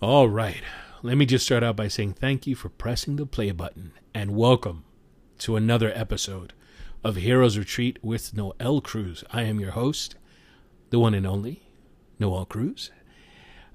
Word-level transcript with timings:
All 0.00 0.28
right. 0.28 0.62
Let 1.02 1.16
me 1.16 1.26
just 1.26 1.44
start 1.44 1.64
out 1.64 1.74
by 1.74 1.88
saying 1.88 2.12
thank 2.12 2.46
you 2.46 2.54
for 2.54 2.68
pressing 2.68 3.16
the 3.16 3.26
play 3.26 3.50
button 3.50 3.90
and 4.14 4.36
welcome 4.36 4.84
to 5.38 5.56
another 5.56 5.90
episode 5.92 6.52
of 7.02 7.16
Heroes 7.16 7.58
Retreat 7.58 7.98
with 8.00 8.32
Noel 8.32 8.80
Cruz. 8.80 9.24
I 9.32 9.42
am 9.42 9.58
your 9.58 9.72
host, 9.72 10.14
the 10.90 11.00
one 11.00 11.14
and 11.14 11.26
only 11.26 11.64
Noel 12.16 12.44
Cruz. 12.44 12.92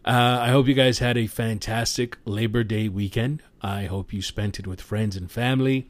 Uh, 0.05 0.39
I 0.41 0.48
hope 0.48 0.66
you 0.67 0.73
guys 0.73 0.99
had 0.99 1.17
a 1.17 1.27
fantastic 1.27 2.17
Labor 2.23 2.63
Day 2.63 2.88
weekend. 2.88 3.44
I 3.62 3.88
hope 3.88 4.13
you 4.13 4.21
spent 4.21 4.59
it 4.59 4.66
with 4.66 4.80
friends 4.80 5.17
and 5.17 5.30
family, 5.30 5.90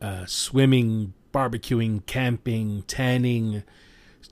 uh, 0.00 0.24
swimming, 0.26 1.14
barbecuing, 1.34 2.06
camping, 2.06 2.82
tanning, 2.82 3.64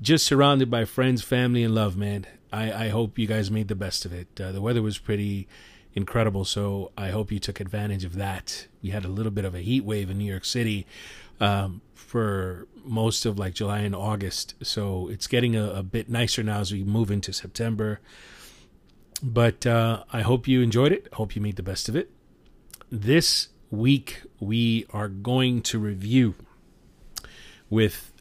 just 0.00 0.24
surrounded 0.24 0.70
by 0.70 0.84
friends, 0.84 1.24
family, 1.24 1.64
and 1.64 1.74
love, 1.74 1.96
man. 1.96 2.28
I, 2.52 2.86
I 2.86 2.88
hope 2.88 3.18
you 3.18 3.26
guys 3.26 3.50
made 3.50 3.68
the 3.68 3.74
best 3.74 4.04
of 4.04 4.12
it. 4.12 4.28
Uh, 4.40 4.52
the 4.52 4.60
weather 4.60 4.82
was 4.82 4.98
pretty 4.98 5.48
incredible, 5.94 6.44
so 6.44 6.92
I 6.96 7.10
hope 7.10 7.32
you 7.32 7.38
took 7.38 7.60
advantage 7.60 8.04
of 8.04 8.14
that. 8.16 8.66
We 8.82 8.90
had 8.90 9.04
a 9.04 9.08
little 9.08 9.32
bit 9.32 9.44
of 9.44 9.54
a 9.54 9.60
heat 9.60 9.84
wave 9.84 10.10
in 10.10 10.18
New 10.18 10.30
York 10.30 10.44
City 10.44 10.86
um, 11.40 11.80
for 11.94 12.66
most 12.84 13.26
of 13.26 13.38
like 13.38 13.54
July 13.54 13.80
and 13.80 13.94
August, 13.94 14.54
so 14.62 15.08
it's 15.08 15.26
getting 15.26 15.56
a, 15.56 15.70
a 15.70 15.82
bit 15.82 16.08
nicer 16.08 16.42
now 16.42 16.60
as 16.60 16.72
we 16.72 16.84
move 16.84 17.10
into 17.10 17.32
September. 17.32 18.00
But 19.22 19.66
uh, 19.66 20.04
I 20.12 20.22
hope 20.22 20.46
you 20.46 20.62
enjoyed 20.62 20.92
it. 20.92 21.08
Hope 21.14 21.34
you 21.34 21.42
made 21.42 21.56
the 21.56 21.62
best 21.62 21.88
of 21.88 21.96
it. 21.96 22.10
This 22.90 23.48
week 23.70 24.22
we 24.40 24.86
are 24.90 25.08
going 25.08 25.60
to 25.62 25.78
review 25.78 26.34
with 27.68 28.12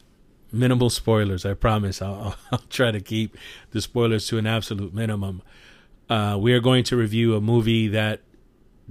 minimal 0.52 0.90
spoilers. 0.90 1.44
I 1.44 1.54
promise. 1.54 2.00
I'll, 2.02 2.36
I'll 2.52 2.58
try 2.70 2.90
to 2.90 3.00
keep 3.00 3.36
the 3.70 3.80
spoilers 3.80 4.26
to 4.28 4.38
an 4.38 4.46
absolute 4.46 4.94
minimum. 4.94 5.42
Uh, 6.08 6.38
we 6.40 6.52
are 6.52 6.60
going 6.60 6.84
to 6.84 6.96
review 6.96 7.34
a 7.34 7.40
movie 7.40 7.88
that 7.88 8.20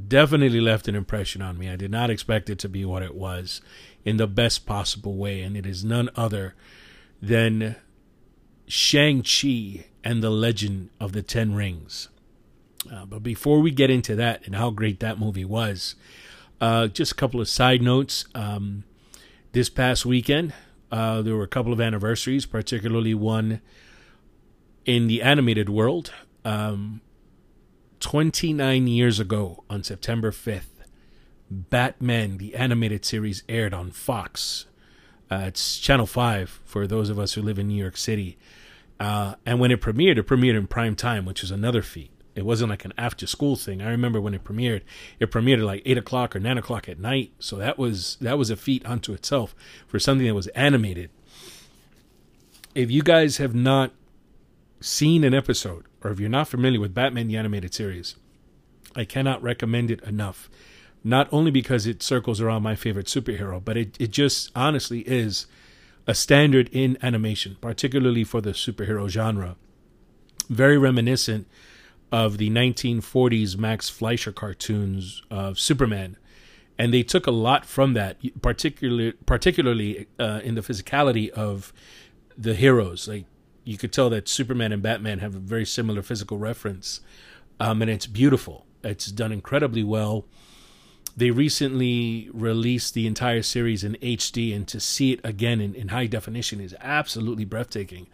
definitely 0.08 0.62
left 0.62 0.88
an 0.88 0.96
impression 0.96 1.42
on 1.42 1.58
me. 1.58 1.70
I 1.70 1.76
did 1.76 1.92
not 1.92 2.10
expect 2.10 2.50
it 2.50 2.60
to 2.60 2.70
be 2.70 2.86
what 2.86 3.02
it 3.02 3.16
was 3.16 3.62
in 4.06 4.18
the 4.18 4.28
best 4.28 4.66
possible 4.66 5.16
way, 5.16 5.42
and 5.42 5.58
it 5.58 5.66
is 5.66 5.84
none 5.84 6.10
other 6.16 6.54
than 7.22 7.76
Shang-Chi 8.68 9.86
and 10.04 10.22
the 10.22 10.30
Legend 10.30 10.90
of 11.00 11.14
the 11.14 11.24
Ten 11.24 11.56
Rings. 11.56 12.10
Uh, 12.92 13.06
but 13.06 13.24
before 13.24 13.60
we 13.60 13.72
get 13.72 13.90
into 13.90 14.16
that 14.16 14.46
and 14.46 14.56
how 14.56 14.70
great 14.70 15.00
that 15.00 15.20
movie 15.20 15.44
was, 15.44 15.96
uh, 16.62 16.88
just 16.88 17.12
a 17.12 17.16
couple 17.16 17.42
of 17.42 17.50
side 17.50 17.82
notes. 17.82 18.26
Um, 18.36 18.84
this 19.52 19.70
past 19.70 20.06
weekend, 20.06 20.54
uh, 20.92 21.22
there 21.22 21.36
were 21.36 21.44
a 21.44 21.48
couple 21.48 21.74
of 21.74 21.82
anniversaries, 21.82 22.46
particularly 22.46 23.14
one 23.14 23.62
in 24.86 25.08
the 25.08 25.22
animated 25.22 25.70
world. 25.70 26.14
Um, 26.46 27.02
29 28.00 28.88
years 28.88 29.20
ago, 29.20 29.64
on 29.70 29.84
September 29.84 30.32
5th, 30.32 30.84
Batman, 31.50 32.38
the 32.38 32.56
animated 32.56 33.06
series, 33.06 33.44
aired 33.50 33.74
on 33.74 33.92
Fox. 33.92 34.66
Uh, 35.30 35.44
it's 35.48 35.78
Channel 35.78 36.06
5 36.06 36.62
for 36.64 36.88
those 36.88 37.10
of 37.10 37.20
us 37.20 37.34
who 37.34 37.42
live 37.42 37.60
in 37.60 37.68
New 37.68 37.82
York 37.82 37.98
City. 37.98 38.38
Uh, 39.00 39.36
and 39.46 39.60
when 39.60 39.72
it 39.72 39.82
premiered, 39.82 40.18
it 40.18 40.28
premiered 40.28 40.58
in 40.58 40.68
prime 40.68 40.96
time, 40.96 41.26
which 41.26 41.44
is 41.44 41.52
another 41.52 41.82
feat. 41.82 42.12
It 42.38 42.46
wasn't 42.46 42.70
like 42.70 42.86
an 42.86 42.94
after 43.00 43.26
school 43.26 43.56
thing. 43.56 43.82
I 43.82 43.90
remember 43.90 44.22
when 44.22 44.36
it 44.36 44.44
premiered, 44.44 44.84
it 45.20 45.32
premiered 45.32 45.58
at 45.58 45.64
like 45.64 45.82
eight 45.86 45.98
o'clock 45.98 46.36
or 46.36 46.40
nine 46.40 46.58
o'clock 46.58 46.88
at 46.88 47.00
night. 47.00 47.32
So 47.40 47.56
that 47.56 47.80
was 47.80 48.16
that 48.22 48.38
was 48.38 48.52
a 48.52 48.56
feat 48.56 48.86
unto 48.86 49.12
itself 49.14 49.56
for 49.88 49.98
something 49.98 50.28
that 50.28 50.36
was 50.36 50.48
animated. 50.50 51.10
If 52.76 52.92
you 52.92 53.02
guys 53.02 53.38
have 53.38 53.56
not 53.56 53.92
seen 54.80 55.24
an 55.24 55.34
episode, 55.34 55.86
or 56.04 56.12
if 56.12 56.20
you're 56.20 56.30
not 56.30 56.48
familiar 56.48 56.80
with 56.80 56.94
Batman 56.94 57.28
the 57.28 57.38
Animated 57.38 57.74
Series, 57.74 58.16
I 58.96 59.04
cannot 59.04 59.42
recommend 59.42 59.90
it 59.90 60.04
enough. 60.04 60.48
Not 61.04 61.28
only 61.32 61.50
because 61.50 61.88
it 61.88 62.04
circles 62.04 62.40
around 62.40 62.62
my 62.62 62.76
favorite 62.76 63.08
superhero, 63.08 63.64
but 63.64 63.78
it, 63.78 63.98
it 64.00 64.12
just 64.12 64.52
honestly 64.56 65.00
is 65.02 65.48
a 66.06 66.14
standard 66.14 66.70
in 66.72 67.00
animation, 67.02 67.58
particularly 67.62 68.24
for 68.24 68.42
the 68.42 68.52
superhero 68.52 69.08
genre. 69.10 69.56
Very 70.50 70.78
reminiscent 70.78 71.48
of 72.12 72.38
the 72.38 72.50
1940s 72.50 73.58
Max 73.58 73.90
Fleischer 73.90 74.32
cartoons 74.32 75.22
of 75.30 75.60
Superman. 75.60 76.18
And 76.78 76.94
they 76.94 77.04
took 77.04 77.28
a 77.28 77.32
lot 77.32 77.66
from 77.66 77.94
that, 77.94 78.18
particularly 78.42 79.14
particularly 79.26 80.08
uh, 80.20 80.42
in 80.44 80.56
the 80.56 80.62
physicality 80.62 81.30
of 81.30 81.74
the 82.38 82.54
heroes. 82.54 83.08
Like 83.08 83.26
you 83.64 83.78
could 83.78 83.92
tell 83.92 84.10
that 84.12 84.28
Superman 84.28 84.72
and 84.72 84.82
Batman 84.82 85.20
have 85.20 85.36
a 85.36 85.40
very 85.40 85.66
similar 85.66 86.04
physical 86.04 86.38
reference, 86.38 87.02
um, 87.60 87.82
and 87.82 87.90
it's 87.90 88.06
beautiful. 88.06 88.66
It's 88.84 89.08
done 89.08 89.32
incredibly 89.32 89.84
well. 89.84 90.26
They 91.18 91.32
recently 91.32 92.30
released 92.32 92.94
the 92.94 93.08
entire 93.08 93.42
series 93.42 93.84
in 93.84 93.94
HD, 93.96 94.56
and 94.56 94.68
to 94.68 94.80
see 94.80 95.14
it 95.14 95.20
again 95.24 95.60
in, 95.60 95.74
in 95.74 95.88
high 95.88 96.06
definition 96.06 96.62
is 96.62 96.76
absolutely 96.80 97.44
breathtaking. 97.44 98.06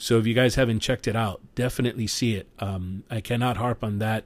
So 0.00 0.16
if 0.16 0.26
you 0.26 0.32
guys 0.32 0.54
haven't 0.54 0.80
checked 0.80 1.06
it 1.06 1.14
out, 1.14 1.42
definitely 1.54 2.06
see 2.06 2.34
it. 2.34 2.48
Um, 2.58 3.04
I 3.10 3.20
cannot 3.20 3.58
harp 3.58 3.84
on 3.84 3.98
that 3.98 4.24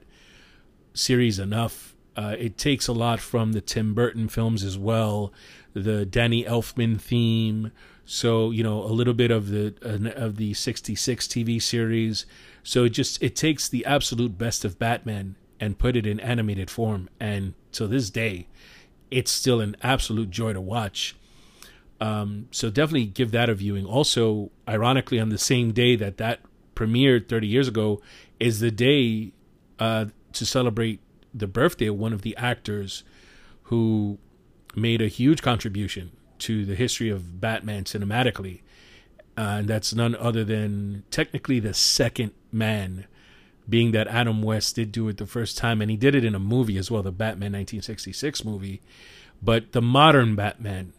series 0.93 1.37
enough. 1.37 1.97
Uh, 2.15 2.33
it 2.39 2.57
takes 2.57 2.87
a 2.87 2.93
lot 2.93 3.19
from 3.19 3.51
the 3.51 3.59
Tim 3.59 3.93
Burton 3.93 4.29
films 4.29 4.63
as 4.63 4.77
well, 4.77 5.33
the 5.73 6.05
Danny 6.05 6.45
Elfman 6.45 7.01
theme. 7.01 7.73
So 8.05 8.51
you 8.51 8.63
know 8.63 8.83
a 8.83 8.93
little 8.93 9.13
bit 9.13 9.31
of 9.31 9.49
the 9.49 9.75
of 10.15 10.37
the 10.37 10.53
'66 10.53 11.27
TV 11.27 11.61
series. 11.61 12.25
So 12.63 12.85
it 12.85 12.91
just 12.91 13.21
it 13.21 13.35
takes 13.35 13.67
the 13.67 13.85
absolute 13.85 14.37
best 14.37 14.63
of 14.63 14.79
Batman 14.79 15.35
and 15.59 15.77
put 15.77 15.97
it 15.97 16.07
in 16.07 16.21
animated 16.21 16.71
form. 16.71 17.09
And 17.19 17.53
to 17.73 17.85
this 17.85 18.09
day, 18.09 18.47
it's 19.11 19.31
still 19.31 19.59
an 19.59 19.75
absolute 19.83 20.29
joy 20.29 20.53
to 20.53 20.61
watch. 20.61 21.17
Um, 22.01 22.47
so 22.51 22.69
definitely 22.69 23.05
give 23.05 23.31
that 23.31 23.49
a 23.49 23.55
viewing. 23.55 23.85
Also, 23.85 24.51
ironically, 24.67 25.19
on 25.19 25.29
the 25.29 25.37
same 25.37 25.71
day 25.71 25.95
that 25.95 26.17
that 26.17 26.41
premiered 26.75 27.29
30 27.29 27.47
years 27.47 27.67
ago, 27.67 28.01
is 28.39 28.59
the 28.59 28.71
day 28.71 29.31
uh, 29.79 30.05
to 30.33 30.45
celebrate 30.45 30.99
the 31.33 31.47
birthday 31.47 31.87
of 31.87 31.97
one 31.97 32.13
of 32.13 32.21
the 32.21 32.35
actors 32.37 33.03
who 33.63 34.17
made 34.75 35.01
a 35.01 35.07
huge 35.07 35.41
contribution 35.41 36.11
to 36.39 36.65
the 36.65 36.75
history 36.75 37.09
of 37.09 37.39
Batman 37.39 37.85
cinematically. 37.85 38.61
Uh, 39.37 39.57
and 39.59 39.67
that's 39.67 39.93
none 39.93 40.15
other 40.15 40.43
than 40.43 41.03
technically 41.11 41.59
the 41.59 41.73
second 41.73 42.31
man, 42.51 43.05
being 43.67 43.91
that 43.91 44.07
Adam 44.07 44.41
West 44.41 44.75
did 44.75 44.91
do 44.91 45.07
it 45.09 45.17
the 45.17 45.25
first 45.25 45.57
time, 45.57 45.81
and 45.81 45.91
he 45.91 45.97
did 45.97 46.15
it 46.15 46.23
in 46.23 46.35
a 46.35 46.39
movie 46.39 46.77
as 46.77 46.89
well, 46.89 47.03
the 47.03 47.11
Batman 47.11 47.51
1966 47.51 48.45
movie. 48.45 48.81
But 49.41 49.73
the 49.73 49.81
modern 49.81 50.35
Batman 50.35 50.93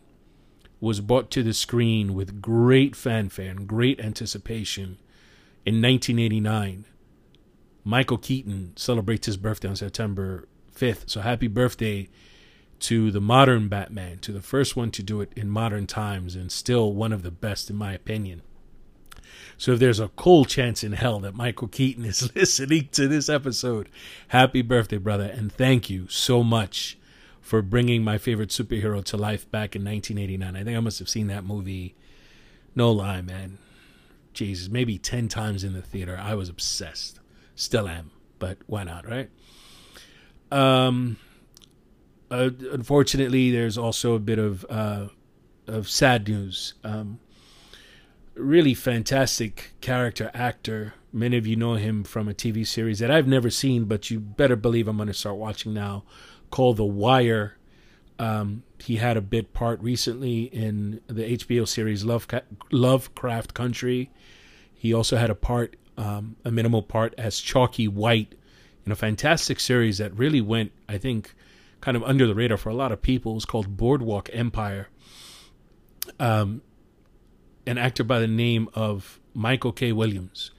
was 0.86 1.00
brought 1.00 1.30
to 1.32 1.42
the 1.42 1.52
screen 1.52 2.14
with 2.14 2.40
great 2.40 2.94
fanfare 2.94 3.50
and 3.50 3.66
great 3.66 4.00
anticipation 4.00 4.98
in 5.64 5.82
1989. 5.82 6.84
Michael 7.84 8.18
Keaton 8.18 8.72
celebrates 8.76 9.26
his 9.26 9.36
birthday 9.36 9.68
on 9.68 9.76
September 9.76 10.48
5th. 10.74 11.10
So 11.10 11.20
happy 11.20 11.48
birthday 11.48 12.08
to 12.80 13.10
the 13.10 13.20
modern 13.20 13.68
Batman, 13.68 14.18
to 14.20 14.32
the 14.32 14.40
first 14.40 14.76
one 14.76 14.90
to 14.92 15.02
do 15.02 15.20
it 15.20 15.32
in 15.34 15.48
modern 15.50 15.86
times, 15.86 16.36
and 16.36 16.52
still 16.52 16.92
one 16.92 17.12
of 17.12 17.22
the 17.22 17.30
best, 17.30 17.70
in 17.70 17.76
my 17.76 17.92
opinion. 17.92 18.42
So 19.58 19.72
if 19.72 19.78
there's 19.78 20.00
a 20.00 20.08
cold 20.08 20.48
chance 20.48 20.84
in 20.84 20.92
hell 20.92 21.18
that 21.20 21.34
Michael 21.34 21.68
Keaton 21.68 22.04
is 22.04 22.30
listening 22.36 22.88
to 22.92 23.08
this 23.08 23.28
episode, 23.28 23.88
happy 24.28 24.62
birthday, 24.62 24.98
brother, 24.98 25.24
and 25.24 25.52
thank 25.52 25.88
you 25.90 26.06
so 26.08 26.42
much 26.42 26.98
for 27.46 27.62
bringing 27.62 28.02
my 28.02 28.18
favorite 28.18 28.48
superhero 28.48 29.04
to 29.04 29.16
life 29.16 29.48
back 29.52 29.76
in 29.76 29.84
1989. 29.84 30.56
I 30.56 30.64
think 30.64 30.76
I 30.76 30.80
must 30.80 30.98
have 30.98 31.08
seen 31.08 31.28
that 31.28 31.44
movie, 31.44 31.94
no 32.74 32.90
lie, 32.90 33.22
man. 33.22 33.58
Jesus, 34.32 34.68
maybe 34.68 34.98
10 34.98 35.28
times 35.28 35.62
in 35.62 35.72
the 35.72 35.80
theater. 35.80 36.18
I 36.20 36.34
was 36.34 36.48
obsessed. 36.48 37.20
Still 37.54 37.86
am, 37.86 38.10
but 38.40 38.58
why 38.66 38.82
not, 38.82 39.08
right? 39.08 39.30
Um, 40.50 41.18
uh, 42.32 42.50
unfortunately, 42.72 43.52
there's 43.52 43.78
also 43.78 44.14
a 44.14 44.18
bit 44.18 44.40
of 44.40 44.66
uh, 44.68 45.06
of 45.68 45.88
sad 45.88 46.26
news. 46.26 46.74
Um, 46.82 47.20
really 48.34 48.74
fantastic 48.74 49.74
character 49.80 50.32
actor. 50.34 50.94
Many 51.12 51.36
of 51.36 51.46
you 51.46 51.54
know 51.54 51.74
him 51.74 52.02
from 52.02 52.28
a 52.28 52.34
TV 52.34 52.66
series 52.66 52.98
that 52.98 53.12
I've 53.12 53.28
never 53.28 53.50
seen, 53.50 53.84
but 53.84 54.10
you 54.10 54.18
better 54.18 54.56
believe 54.56 54.88
I'm 54.88 54.96
going 54.96 55.06
to 55.06 55.14
start 55.14 55.36
watching 55.36 55.72
now 55.72 56.02
called 56.50 56.76
The 56.76 56.84
Wire. 56.84 57.56
Um, 58.18 58.62
he 58.78 58.96
had 58.96 59.16
a 59.16 59.20
bit 59.20 59.52
part 59.52 59.80
recently 59.82 60.44
in 60.44 61.00
the 61.06 61.36
HBO 61.36 61.66
series 61.66 62.04
Love 62.04 62.26
Lovecraft 62.70 63.54
Country. 63.54 64.10
He 64.74 64.92
also 64.92 65.16
had 65.16 65.30
a 65.30 65.34
part, 65.34 65.76
um, 65.96 66.36
a 66.44 66.50
minimal 66.50 66.82
part 66.82 67.14
as 67.18 67.40
Chalky 67.40 67.88
White 67.88 68.34
in 68.84 68.92
a 68.92 68.96
fantastic 68.96 69.58
series 69.60 69.98
that 69.98 70.16
really 70.16 70.40
went, 70.40 70.72
I 70.88 70.98
think, 70.98 71.34
kind 71.80 71.96
of 71.96 72.02
under 72.04 72.26
the 72.26 72.34
radar 72.34 72.56
for 72.56 72.68
a 72.68 72.74
lot 72.74 72.92
of 72.92 73.02
people. 73.02 73.32
It 73.32 73.36
was 73.36 73.44
called 73.44 73.76
Boardwalk 73.76 74.30
Empire. 74.32 74.88
Um, 76.20 76.62
an 77.66 77.78
actor 77.78 78.04
by 78.04 78.20
the 78.20 78.28
name 78.28 78.68
of 78.74 79.18
Michael 79.34 79.72
K. 79.72 79.92
Williams, 79.92 80.52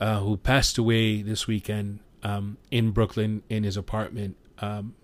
uh, 0.00 0.20
who 0.20 0.36
passed 0.36 0.76
away 0.76 1.22
this 1.22 1.46
weekend 1.46 2.00
um, 2.22 2.58
in 2.70 2.90
Brooklyn 2.90 3.42
in 3.48 3.62
his 3.62 3.76
apartment. 3.76 4.36
Um, 4.60 4.94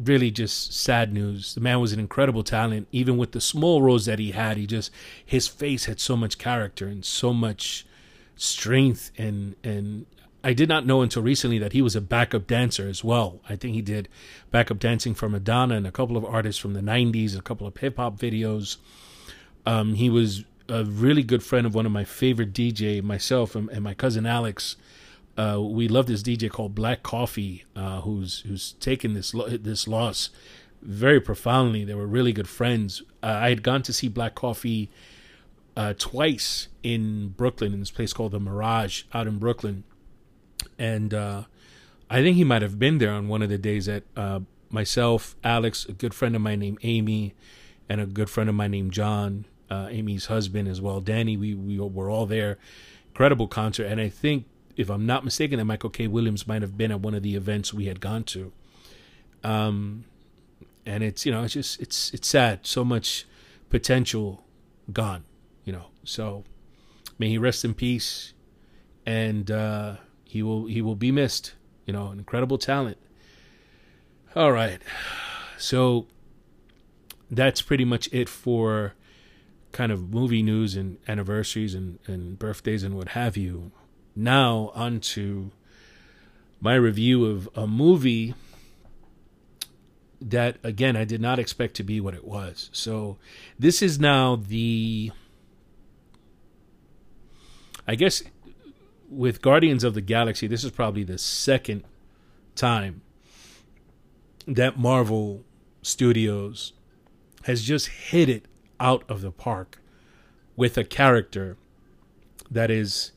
really 0.00 0.30
just 0.30 0.72
sad 0.72 1.12
news. 1.12 1.54
The 1.54 1.60
man 1.60 1.80
was 1.80 1.92
an 1.92 2.00
incredible 2.00 2.42
talent. 2.42 2.88
Even 2.92 3.16
with 3.16 3.32
the 3.32 3.40
small 3.40 3.82
roles 3.82 4.06
that 4.06 4.18
he 4.18 4.32
had, 4.32 4.56
he 4.56 4.66
just 4.66 4.90
his 5.24 5.48
face 5.48 5.86
had 5.86 6.00
so 6.00 6.16
much 6.16 6.38
character 6.38 6.86
and 6.86 7.04
so 7.04 7.32
much 7.32 7.86
strength 8.36 9.10
and 9.16 9.56
and 9.64 10.06
I 10.44 10.52
did 10.52 10.68
not 10.68 10.86
know 10.86 11.02
until 11.02 11.22
recently 11.22 11.58
that 11.58 11.72
he 11.72 11.82
was 11.82 11.96
a 11.96 12.00
backup 12.00 12.46
dancer 12.46 12.88
as 12.88 13.02
well. 13.02 13.40
I 13.48 13.56
think 13.56 13.74
he 13.74 13.82
did 13.82 14.08
backup 14.52 14.78
dancing 14.78 15.12
for 15.12 15.28
Madonna 15.28 15.74
and 15.74 15.86
a 15.88 15.90
couple 15.90 16.16
of 16.16 16.24
artists 16.24 16.60
from 16.60 16.72
the 16.72 16.80
90s, 16.80 17.36
a 17.36 17.42
couple 17.42 17.66
of 17.66 17.76
hip 17.76 17.96
hop 17.96 18.16
videos. 18.16 18.76
Um, 19.64 19.94
he 19.94 20.08
was 20.08 20.44
a 20.68 20.84
really 20.84 21.24
good 21.24 21.42
friend 21.42 21.66
of 21.66 21.74
one 21.74 21.84
of 21.84 21.90
my 21.90 22.04
favorite 22.04 22.52
DJ, 22.52 23.02
myself 23.02 23.56
and, 23.56 23.68
and 23.70 23.82
my 23.82 23.92
cousin 23.92 24.24
Alex. 24.24 24.76
Uh, 25.36 25.60
we 25.60 25.86
love 25.86 26.06
this 26.06 26.22
DJ 26.22 26.50
called 26.50 26.74
Black 26.74 27.02
Coffee, 27.02 27.64
uh, 27.74 28.00
who's 28.00 28.40
who's 28.40 28.72
taken 28.74 29.14
this 29.14 29.32
this 29.32 29.86
loss 29.86 30.30
very 30.80 31.20
profoundly. 31.20 31.84
They 31.84 31.94
were 31.94 32.06
really 32.06 32.32
good 32.32 32.48
friends. 32.48 33.02
Uh, 33.22 33.38
I 33.42 33.48
had 33.50 33.62
gone 33.62 33.82
to 33.82 33.92
see 33.92 34.08
Black 34.08 34.34
Coffee 34.34 34.90
uh, 35.76 35.94
twice 35.98 36.68
in 36.82 37.28
Brooklyn 37.28 37.74
in 37.74 37.80
this 37.80 37.90
place 37.90 38.12
called 38.12 38.32
the 38.32 38.40
Mirage 38.40 39.02
out 39.12 39.26
in 39.26 39.38
Brooklyn 39.38 39.84
and 40.78 41.12
uh, 41.12 41.44
I 42.08 42.22
think 42.22 42.36
he 42.36 42.44
might 42.44 42.62
have 42.62 42.78
been 42.78 42.98
there 42.98 43.12
on 43.12 43.28
one 43.28 43.42
of 43.42 43.48
the 43.48 43.58
days 43.58 43.86
that 43.86 44.04
myself, 44.70 45.36
Alex, 45.44 45.86
a 45.86 45.92
good 45.92 46.14
friend 46.14 46.34
of 46.34 46.42
mine 46.42 46.60
named 46.60 46.78
Amy, 46.82 47.34
and 47.88 48.00
a 48.00 48.06
good 48.06 48.28
friend 48.30 48.48
of 48.48 48.54
mine 48.54 48.72
named 48.72 48.92
John, 48.92 49.46
Amy's 49.70 50.26
husband 50.26 50.68
as 50.68 50.80
well, 50.80 51.00
Danny. 51.00 51.36
We 51.36 51.54
we 51.54 51.78
were 51.78 52.10
all 52.10 52.26
there. 52.26 52.58
Incredible 53.08 53.48
concert, 53.48 53.86
and 53.86 54.00
I 54.00 54.08
think 54.08 54.44
if 54.76 54.90
I'm 54.90 55.06
not 55.06 55.24
mistaken, 55.24 55.58
that 55.58 55.64
Michael 55.64 55.90
K. 55.90 56.06
Williams 56.06 56.46
might 56.46 56.62
have 56.62 56.76
been 56.76 56.92
at 56.92 57.00
one 57.00 57.14
of 57.14 57.22
the 57.22 57.34
events 57.34 57.72
we 57.72 57.86
had 57.86 58.00
gone 58.00 58.24
to. 58.24 58.52
Um, 59.42 60.04
and 60.84 61.02
it's 61.02 61.26
you 61.26 61.32
know 61.32 61.42
it's 61.42 61.54
just 61.54 61.80
it's 61.80 62.12
it's 62.14 62.28
sad. 62.28 62.66
So 62.66 62.84
much 62.84 63.26
potential 63.70 64.44
gone, 64.92 65.24
you 65.64 65.72
know. 65.72 65.86
So 66.04 66.44
may 67.18 67.28
he 67.28 67.38
rest 67.38 67.64
in 67.64 67.74
peace, 67.74 68.34
and 69.04 69.50
uh, 69.50 69.96
he 70.24 70.42
will 70.42 70.66
he 70.66 70.80
will 70.80 70.96
be 70.96 71.10
missed. 71.10 71.54
You 71.86 71.92
know, 71.92 72.08
an 72.08 72.18
incredible 72.18 72.58
talent. 72.58 72.98
All 74.34 74.52
right, 74.52 74.80
so 75.58 76.06
that's 77.30 77.62
pretty 77.62 77.84
much 77.84 78.08
it 78.12 78.28
for 78.28 78.94
kind 79.72 79.92
of 79.92 80.12
movie 80.12 80.42
news 80.42 80.74
and 80.74 80.98
anniversaries 81.06 81.74
and, 81.74 81.98
and 82.06 82.38
birthdays 82.38 82.82
and 82.82 82.96
what 82.96 83.08
have 83.08 83.36
you. 83.36 83.72
Now 84.16 84.72
onto 84.74 85.50
my 86.60 86.74
review 86.74 87.26
of 87.26 87.48
a 87.54 87.66
movie 87.66 88.34
that 90.20 90.56
again 90.64 90.96
I 90.96 91.04
did 91.04 91.20
not 91.20 91.38
expect 91.38 91.74
to 91.76 91.82
be 91.82 92.00
what 92.00 92.14
it 92.14 92.24
was. 92.24 92.70
So 92.72 93.18
this 93.58 93.82
is 93.82 94.00
now 94.00 94.36
the 94.36 95.12
I 97.86 97.94
guess 97.94 98.22
with 99.08 99.42
Guardians 99.42 99.84
of 99.84 99.94
the 99.94 100.00
Galaxy, 100.00 100.46
this 100.46 100.64
is 100.64 100.70
probably 100.72 101.04
the 101.04 101.18
second 101.18 101.84
time 102.56 103.02
that 104.46 104.78
Marvel 104.78 105.44
Studios 105.82 106.72
has 107.44 107.62
just 107.62 107.88
hit 107.88 108.28
it 108.28 108.46
out 108.80 109.04
of 109.08 109.20
the 109.20 109.30
park 109.30 109.80
with 110.56 110.76
a 110.76 110.84
character 110.84 111.56
that 112.50 112.70
is 112.70 113.12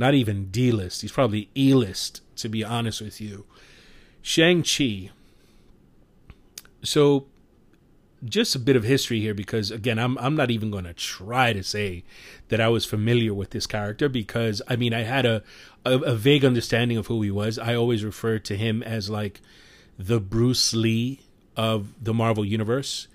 not 0.00 0.14
even 0.14 0.46
D 0.46 0.72
list. 0.72 1.02
He's 1.02 1.12
probably 1.12 1.50
E 1.56 1.74
list, 1.74 2.22
to 2.36 2.48
be 2.48 2.64
honest 2.64 3.00
with 3.00 3.20
you. 3.20 3.44
Shang-Chi. 4.22 5.10
So 6.82 7.26
just 8.24 8.54
a 8.54 8.58
bit 8.58 8.76
of 8.76 8.82
history 8.82 9.20
here 9.20 9.32
because 9.32 9.70
again 9.70 9.98
I'm 9.98 10.18
I'm 10.18 10.36
not 10.36 10.50
even 10.50 10.70
going 10.70 10.84
to 10.84 10.92
try 10.92 11.54
to 11.54 11.62
say 11.62 12.04
that 12.48 12.60
I 12.60 12.68
was 12.68 12.84
familiar 12.84 13.32
with 13.32 13.50
this 13.50 13.66
character 13.66 14.10
because 14.10 14.60
I 14.68 14.76
mean 14.76 14.92
I 14.92 15.02
had 15.02 15.24
a, 15.24 15.42
a, 15.86 15.98
a 15.98 16.14
vague 16.14 16.44
understanding 16.44 16.98
of 16.98 17.06
who 17.06 17.22
he 17.22 17.30
was. 17.30 17.58
I 17.58 17.74
always 17.74 18.04
referred 18.04 18.44
to 18.46 18.56
him 18.56 18.82
as 18.82 19.08
like 19.08 19.40
the 19.98 20.20
Bruce 20.20 20.74
Lee 20.74 21.20
of 21.56 21.92
the 22.02 22.14
Marvel 22.14 22.44
universe, 22.44 23.08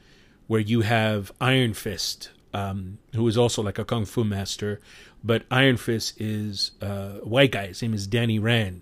where 0.48 0.60
you 0.60 0.82
have 0.82 1.32
Iron 1.40 1.74
Fist, 1.74 2.30
um, 2.54 2.98
who 3.14 3.28
is 3.28 3.38
also 3.38 3.62
like 3.62 3.80
a 3.80 3.86
kung 3.86 4.06
fu 4.06 4.24
master, 4.24 4.80
but 5.26 5.44
Iron 5.50 5.78
Fist 5.78 6.20
is 6.22 6.72
uh, 6.82 7.20
a 7.22 7.28
white 7.28 7.52
guy. 7.52 7.68
His 7.68 7.82
name 7.82 7.94
is 7.94 8.08
Danny 8.08 8.40
Rand, 8.40 8.82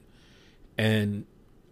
and 0.78 1.26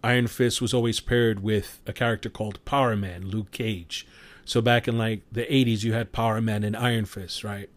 Iron 0.03 0.27
Fist 0.27 0.61
was 0.61 0.73
always 0.73 0.99
paired 0.99 1.43
with 1.43 1.81
a 1.85 1.93
character 1.93 2.29
called 2.29 2.63
Power 2.65 2.95
Man, 2.95 3.27
Luke 3.27 3.51
Cage 3.51 4.07
so 4.45 4.61
back 4.61 4.87
in 4.87 4.97
like 4.97 5.21
the 5.31 5.43
80s, 5.43 5.83
you 5.83 5.93
had 5.93 6.11
Power 6.11 6.41
Man 6.41 6.63
and 6.63 6.75
Iron 6.75 7.05
Fist, 7.05 7.43
right? 7.43 7.69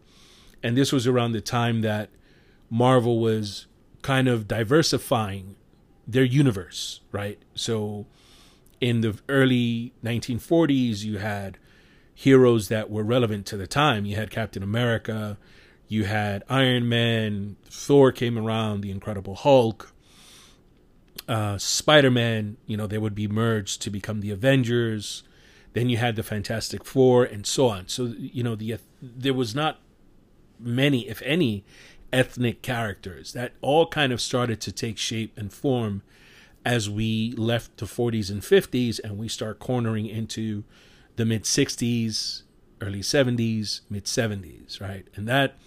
And 0.63 0.75
this 0.75 0.91
was 0.91 1.05
around 1.07 1.31
the 1.31 1.41
time 1.41 1.81
that 1.81 2.09
Marvel 2.69 3.19
was 3.19 3.67
kind 4.01 4.27
of 4.27 4.47
diversifying 4.47 5.55
their 6.07 6.23
universe, 6.23 7.01
right? 7.11 7.39
So 7.53 8.07
in 8.81 9.01
the 9.01 9.17
early 9.29 9.93
1940s, 10.03 11.03
you 11.03 11.19
had 11.19 11.57
heroes 12.13 12.67
that 12.69 12.89
were 12.89 13.03
relevant 13.03 13.45
to 13.47 13.57
the 13.57 13.67
time. 13.67 14.05
You 14.05 14.15
had 14.15 14.29
Captain 14.29 14.63
America, 14.63 15.37
you 15.87 16.05
had 16.05 16.43
Iron 16.49 16.89
Man, 16.89 17.57
Thor 17.65 18.11
came 18.11 18.37
around, 18.37 18.81
the 18.81 18.91
Incredible 18.91 19.35
Hulk, 19.35 19.93
uh, 21.27 21.57
Spider 21.57 22.11
Man, 22.11 22.57
you 22.65 22.77
know, 22.77 22.87
they 22.87 22.97
would 22.97 23.15
be 23.15 23.27
merged 23.27 23.81
to 23.83 23.89
become 23.89 24.21
the 24.21 24.31
Avengers. 24.31 25.23
Then 25.73 25.89
you 25.89 25.97
had 25.97 26.15
the 26.15 26.23
Fantastic 26.23 26.85
Four 26.85 27.23
and 27.23 27.45
so 27.45 27.67
on. 27.67 27.87
So 27.87 28.13
you 28.17 28.43
know 28.43 28.55
the 28.55 28.77
there 29.01 29.33
was 29.33 29.53
not 29.53 29.79
many, 30.59 31.07
if 31.09 31.21
any, 31.23 31.65
ethnic 32.13 32.61
characters 32.61 33.33
that 33.33 33.53
all 33.61 33.87
kind 33.87 34.13
of 34.13 34.21
started 34.21 34.61
to 34.61 34.71
take 34.71 34.97
shape 34.97 35.37
and 35.37 35.51
form 35.51 36.01
as 36.63 36.89
we 36.89 37.33
left 37.33 37.77
the 37.77 37.85
40s 37.85 38.31
and 38.31 38.41
50s 38.41 38.99
and 39.03 39.17
we 39.17 39.27
start 39.27 39.59
cornering 39.59 40.05
into 40.05 40.63
the 41.15 41.25
mid 41.25 41.43
60s, 41.43 42.43
early 42.81 43.01
70s, 43.01 43.81
mid 43.89 44.05
70s, 44.05 44.79
right? 44.81 45.07
And 45.15 45.27
that 45.27 45.57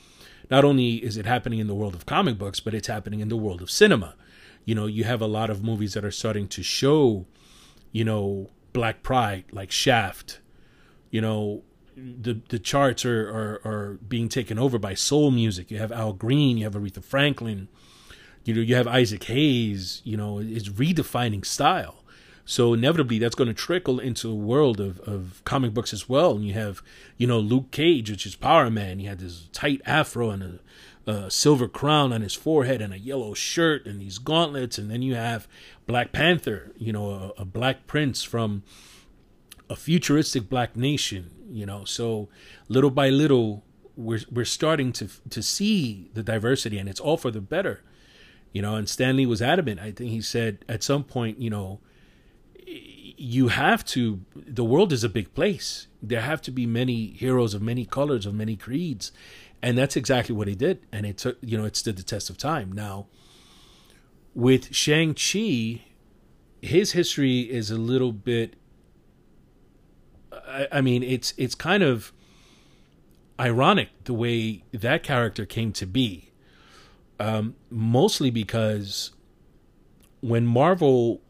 not 0.50 0.64
only 0.64 0.96
is 0.96 1.16
it 1.16 1.26
happening 1.26 1.58
in 1.58 1.66
the 1.66 1.74
world 1.74 1.94
of 1.94 2.06
comic 2.06 2.38
books, 2.38 2.60
but 2.60 2.74
it's 2.74 2.88
happening 2.88 3.20
in 3.20 3.28
the 3.28 3.36
world 3.36 3.60
of 3.60 3.70
cinema. 3.70 4.14
You 4.64 4.74
know, 4.74 4.86
you 4.86 5.04
have 5.04 5.20
a 5.20 5.26
lot 5.26 5.50
of 5.50 5.64
movies 5.64 5.94
that 5.94 6.04
are 6.04 6.10
starting 6.10 6.48
to 6.48 6.62
show, 6.62 7.26
you 7.92 8.04
know, 8.04 8.50
Black 8.72 9.02
Pride, 9.02 9.44
like 9.50 9.70
Shaft. 9.70 10.40
You 11.10 11.20
know, 11.20 11.62
the 11.96 12.40
the 12.48 12.58
charts 12.58 13.04
are, 13.04 13.28
are 13.28 13.60
are 13.64 13.98
being 14.06 14.28
taken 14.28 14.58
over 14.58 14.78
by 14.78 14.94
soul 14.94 15.30
music. 15.30 15.70
You 15.70 15.78
have 15.78 15.92
Al 15.92 16.12
Green, 16.12 16.58
you 16.58 16.64
have 16.64 16.74
Aretha 16.74 17.02
Franklin, 17.02 17.68
you 18.44 18.54
know, 18.54 18.60
you 18.60 18.74
have 18.74 18.86
Isaac 18.86 19.24
Hayes. 19.24 20.02
You 20.04 20.16
know, 20.16 20.38
it's 20.38 20.68
redefining 20.68 21.44
style. 21.44 22.04
So 22.48 22.72
inevitably, 22.72 23.18
that's 23.18 23.34
going 23.34 23.48
to 23.48 23.52
trickle 23.52 24.00
into 24.00 24.26
the 24.26 24.34
world 24.34 24.80
of, 24.80 25.00
of 25.00 25.42
comic 25.44 25.74
books 25.74 25.92
as 25.92 26.08
well. 26.08 26.30
And 26.34 26.46
you 26.46 26.54
have, 26.54 26.80
you 27.18 27.26
know, 27.26 27.38
Luke 27.38 27.70
Cage, 27.70 28.10
which 28.10 28.24
is 28.24 28.36
Power 28.36 28.70
Man. 28.70 28.98
He 28.98 29.04
had 29.04 29.18
this 29.18 29.48
tight 29.52 29.82
afro 29.84 30.30
and 30.30 30.42
a 30.42 30.58
a 31.06 31.30
silver 31.30 31.68
crown 31.68 32.12
on 32.12 32.22
his 32.22 32.34
forehead 32.34 32.80
and 32.82 32.92
a 32.92 32.98
yellow 32.98 33.34
shirt 33.34 33.86
and 33.86 34.00
these 34.00 34.18
gauntlets. 34.18 34.78
And 34.78 34.90
then 34.90 35.02
you 35.02 35.14
have 35.14 35.46
Black 35.86 36.10
Panther, 36.12 36.72
you 36.76 36.90
know, 36.90 37.32
a, 37.36 37.42
a 37.42 37.44
black 37.44 37.86
prince 37.86 38.22
from 38.22 38.62
a 39.68 39.76
futuristic 39.76 40.48
black 40.48 40.74
nation, 40.74 41.30
you 41.50 41.66
know. 41.66 41.84
So 41.84 42.30
little 42.68 42.90
by 42.90 43.10
little, 43.10 43.62
we're 43.94 44.20
we're 44.30 44.46
starting 44.46 44.90
to 44.94 45.08
to 45.28 45.42
see 45.42 46.10
the 46.14 46.22
diversity, 46.22 46.78
and 46.78 46.88
it's 46.88 47.00
all 47.00 47.18
for 47.18 47.30
the 47.30 47.42
better, 47.42 47.82
you 48.52 48.62
know. 48.62 48.74
And 48.74 48.88
Stan 48.88 49.16
Lee 49.18 49.26
was 49.26 49.42
adamant. 49.42 49.80
I 49.80 49.92
think 49.92 50.10
he 50.10 50.22
said 50.22 50.64
at 50.66 50.82
some 50.82 51.04
point, 51.04 51.40
you 51.40 51.50
know, 51.50 51.80
you 53.18 53.48
have 53.48 53.84
to. 53.86 54.20
The 54.34 54.64
world 54.64 54.92
is 54.92 55.04
a 55.04 55.08
big 55.08 55.34
place. 55.34 55.88
There 56.02 56.20
have 56.20 56.40
to 56.42 56.50
be 56.50 56.66
many 56.66 57.08
heroes 57.08 57.52
of 57.52 57.62
many 57.62 57.84
colors, 57.84 58.24
of 58.26 58.34
many 58.34 58.56
creeds, 58.56 59.12
and 59.62 59.76
that's 59.76 59.96
exactly 59.96 60.34
what 60.34 60.48
he 60.48 60.54
did 60.54 60.80
and 60.92 61.06
it 61.06 61.18
took 61.18 61.36
you 61.40 61.58
know 61.58 61.64
it 61.64 61.76
stood 61.76 61.96
the 61.96 62.02
test 62.02 62.30
of 62.30 62.36
time 62.36 62.72
now 62.72 63.06
with 64.34 64.74
shang-chi 64.74 65.82
his 66.62 66.92
history 66.92 67.40
is 67.40 67.70
a 67.70 67.76
little 67.76 68.12
bit 68.12 68.54
I, 70.32 70.68
I 70.72 70.80
mean 70.80 71.02
it's 71.02 71.34
it's 71.36 71.54
kind 71.54 71.82
of 71.82 72.12
ironic 73.40 73.88
the 74.04 74.14
way 74.14 74.64
that 74.72 75.02
character 75.02 75.46
came 75.46 75.72
to 75.72 75.86
be 75.86 76.30
um, 77.20 77.56
mostly 77.70 78.30
because 78.30 79.12
when 80.20 80.46
marvel 80.46 81.20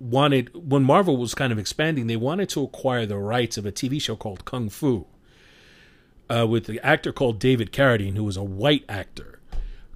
wanted 0.00 0.50
when 0.54 0.82
marvel 0.82 1.16
was 1.18 1.34
kind 1.34 1.52
of 1.52 1.58
expanding 1.58 2.06
they 2.06 2.16
wanted 2.16 2.48
to 2.48 2.62
acquire 2.62 3.04
the 3.04 3.18
rights 3.18 3.58
of 3.58 3.66
a 3.66 3.72
tv 3.72 4.00
show 4.00 4.16
called 4.16 4.46
kung 4.46 4.70
fu 4.70 5.06
uh, 6.30 6.46
with 6.46 6.66
the 6.66 6.80
actor 6.86 7.12
called 7.12 7.38
David 7.38 7.72
Carradine, 7.72 8.16
who 8.16 8.24
was 8.24 8.36
a 8.36 8.44
white 8.44 8.84
actor. 8.88 9.40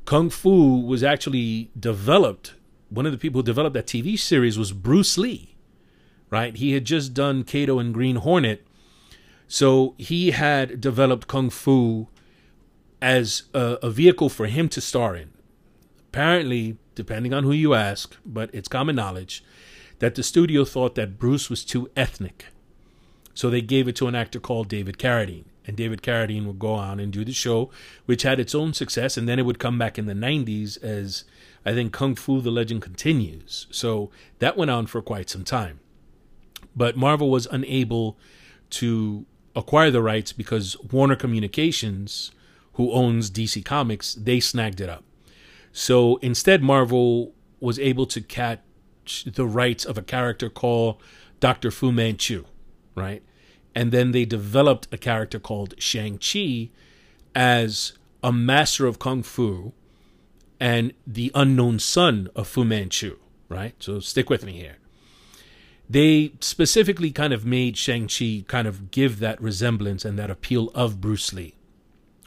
Kung 0.04 0.28
Fu 0.28 0.80
was 0.80 1.02
actually 1.02 1.70
developed. 1.78 2.54
One 2.90 3.06
of 3.06 3.12
the 3.12 3.18
people 3.18 3.38
who 3.38 3.44
developed 3.44 3.74
that 3.74 3.86
TV 3.86 4.18
series 4.18 4.58
was 4.58 4.72
Bruce 4.72 5.16
Lee, 5.16 5.54
right? 6.30 6.54
He 6.56 6.72
had 6.72 6.84
just 6.84 7.14
done 7.14 7.44
Kato 7.44 7.78
and 7.78 7.94
Green 7.94 8.16
Hornet. 8.16 8.66
So 9.46 9.94
he 9.96 10.32
had 10.32 10.80
developed 10.80 11.28
Kung 11.28 11.50
Fu 11.50 12.08
as 13.00 13.44
a, 13.54 13.78
a 13.82 13.90
vehicle 13.90 14.28
for 14.28 14.46
him 14.46 14.68
to 14.70 14.80
star 14.80 15.14
in. 15.14 15.30
Apparently, 16.08 16.76
depending 16.94 17.32
on 17.32 17.44
who 17.44 17.52
you 17.52 17.74
ask, 17.74 18.16
but 18.24 18.50
it's 18.52 18.68
common 18.68 18.96
knowledge 18.96 19.44
that 20.04 20.16
the 20.16 20.22
studio 20.22 20.66
thought 20.66 20.96
that 20.96 21.18
Bruce 21.18 21.48
was 21.48 21.64
too 21.64 21.90
ethnic. 21.96 22.48
So 23.32 23.48
they 23.48 23.62
gave 23.62 23.88
it 23.88 23.96
to 23.96 24.06
an 24.06 24.14
actor 24.14 24.38
called 24.38 24.68
David 24.68 24.98
Carradine. 24.98 25.46
And 25.66 25.78
David 25.78 26.02
Carradine 26.02 26.44
would 26.44 26.58
go 26.58 26.74
on 26.74 27.00
and 27.00 27.10
do 27.10 27.24
the 27.24 27.32
show, 27.32 27.70
which 28.04 28.20
had 28.20 28.38
its 28.38 28.54
own 28.54 28.74
success. 28.74 29.16
And 29.16 29.26
then 29.26 29.38
it 29.38 29.46
would 29.46 29.58
come 29.58 29.78
back 29.78 29.98
in 29.98 30.04
the 30.04 30.12
90s 30.12 30.76
as 30.82 31.24
I 31.64 31.72
think 31.72 31.94
Kung 31.94 32.16
Fu 32.16 32.42
The 32.42 32.50
Legend 32.50 32.82
continues. 32.82 33.66
So 33.70 34.10
that 34.40 34.58
went 34.58 34.70
on 34.70 34.84
for 34.84 35.00
quite 35.00 35.30
some 35.30 35.42
time. 35.42 35.80
But 36.76 36.98
Marvel 36.98 37.30
was 37.30 37.46
unable 37.50 38.18
to 38.72 39.24
acquire 39.56 39.90
the 39.90 40.02
rights 40.02 40.34
because 40.34 40.76
Warner 40.92 41.16
Communications, 41.16 42.30
who 42.74 42.92
owns 42.92 43.30
DC 43.30 43.64
Comics, 43.64 44.12
they 44.12 44.38
snagged 44.38 44.82
it 44.82 44.90
up. 44.90 45.04
So 45.72 46.18
instead, 46.18 46.62
Marvel 46.62 47.32
was 47.58 47.78
able 47.78 48.04
to 48.04 48.20
catch 48.20 48.60
the 49.26 49.46
rights 49.46 49.84
of 49.84 49.98
a 49.98 50.02
character 50.02 50.48
called 50.48 51.00
Dr. 51.40 51.70
Fu 51.70 51.92
Manchu, 51.92 52.44
right? 52.94 53.22
And 53.74 53.92
then 53.92 54.12
they 54.12 54.24
developed 54.24 54.88
a 54.92 54.98
character 54.98 55.38
called 55.38 55.74
Shang-Chi 55.78 56.70
as 57.34 57.92
a 58.22 58.32
master 58.32 58.86
of 58.86 58.98
Kung 58.98 59.22
Fu 59.22 59.72
and 60.60 60.92
the 61.06 61.30
unknown 61.34 61.78
son 61.78 62.28
of 62.34 62.46
Fu 62.46 62.64
Manchu, 62.64 63.18
right? 63.48 63.74
So 63.80 64.00
stick 64.00 64.30
with 64.30 64.44
me 64.44 64.52
here. 64.52 64.76
They 65.90 66.32
specifically 66.40 67.10
kind 67.10 67.32
of 67.32 67.44
made 67.44 67.76
Shang-Chi 67.76 68.44
kind 68.48 68.66
of 68.66 68.90
give 68.90 69.18
that 69.18 69.40
resemblance 69.40 70.04
and 70.04 70.18
that 70.18 70.30
appeal 70.30 70.70
of 70.74 71.00
Bruce 71.00 71.32
Lee, 71.32 71.54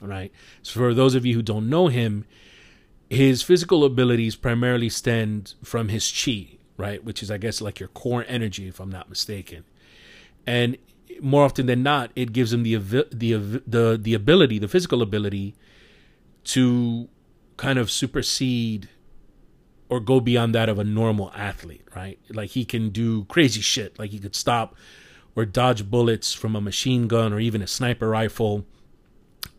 right? 0.01 0.31
So 0.61 0.79
for 0.79 0.93
those 0.93 1.15
of 1.15 1.25
you 1.25 1.33
who 1.33 1.41
don't 1.41 1.69
know 1.69 1.87
him, 1.87 2.25
his 3.09 3.41
physical 3.41 3.83
abilities 3.85 4.35
primarily 4.35 4.89
stem 4.89 5.45
from 5.63 5.87
his 5.87 6.11
chi, 6.11 6.56
right? 6.77 7.03
Which 7.03 7.21
is, 7.21 7.29
I 7.29 7.37
guess, 7.37 7.61
like 7.61 7.79
your 7.79 7.89
core 7.89 8.23
energy, 8.27 8.67
if 8.67 8.79
I'm 8.79 8.91
not 8.91 9.09
mistaken. 9.09 9.65
And 10.45 10.77
more 11.21 11.43
often 11.43 11.65
than 11.65 11.83
not, 11.83 12.11
it 12.15 12.31
gives 12.31 12.53
him 12.53 12.63
the 12.63 12.75
the 13.11 13.61
the 13.65 13.99
the 14.01 14.13
ability, 14.13 14.59
the 14.59 14.67
physical 14.67 15.01
ability, 15.01 15.55
to 16.45 17.09
kind 17.57 17.79
of 17.79 17.89
supersede 17.89 18.89
or 19.89 19.99
go 19.99 20.19
beyond 20.19 20.53
that 20.53 20.69
of 20.69 20.77
a 20.79 20.83
normal 20.83 21.31
athlete, 21.35 21.85
right? 21.95 22.19
Like 22.29 22.51
he 22.51 22.65
can 22.65 22.89
do 22.89 23.25
crazy 23.25 23.61
shit, 23.61 23.97
like 23.97 24.11
he 24.11 24.19
could 24.19 24.35
stop 24.35 24.75
or 25.35 25.45
dodge 25.45 25.89
bullets 25.89 26.33
from 26.33 26.55
a 26.55 26.61
machine 26.61 27.07
gun 27.07 27.31
or 27.31 27.39
even 27.39 27.61
a 27.61 27.67
sniper 27.67 28.09
rifle, 28.09 28.65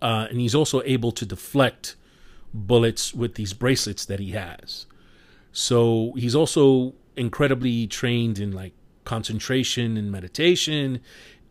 uh, 0.02 0.26
and 0.28 0.40
he's 0.40 0.54
also 0.54 0.82
able 0.84 1.12
to 1.12 1.24
deflect 1.24 1.96
bullets 2.52 3.14
with 3.14 3.34
these 3.34 3.52
bracelets 3.52 4.04
that 4.04 4.20
he 4.20 4.32
has. 4.32 4.86
So 5.52 6.12
he's 6.16 6.34
also 6.34 6.94
incredibly 7.18 7.86
trained 7.86 8.38
in 8.38 8.52
like 8.52 8.72
concentration 9.04 9.96
and 9.96 10.12
meditation 10.12 11.00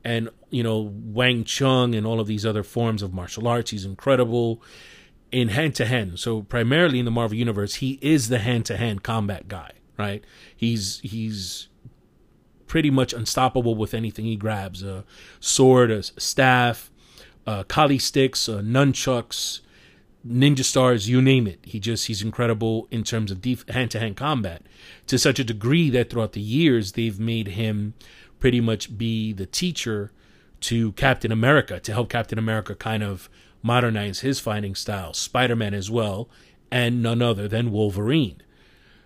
and 0.03 0.29
you 0.49 0.63
know 0.63 0.79
Wing 0.79 1.43
Chun 1.43 1.93
and 1.93 2.05
all 2.05 2.19
of 2.19 2.27
these 2.27 2.45
other 2.45 2.63
forms 2.63 3.01
of 3.01 3.13
martial 3.13 3.47
arts. 3.47 3.71
He's 3.71 3.85
incredible 3.85 4.61
in 5.31 5.49
hand 5.49 5.75
to 5.75 5.85
hand. 5.85 6.19
So 6.19 6.43
primarily 6.43 6.99
in 6.99 7.05
the 7.05 7.11
Marvel 7.11 7.37
universe, 7.37 7.75
he 7.75 7.99
is 8.01 8.29
the 8.29 8.39
hand 8.39 8.65
to 8.67 8.77
hand 8.77 9.03
combat 9.03 9.47
guy, 9.47 9.71
right? 9.97 10.23
He's 10.55 10.99
he's 11.01 11.67
pretty 12.67 12.89
much 12.89 13.13
unstoppable 13.13 13.75
with 13.75 13.93
anything 13.93 14.25
he 14.25 14.35
grabs 14.35 14.83
a 14.83 15.03
sword, 15.39 15.89
a 15.91 16.03
staff, 16.03 16.91
uh, 17.45 17.63
kali 17.63 17.97
sticks, 17.97 18.47
uh, 18.47 18.59
nunchucks, 18.59 19.61
ninja 20.27 20.63
stars, 20.63 21.09
you 21.09 21.21
name 21.21 21.47
it. 21.47 21.59
He 21.63 21.79
just 21.79 22.07
he's 22.07 22.21
incredible 22.21 22.87
in 22.91 23.03
terms 23.03 23.31
of 23.31 23.43
hand 23.69 23.91
to 23.91 23.99
hand 23.99 24.17
combat 24.17 24.63
to 25.07 25.17
such 25.17 25.39
a 25.39 25.43
degree 25.43 25.89
that 25.89 26.09
throughout 26.09 26.33
the 26.33 26.41
years 26.41 26.93
they've 26.93 27.19
made 27.19 27.49
him 27.49 27.93
pretty 28.39 28.61
much 28.61 28.97
be 28.97 29.33
the 29.33 29.45
teacher 29.45 30.11
to 30.59 30.91
Captain 30.93 31.31
America 31.31 31.79
to 31.79 31.93
help 31.93 32.09
Captain 32.09 32.39
America 32.39 32.75
kind 32.75 33.03
of 33.03 33.29
modernize 33.61 34.21
his 34.21 34.39
fighting 34.39 34.75
style, 34.75 35.13
Spider 35.13 35.55
Man 35.55 35.73
as 35.73 35.89
well, 35.89 36.29
and 36.71 37.01
none 37.01 37.21
other 37.21 37.47
than 37.47 37.71
Wolverine. 37.71 38.41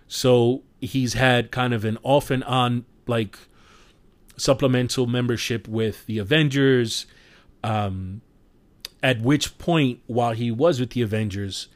So 0.08 0.62
he's 0.80 1.14
had 1.14 1.50
kind 1.50 1.72
of 1.72 1.84
an 1.84 1.98
off 2.02 2.30
and 2.30 2.44
on 2.44 2.84
like 3.06 3.38
supplemental 4.36 5.06
membership 5.06 5.68
with 5.68 6.06
the 6.06 6.18
Avengers. 6.18 7.06
Um, 7.64 8.22
at 9.02 9.20
which 9.20 9.58
point, 9.58 10.00
while 10.06 10.32
he 10.32 10.50
was 10.50 10.78
with 10.78 10.90
the 10.90 11.02
Avengers, 11.02 11.68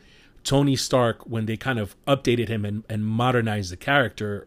Tony 0.45 0.77
Stark, 0.77 1.27
when 1.27 1.47
they 1.47 1.57
kind 1.57 1.79
of 1.79 1.97
updated 2.07 2.49
him 2.49 2.65
and, 2.65 2.85
and 2.89 3.05
modernized 3.05 3.73
the 3.73 3.77
character, 3.77 4.47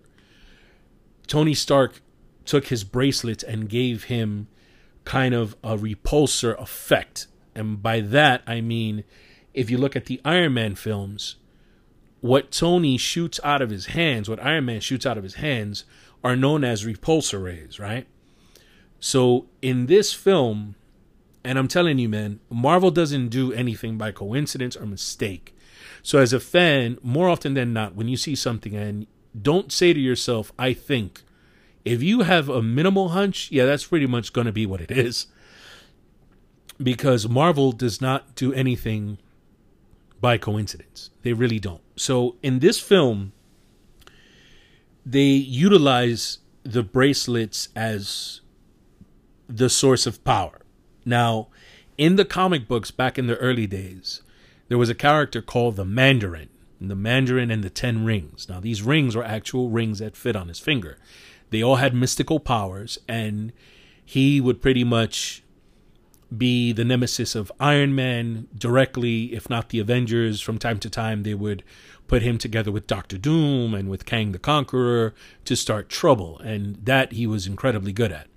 Tony 1.28 1.54
Stark 1.54 2.02
took 2.46 2.68
his 2.68 2.84
bracelet 2.84 3.44
and 3.44 3.70
gave 3.70 4.06
him 4.06 4.48
kind 5.04 5.34
of 5.34 5.56
a 5.64 5.78
repulsor 5.78 6.60
effect 6.60 7.28
and 7.60 7.84
by 7.84 8.00
that, 8.00 8.42
I 8.48 8.62
mean, 8.62 9.04
if 9.54 9.70
you 9.70 9.78
look 9.78 9.96
at 9.96 10.06
the 10.06 10.22
Iron 10.24 10.54
Man 10.54 10.76
films, 10.76 11.36
what 12.22 12.52
Tony 12.52 12.98
shoots 12.98 13.40
out 13.44 13.62
of 13.62 13.70
his 13.70 13.88
hands, 13.88 14.30
what 14.30 14.42
Iron 14.42 14.66
Man 14.66 14.80
shoots 14.80 15.06
out 15.06 15.18
of 15.18 15.24
his 15.24 15.36
hands, 15.36 15.84
are 16.24 16.38
known 16.38 16.64
as 16.64 16.86
repulsor 16.86 17.44
rays, 17.44 17.78
right? 17.78 18.08
So 19.00 19.48
in 19.62 19.88
this 19.88 20.14
film, 20.14 20.76
and 21.44 21.58
I'm 21.58 21.68
telling 21.68 22.00
you, 22.00 22.10
man, 22.10 22.40
Marvel 22.50 22.92
doesn't 22.92 23.30
do 23.30 23.54
anything 23.54 23.98
by 23.98 24.12
coincidence 24.12 24.76
or 24.76 24.86
mistake. 24.86 25.56
So 26.02 26.20
as 26.20 26.34
a 26.34 26.40
fan, 26.40 26.98
more 27.02 27.30
often 27.30 27.54
than 27.54 27.74
not, 27.74 27.96
when 27.96 28.08
you 28.08 28.18
see 28.18 28.36
something 28.36 28.76
and 28.76 29.08
don't 29.40 29.72
say 29.72 29.94
to 29.94 30.00
yourself, 30.00 30.52
I 30.58 30.74
think. 30.74 31.24
If 31.86 32.04
you 32.04 32.22
have 32.22 32.50
a 32.50 32.62
minimal 32.62 33.10
hunch, 33.10 33.52
yeah, 33.52 33.66
that's 33.66 33.86
pretty 33.86 34.06
much 34.06 34.34
going 34.34 34.46
to 34.46 34.54
be 34.54 34.66
what 34.66 34.82
it 34.82 34.92
is 34.92 35.28
because 36.82 37.28
Marvel 37.28 37.72
does 37.72 38.02
not 38.02 38.36
do 38.36 38.54
anything 38.54 39.18
by 40.22 40.38
coincidence. 40.38 41.10
They 41.24 41.34
really 41.34 41.60
don't. 41.60 41.82
So 41.96 42.36
in 42.42 42.60
this 42.60 42.80
film, 42.80 43.34
they 45.06 45.22
utilize 45.22 46.40
the 46.64 46.84
bracelets 46.84 47.70
as 47.76 48.42
the 49.48 49.70
source 49.70 50.06
of 50.06 50.24
power. 50.24 50.59
Now, 51.10 51.48
in 51.98 52.16
the 52.16 52.24
comic 52.24 52.68
books 52.68 52.92
back 52.92 53.18
in 53.18 53.26
the 53.26 53.36
early 53.38 53.66
days, 53.66 54.22
there 54.68 54.78
was 54.78 54.90
a 54.90 54.96
character 54.96 55.42
called 55.42 55.76
the 55.76 55.84
Mandarin, 55.84 56.50
the 56.80 56.96
Mandarin 56.96 57.50
and 57.50 57.64
the 57.64 57.70
Ten 57.72 58.06
Rings. 58.06 58.48
Now, 58.48 58.60
these 58.60 58.84
rings 58.84 59.16
were 59.16 59.24
actual 59.24 59.70
rings 59.70 59.98
that 60.00 60.16
fit 60.16 60.36
on 60.36 60.48
his 60.48 60.60
finger. 60.60 60.98
They 61.50 61.64
all 61.64 61.78
had 61.78 61.96
mystical 61.96 62.40
powers, 62.40 63.00
and 63.08 63.52
he 64.06 64.40
would 64.40 64.62
pretty 64.62 64.84
much 64.84 65.42
be 66.36 66.72
the 66.72 66.86
nemesis 66.86 67.34
of 67.34 67.52
Iron 67.60 67.96
Man 67.96 68.48
directly, 68.56 69.34
if 69.34 69.50
not 69.50 69.70
the 69.70 69.80
Avengers. 69.80 70.42
From 70.42 70.60
time 70.60 70.78
to 70.80 70.92
time, 70.92 71.24
they 71.24 71.34
would 71.34 71.64
put 72.08 72.22
him 72.22 72.38
together 72.38 72.72
with 72.72 72.86
Doctor 72.86 73.18
Doom 73.18 73.74
and 73.74 73.90
with 73.90 74.06
Kang 74.06 74.32
the 74.32 74.38
Conqueror 74.38 75.16
to 75.46 75.56
start 75.56 75.90
trouble, 75.90 76.38
and 76.40 76.76
that 76.86 77.14
he 77.14 77.26
was 77.26 77.48
incredibly 77.48 77.92
good 77.92 78.12
at. 78.12 78.28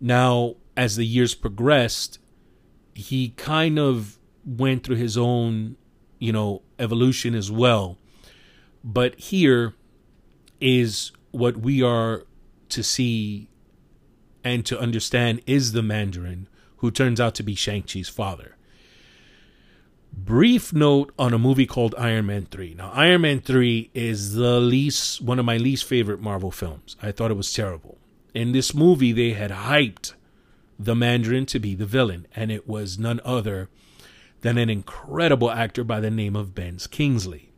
Now, 0.00 0.56
as 0.80 0.96
the 0.96 1.04
years 1.04 1.34
progressed, 1.34 2.18
he 2.94 3.34
kind 3.36 3.78
of 3.78 4.18
went 4.46 4.82
through 4.82 4.96
his 4.96 5.14
own, 5.14 5.76
you 6.18 6.32
know, 6.32 6.62
evolution 6.78 7.34
as 7.34 7.50
well. 7.50 7.98
But 8.82 9.14
here 9.16 9.74
is 10.58 11.12
what 11.32 11.58
we 11.58 11.82
are 11.82 12.24
to 12.70 12.82
see 12.82 13.50
and 14.42 14.64
to 14.64 14.80
understand 14.80 15.42
is 15.46 15.72
the 15.72 15.82
Mandarin 15.82 16.48
who 16.78 16.90
turns 16.90 17.20
out 17.20 17.34
to 17.34 17.42
be 17.42 17.54
Shang-Chi's 17.54 18.08
father. 18.08 18.56
Brief 20.14 20.72
note 20.72 21.12
on 21.18 21.34
a 21.34 21.38
movie 21.38 21.66
called 21.66 21.94
Iron 21.98 22.24
Man 22.24 22.46
3. 22.46 22.72
Now, 22.72 22.90
Iron 22.94 23.20
Man 23.20 23.40
3 23.40 23.90
is 23.92 24.32
the 24.32 24.58
least, 24.58 25.20
one 25.20 25.38
of 25.38 25.44
my 25.44 25.58
least 25.58 25.84
favorite 25.84 26.22
Marvel 26.22 26.50
films. 26.50 26.96
I 27.02 27.12
thought 27.12 27.30
it 27.30 27.36
was 27.36 27.52
terrible. 27.52 27.98
In 28.32 28.52
this 28.52 28.74
movie, 28.74 29.12
they 29.12 29.34
had 29.34 29.50
hyped 29.50 30.14
the 30.80 30.94
Mandarin 30.94 31.44
to 31.46 31.58
be 31.58 31.74
the 31.74 31.86
villain, 31.86 32.26
and 32.34 32.50
it 32.50 32.66
was 32.66 32.98
none 32.98 33.20
other 33.22 33.68
than 34.40 34.56
an 34.56 34.70
incredible 34.70 35.50
actor 35.50 35.84
by 35.84 36.00
the 36.00 36.10
name 36.10 36.34
of 36.34 36.54
Ben 36.54 36.78
Kingsley. 36.90 37.52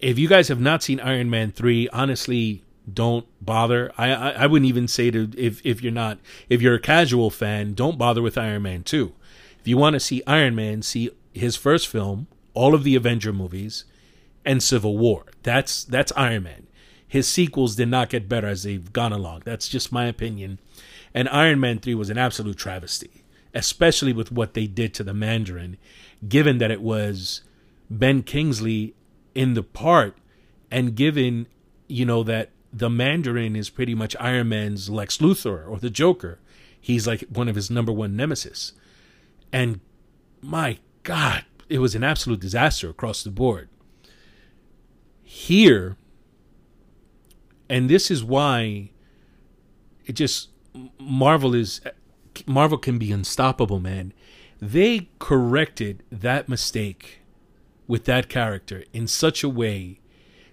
If 0.00 0.18
you 0.18 0.28
guys 0.28 0.48
have 0.48 0.60
not 0.60 0.82
seen 0.82 0.98
Iron 1.00 1.30
Man 1.30 1.52
3, 1.52 1.88
honestly, 1.90 2.64
don't 2.92 3.26
bother. 3.40 3.92
I, 3.96 4.12
I, 4.12 4.30
I 4.30 4.46
wouldn't 4.46 4.68
even 4.68 4.88
say 4.88 5.10
to 5.10 5.30
if 5.36 5.64
if 5.64 5.82
you're 5.82 5.92
not 5.92 6.18
if 6.48 6.60
you're 6.62 6.74
a 6.74 6.80
casual 6.80 7.30
fan, 7.30 7.74
don't 7.74 7.98
bother 7.98 8.22
with 8.22 8.38
Iron 8.38 8.62
Man 8.62 8.82
two. 8.82 9.12
If 9.58 9.66
you 9.66 9.76
want 9.76 9.94
to 9.94 10.00
see 10.00 10.22
Iron 10.26 10.54
Man, 10.54 10.82
see 10.82 11.10
his 11.32 11.56
first 11.56 11.88
film, 11.88 12.28
all 12.54 12.74
of 12.74 12.84
the 12.84 12.94
Avenger 12.94 13.32
movies, 13.32 13.84
and 14.44 14.62
Civil 14.62 14.96
War. 14.96 15.24
That's 15.42 15.84
that's 15.84 16.12
Iron 16.16 16.44
Man. 16.44 16.65
His 17.08 17.28
sequels 17.28 17.76
did 17.76 17.88
not 17.88 18.10
get 18.10 18.28
better 18.28 18.48
as 18.48 18.62
they've 18.64 18.92
gone 18.92 19.12
along. 19.12 19.42
That's 19.44 19.68
just 19.68 19.92
my 19.92 20.06
opinion. 20.06 20.58
And 21.14 21.28
Iron 21.28 21.60
Man 21.60 21.78
3 21.78 21.94
was 21.94 22.10
an 22.10 22.18
absolute 22.18 22.56
travesty, 22.56 23.24
especially 23.54 24.12
with 24.12 24.32
what 24.32 24.54
they 24.54 24.66
did 24.66 24.92
to 24.94 25.04
the 25.04 25.14
Mandarin, 25.14 25.78
given 26.28 26.58
that 26.58 26.70
it 26.70 26.82
was 26.82 27.42
Ben 27.88 28.22
Kingsley 28.22 28.94
in 29.34 29.54
the 29.54 29.62
part 29.62 30.16
and 30.70 30.94
given, 30.94 31.46
you 31.86 32.04
know, 32.04 32.22
that 32.24 32.50
the 32.72 32.90
Mandarin 32.90 33.56
is 33.56 33.70
pretty 33.70 33.94
much 33.94 34.16
Iron 34.18 34.48
Man's 34.48 34.90
Lex 34.90 35.18
Luthor 35.18 35.68
or 35.68 35.78
the 35.78 35.90
Joker. 35.90 36.38
He's 36.78 37.06
like 37.06 37.24
one 37.28 37.48
of 37.48 37.54
his 37.54 37.70
number 37.70 37.92
one 37.92 38.16
nemesis. 38.16 38.72
And 39.52 39.80
my 40.42 40.78
God, 41.02 41.44
it 41.68 41.78
was 41.78 41.94
an 41.94 42.04
absolute 42.04 42.40
disaster 42.40 42.90
across 42.90 43.22
the 43.22 43.30
board. 43.30 43.68
Here, 45.22 45.96
and 47.68 47.88
this 47.88 48.10
is 48.10 48.22
why 48.24 48.90
it 50.04 50.12
just 50.12 50.50
Marvel 50.98 51.54
is 51.54 51.80
Marvel 52.46 52.78
can 52.78 52.98
be 52.98 53.12
unstoppable, 53.12 53.80
man. 53.80 54.12
They 54.60 55.08
corrected 55.18 56.02
that 56.10 56.48
mistake 56.48 57.20
with 57.86 58.04
that 58.04 58.28
character 58.28 58.84
in 58.92 59.06
such 59.06 59.42
a 59.42 59.48
way 59.48 60.00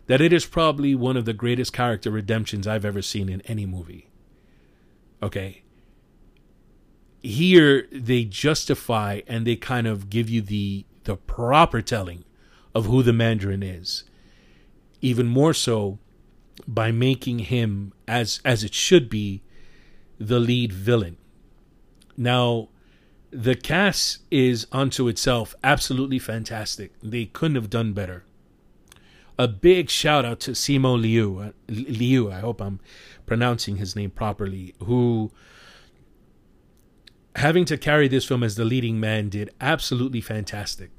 that 0.08 0.22
it 0.22 0.34
is 0.34 0.46
probably 0.46 0.93
one 0.93 1.17
of 1.17 1.25
the 1.25 1.34
greatest 1.34 1.74
character 1.74 2.12
redemptions 2.12 2.67
I've 2.67 2.86
ever 2.86 3.01
seen 3.01 3.29
in 3.29 3.41
any 3.41 3.65
movie. 3.65 4.10
Okay. 5.22 5.63
Here 7.22 7.88
they 7.91 8.25
justify 8.25 9.22
and 9.27 9.48
they 9.48 9.55
kind 9.55 9.88
of 9.88 10.10
give 10.10 10.29
you 10.29 10.41
the 10.41 10.86
the 11.05 11.15
proper 11.15 11.82
telling 11.82 12.24
of 12.75 12.86
who 12.86 13.03
the 13.03 13.13
Mandarin 13.13 13.63
is. 13.63 14.03
Even 15.01 15.27
more 15.27 15.53
so 15.53 16.00
by 16.68 16.92
making 16.92 17.40
him 17.40 17.94
as 18.08 18.40
as 18.46 18.64
it 18.64 18.74
should 18.74 19.10
be 19.10 19.42
the 20.20 20.40
lead 20.40 20.72
villain. 20.72 21.18
Now, 22.16 22.70
the 23.32 23.56
cast 23.56 24.20
is 24.30 24.68
unto 24.72 25.08
itself 25.08 25.56
absolutely 25.64 26.20
fantastic. 26.20 26.92
They 27.02 27.26
couldn't 27.26 27.56
have 27.56 27.70
done 27.70 27.94
better 27.94 28.24
a 29.38 29.48
big 29.48 29.90
shout 29.90 30.26
out 30.26 30.40
to 30.42 30.52
Simu 30.52 31.00
Liu. 31.00 31.40
Uh, 31.40 31.52
Liu, 31.68 32.32
I 32.32 32.40
hope 32.40 32.62
I'm 32.62 32.80
pronouncing 33.26 33.78
his 33.78 33.96
name 33.96 34.12
properly, 34.12 34.76
who 34.84 35.32
having 37.36 37.66
to 37.66 37.78
carry 37.78 38.08
this 38.08 38.26
film 38.26 38.44
as 38.44 38.56
the 38.56 38.66
leading 38.66 39.00
man 39.00 39.30
did 39.30 39.50
absolutely 39.60 40.22
fantastic. 40.22 40.92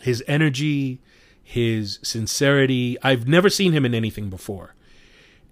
His 0.00 0.24
energy, 0.26 1.00
his 1.42 1.98
sincerity, 2.02 2.96
I've 3.02 3.26
never 3.26 3.50
seen 3.50 3.72
him 3.72 3.84
in 3.84 3.94
anything 3.94 4.30
before. 4.30 4.74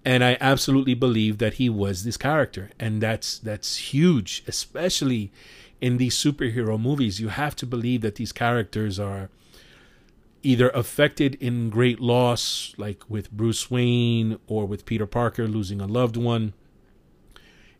And 0.03 0.23
I 0.23 0.37
absolutely 0.41 0.95
believe 0.95 1.37
that 1.37 1.55
he 1.55 1.69
was 1.69 2.03
this 2.03 2.17
character. 2.17 2.71
And 2.79 3.01
that's 3.01 3.37
that's 3.37 3.77
huge, 3.93 4.43
especially 4.47 5.31
in 5.79 5.97
these 5.97 6.15
superhero 6.15 6.79
movies. 6.79 7.19
You 7.19 7.29
have 7.29 7.55
to 7.57 7.65
believe 7.65 8.01
that 8.01 8.15
these 8.15 8.31
characters 8.31 8.99
are 8.99 9.29
either 10.43 10.69
affected 10.69 11.35
in 11.35 11.69
great 11.69 11.99
loss, 11.99 12.73
like 12.77 13.03
with 13.07 13.31
Bruce 13.31 13.69
Wayne 13.69 14.39
or 14.47 14.65
with 14.65 14.85
Peter 14.85 15.05
Parker 15.05 15.47
losing 15.47 15.79
a 15.79 15.85
loved 15.85 16.17
one. 16.17 16.53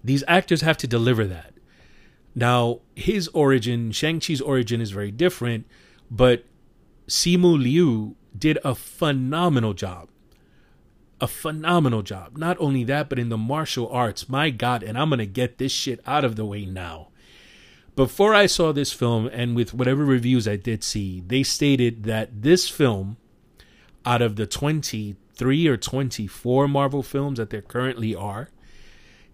These 0.03 0.23
actors 0.27 0.61
have 0.61 0.77
to 0.77 0.87
deliver 0.87 1.25
that. 1.25 1.53
Now, 2.35 2.79
his 2.95 3.27
origin, 3.29 3.91
Shang-Chi's 3.91 4.41
origin 4.41 4.79
is 4.79 4.91
very 4.91 5.11
different, 5.11 5.65
but 6.09 6.45
Simu 7.11 7.61
Liu 7.61 8.15
did 8.37 8.57
a 8.63 8.73
phenomenal 8.73 9.73
job. 9.73 10.09
A 11.19 11.27
phenomenal 11.27 12.01
job. 12.01 12.37
Not 12.37 12.57
only 12.59 12.83
that, 12.85 13.09
but 13.09 13.19
in 13.19 13.29
the 13.29 13.37
martial 13.37 13.89
arts. 13.89 14.29
My 14.29 14.49
God, 14.49 14.81
and 14.81 14.97
I'm 14.97 15.09
going 15.09 15.19
to 15.19 15.25
get 15.25 15.57
this 15.57 15.71
shit 15.71 15.99
out 16.07 16.25
of 16.25 16.35
the 16.35 16.45
way 16.45 16.65
now 16.65 17.11
before 17.95 18.33
I 18.33 18.45
saw 18.45 18.71
this 18.71 18.93
film, 18.93 19.27
and 19.27 19.55
with 19.55 19.73
whatever 19.73 20.05
reviews 20.05 20.47
I 20.47 20.55
did 20.55 20.83
see, 20.83 21.21
they 21.25 21.43
stated 21.43 22.03
that 22.03 22.41
this 22.41 22.69
film, 22.69 23.17
out 24.05 24.21
of 24.21 24.35
the 24.37 24.47
23 24.47 25.67
or 25.67 25.77
24 25.77 26.67
Marvel 26.67 27.03
films 27.03 27.37
that 27.37 27.49
there 27.49 27.61
currently 27.61 28.15
are, 28.15 28.49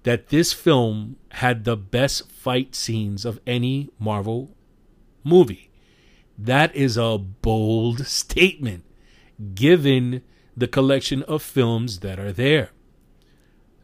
that 0.03 0.29
this 0.29 0.53
film 0.53 1.17
had 1.31 1.63
the 1.63 1.77
best 1.77 2.31
fight 2.31 2.75
scenes 2.75 3.25
of 3.25 3.39
any 3.45 3.89
Marvel 3.99 4.55
movie. 5.23 5.69
That 6.37 6.75
is 6.75 6.97
a 6.97 7.17
bold 7.17 8.05
statement 8.05 8.85
given 9.55 10.21
the 10.55 10.67
collection 10.67 11.23
of 11.23 11.41
films 11.41 11.99
that 11.99 12.19
are 12.19 12.31
there. 12.31 12.71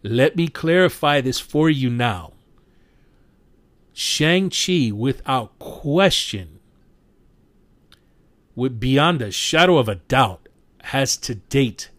Let 0.04 0.36
me 0.36 0.48
clarify 0.48 1.22
this 1.22 1.39
for 1.39 1.70
you 1.70 1.89
now. 1.89 2.34
Shang-Chi, 3.94 4.92
without 4.94 5.58
question, 5.60 6.60
with 8.56 8.80
beyond 8.80 9.22
a 9.22 9.32
shadow 9.32 9.78
of 9.78 9.88
a 9.88 9.96
doubt, 9.96 10.50
has 10.86 11.16
to 11.18 11.36
date 11.36 11.89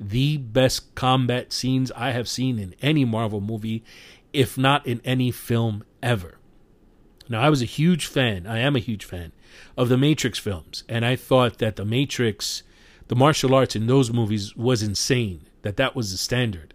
the 0.00 0.36
best 0.36 0.94
combat 0.94 1.52
scenes 1.52 1.92
I 1.92 2.10
have 2.10 2.28
seen 2.28 2.58
in 2.58 2.74
any 2.82 3.04
Marvel 3.04 3.40
movie, 3.40 3.84
if 4.32 4.58
not 4.58 4.86
in 4.86 5.00
any 5.04 5.30
film 5.30 5.84
ever. 6.02 6.38
Now, 7.28 7.40
I 7.40 7.50
was 7.50 7.62
a 7.62 7.66
huge 7.66 8.06
fan, 8.06 8.46
I 8.46 8.58
am 8.58 8.74
a 8.74 8.80
huge 8.80 9.04
fan 9.04 9.32
of 9.76 9.88
the 9.88 9.98
Matrix 9.98 10.38
films, 10.38 10.84
and 10.88 11.04
I 11.04 11.16
thought 11.16 11.58
that 11.58 11.76
the 11.76 11.84
Matrix, 11.84 12.62
the 13.08 13.16
martial 13.16 13.54
arts 13.54 13.76
in 13.76 13.86
those 13.86 14.12
movies 14.12 14.56
was 14.56 14.82
insane, 14.82 15.46
that 15.62 15.76
that 15.76 15.94
was 15.96 16.12
the 16.12 16.18
standard. 16.18 16.74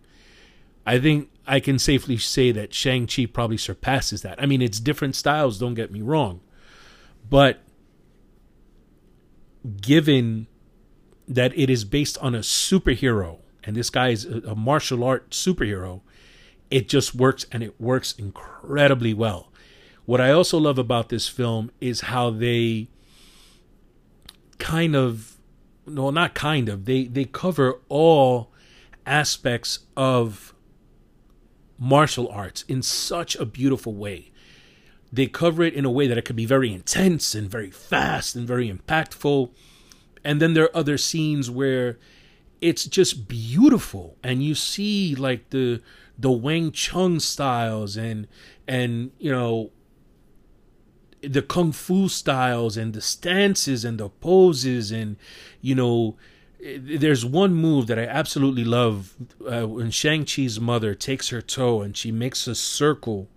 I 0.85 0.99
think 0.99 1.29
I 1.45 1.59
can 1.59 1.79
safely 1.79 2.17
say 2.17 2.51
that 2.51 2.73
Shang-Chi 2.73 3.25
probably 3.27 3.57
surpasses 3.57 4.21
that. 4.21 4.41
I 4.41 4.45
mean, 4.45 4.61
it's 4.61 4.79
different 4.79 5.15
styles, 5.15 5.59
don't 5.59 5.73
get 5.73 5.91
me 5.91 6.01
wrong. 6.01 6.41
But 7.29 7.59
given 9.81 10.47
that 11.27 11.57
it 11.57 11.69
is 11.69 11.83
based 11.83 12.17
on 12.19 12.35
a 12.35 12.39
superhero, 12.39 13.39
and 13.63 13.75
this 13.75 13.89
guy 13.89 14.09
is 14.09 14.25
a, 14.25 14.39
a 14.47 14.55
martial 14.55 15.03
art 15.03 15.31
superhero, 15.31 16.01
it 16.71 16.87
just 16.87 17.15
works 17.15 17.45
and 17.51 17.63
it 17.63 17.79
works 17.79 18.13
incredibly 18.17 19.13
well. 19.13 19.46
What 20.07 20.21
I 20.21 20.31
also 20.31 20.57
love 20.57 20.77
about 20.77 21.09
this 21.09 21.27
film 21.27 21.69
is 21.81 21.99
how 21.99 22.29
they 22.29 22.87
kind 24.57 24.95
of 24.95 25.35
no 25.85 26.09
not 26.11 26.33
kind 26.33 26.69
of 26.69 26.85
they 26.85 27.07
they 27.07 27.25
cover 27.25 27.81
all 27.89 28.49
aspects 29.05 29.79
of 29.97 30.55
martial 31.77 32.29
arts 32.29 32.63
in 32.69 32.81
such 32.81 33.35
a 33.35 33.45
beautiful 33.45 33.95
way. 33.95 34.31
They 35.11 35.27
cover 35.27 35.61
it 35.61 35.73
in 35.73 35.83
a 35.83 35.91
way 35.91 36.07
that 36.07 36.17
it 36.17 36.23
could 36.23 36.37
be 36.37 36.45
very 36.45 36.71
intense 36.71 37.35
and 37.35 37.51
very 37.51 37.69
fast 37.69 38.33
and 38.33 38.47
very 38.47 38.71
impactful. 38.71 39.51
And 40.23 40.41
then 40.41 40.53
there 40.53 40.63
are 40.63 40.77
other 40.77 40.97
scenes 40.97 41.51
where 41.51 41.99
it's 42.61 42.85
just 42.85 43.27
beautiful 43.27 44.15
and 44.23 44.41
you 44.41 44.55
see 44.55 45.15
like 45.15 45.49
the 45.49 45.81
the 46.17 46.31
Wing 46.31 46.71
Chun 46.71 47.19
styles 47.19 47.97
and 47.97 48.25
and 48.69 49.11
you 49.19 49.33
know 49.33 49.71
the 51.21 51.41
kung 51.41 51.71
fu 51.71 52.07
styles 52.07 52.77
and 52.77 52.93
the 52.93 53.01
stances 53.01 53.83
and 53.83 53.99
the 53.99 54.09
poses 54.09 54.91
and 54.91 55.17
you 55.61 55.73
know 55.75 56.15
there's 56.59 57.23
one 57.23 57.53
move 57.53 57.87
that 57.87 57.99
I 57.99 58.05
absolutely 58.05 58.63
love 58.63 59.15
uh, 59.47 59.67
when 59.67 59.91
Shang 59.91 60.25
Chi's 60.25 60.59
mother 60.59 60.95
takes 60.95 61.29
her 61.29 61.41
toe 61.41 61.81
and 61.81 61.95
she 61.95 62.11
makes 62.11 62.47
a 62.47 62.55
circle 62.55 63.29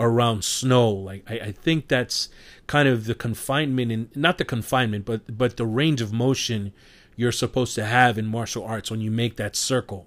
around 0.00 0.44
snow. 0.44 0.90
Like 0.90 1.24
I, 1.28 1.34
I 1.34 1.52
think 1.52 1.88
that's 1.88 2.28
kind 2.66 2.88
of 2.88 3.04
the 3.04 3.14
confinement 3.14 3.92
and 3.92 4.16
not 4.16 4.38
the 4.38 4.44
confinement, 4.44 5.04
but 5.04 5.36
but 5.36 5.56
the 5.56 5.66
range 5.66 6.00
of 6.00 6.12
motion 6.12 6.72
you're 7.16 7.32
supposed 7.32 7.74
to 7.76 7.84
have 7.84 8.18
in 8.18 8.26
martial 8.26 8.64
arts 8.64 8.90
when 8.90 9.00
you 9.00 9.10
make 9.10 9.36
that 9.36 9.54
circle. 9.54 10.06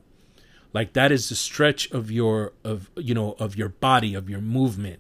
Like 0.73 0.93
that 0.93 1.11
is 1.11 1.29
the 1.29 1.35
stretch 1.35 1.89
of 1.91 2.11
your 2.11 2.53
of 2.63 2.89
you 2.95 3.13
know 3.13 3.35
of 3.39 3.55
your 3.55 3.69
body 3.69 4.13
of 4.13 4.29
your 4.29 4.41
movement, 4.41 4.99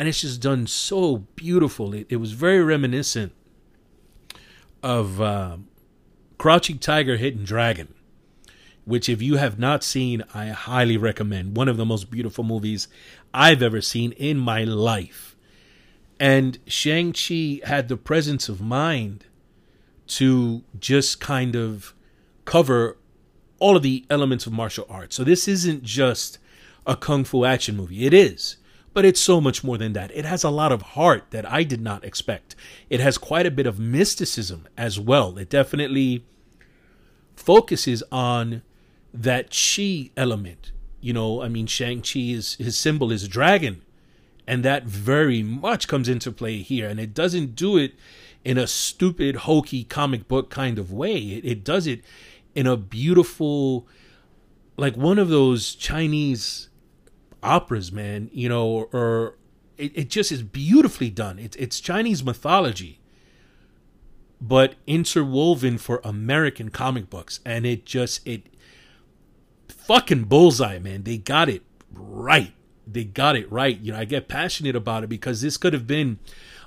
and 0.00 0.08
it's 0.08 0.22
just 0.22 0.40
done 0.40 0.66
so 0.66 1.18
beautiful. 1.36 1.92
It, 1.92 2.06
it 2.08 2.16
was 2.16 2.32
very 2.32 2.64
reminiscent 2.64 3.34
of. 4.82 5.20
Um, 5.20 5.66
Crouching 6.38 6.78
Tiger, 6.78 7.18
Hidden 7.18 7.44
Dragon, 7.44 7.92
which, 8.86 9.10
if 9.10 9.20
you 9.20 9.36
have 9.36 9.58
not 9.58 9.84
seen, 9.84 10.24
I 10.32 10.46
highly 10.46 10.96
recommend. 10.96 11.54
One 11.54 11.68
of 11.68 11.76
the 11.76 11.84
most 11.84 12.10
beautiful 12.10 12.44
movies 12.44 12.88
I've 13.34 13.62
ever 13.62 13.82
seen 13.82 14.12
in 14.12 14.38
my 14.38 14.64
life. 14.64 15.36
And 16.18 16.58
Shang-Chi 16.66 17.60
had 17.66 17.88
the 17.88 17.98
presence 17.98 18.48
of 18.48 18.62
mind 18.62 19.26
to 20.06 20.62
just 20.78 21.20
kind 21.20 21.54
of 21.54 21.94
cover 22.46 22.96
all 23.58 23.76
of 23.76 23.82
the 23.82 24.06
elements 24.08 24.46
of 24.46 24.54
martial 24.54 24.86
arts. 24.88 25.16
So 25.16 25.24
this 25.24 25.46
isn't 25.46 25.82
just 25.82 26.38
a 26.86 26.96
kung 26.96 27.24
fu 27.24 27.44
action 27.44 27.76
movie. 27.76 28.06
It 28.06 28.14
is, 28.14 28.56
But 28.92 29.04
it's 29.04 29.20
so 29.20 29.40
much 29.40 29.62
more 29.62 29.78
than 29.78 29.92
that. 29.92 30.10
It 30.12 30.24
has 30.24 30.42
a 30.42 30.50
lot 30.50 30.72
of 30.72 30.82
heart 30.82 31.26
that 31.30 31.50
I 31.50 31.62
did 31.62 31.80
not 31.80 32.04
expect. 32.04 32.56
It 32.88 32.98
has 33.00 33.18
quite 33.18 33.46
a 33.46 33.50
bit 33.50 33.66
of 33.66 33.78
mysticism 33.78 34.66
as 34.76 34.98
well. 34.98 35.38
It 35.38 35.48
definitely 35.48 36.24
focuses 37.36 38.02
on 38.10 38.62
that 39.14 39.50
chi 39.50 40.10
element. 40.16 40.72
You 41.00 41.12
know, 41.12 41.40
I 41.40 41.48
mean, 41.48 41.66
Shang-Chi 41.66 42.20
is 42.20 42.54
his 42.54 42.76
symbol 42.76 43.12
is 43.12 43.22
a 43.22 43.28
dragon. 43.28 43.82
And 44.46 44.64
that 44.64 44.84
very 44.84 45.42
much 45.42 45.86
comes 45.86 46.08
into 46.08 46.32
play 46.32 46.58
here. 46.62 46.88
And 46.88 46.98
it 46.98 47.14
doesn't 47.14 47.54
do 47.54 47.76
it 47.76 47.94
in 48.44 48.58
a 48.58 48.66
stupid, 48.66 49.36
hokey 49.36 49.84
comic 49.84 50.26
book 50.26 50.50
kind 50.50 50.78
of 50.78 50.92
way. 50.92 51.16
It, 51.16 51.44
it 51.44 51.64
does 51.64 51.86
it 51.86 52.02
in 52.56 52.66
a 52.66 52.76
beautiful, 52.76 53.86
like 54.76 54.96
one 54.96 55.20
of 55.20 55.28
those 55.28 55.76
Chinese 55.76 56.69
operas, 57.42 57.90
man, 57.92 58.30
you 58.32 58.48
know, 58.48 58.66
or, 58.66 58.88
or 58.92 59.34
it, 59.76 59.92
it 59.94 60.10
just 60.10 60.30
is 60.30 60.42
beautifully 60.42 61.10
done. 61.10 61.38
It's 61.38 61.56
it's 61.56 61.80
Chinese 61.80 62.22
mythology, 62.22 63.00
but 64.40 64.74
interwoven 64.86 65.78
for 65.78 66.00
American 66.04 66.68
comic 66.68 67.10
books, 67.10 67.40
and 67.44 67.66
it 67.66 67.86
just 67.86 68.26
it 68.26 68.46
fucking 69.68 70.24
bullseye, 70.24 70.78
man. 70.78 71.02
They 71.04 71.16
got 71.16 71.48
it 71.48 71.62
right. 71.92 72.52
They 72.86 73.04
got 73.04 73.36
it 73.36 73.50
right. 73.50 73.78
You 73.80 73.92
know, 73.92 73.98
I 73.98 74.04
get 74.04 74.28
passionate 74.28 74.76
about 74.76 75.04
it 75.04 75.08
because 75.08 75.40
this 75.40 75.56
could 75.56 75.72
have 75.72 75.86
been 75.86 76.18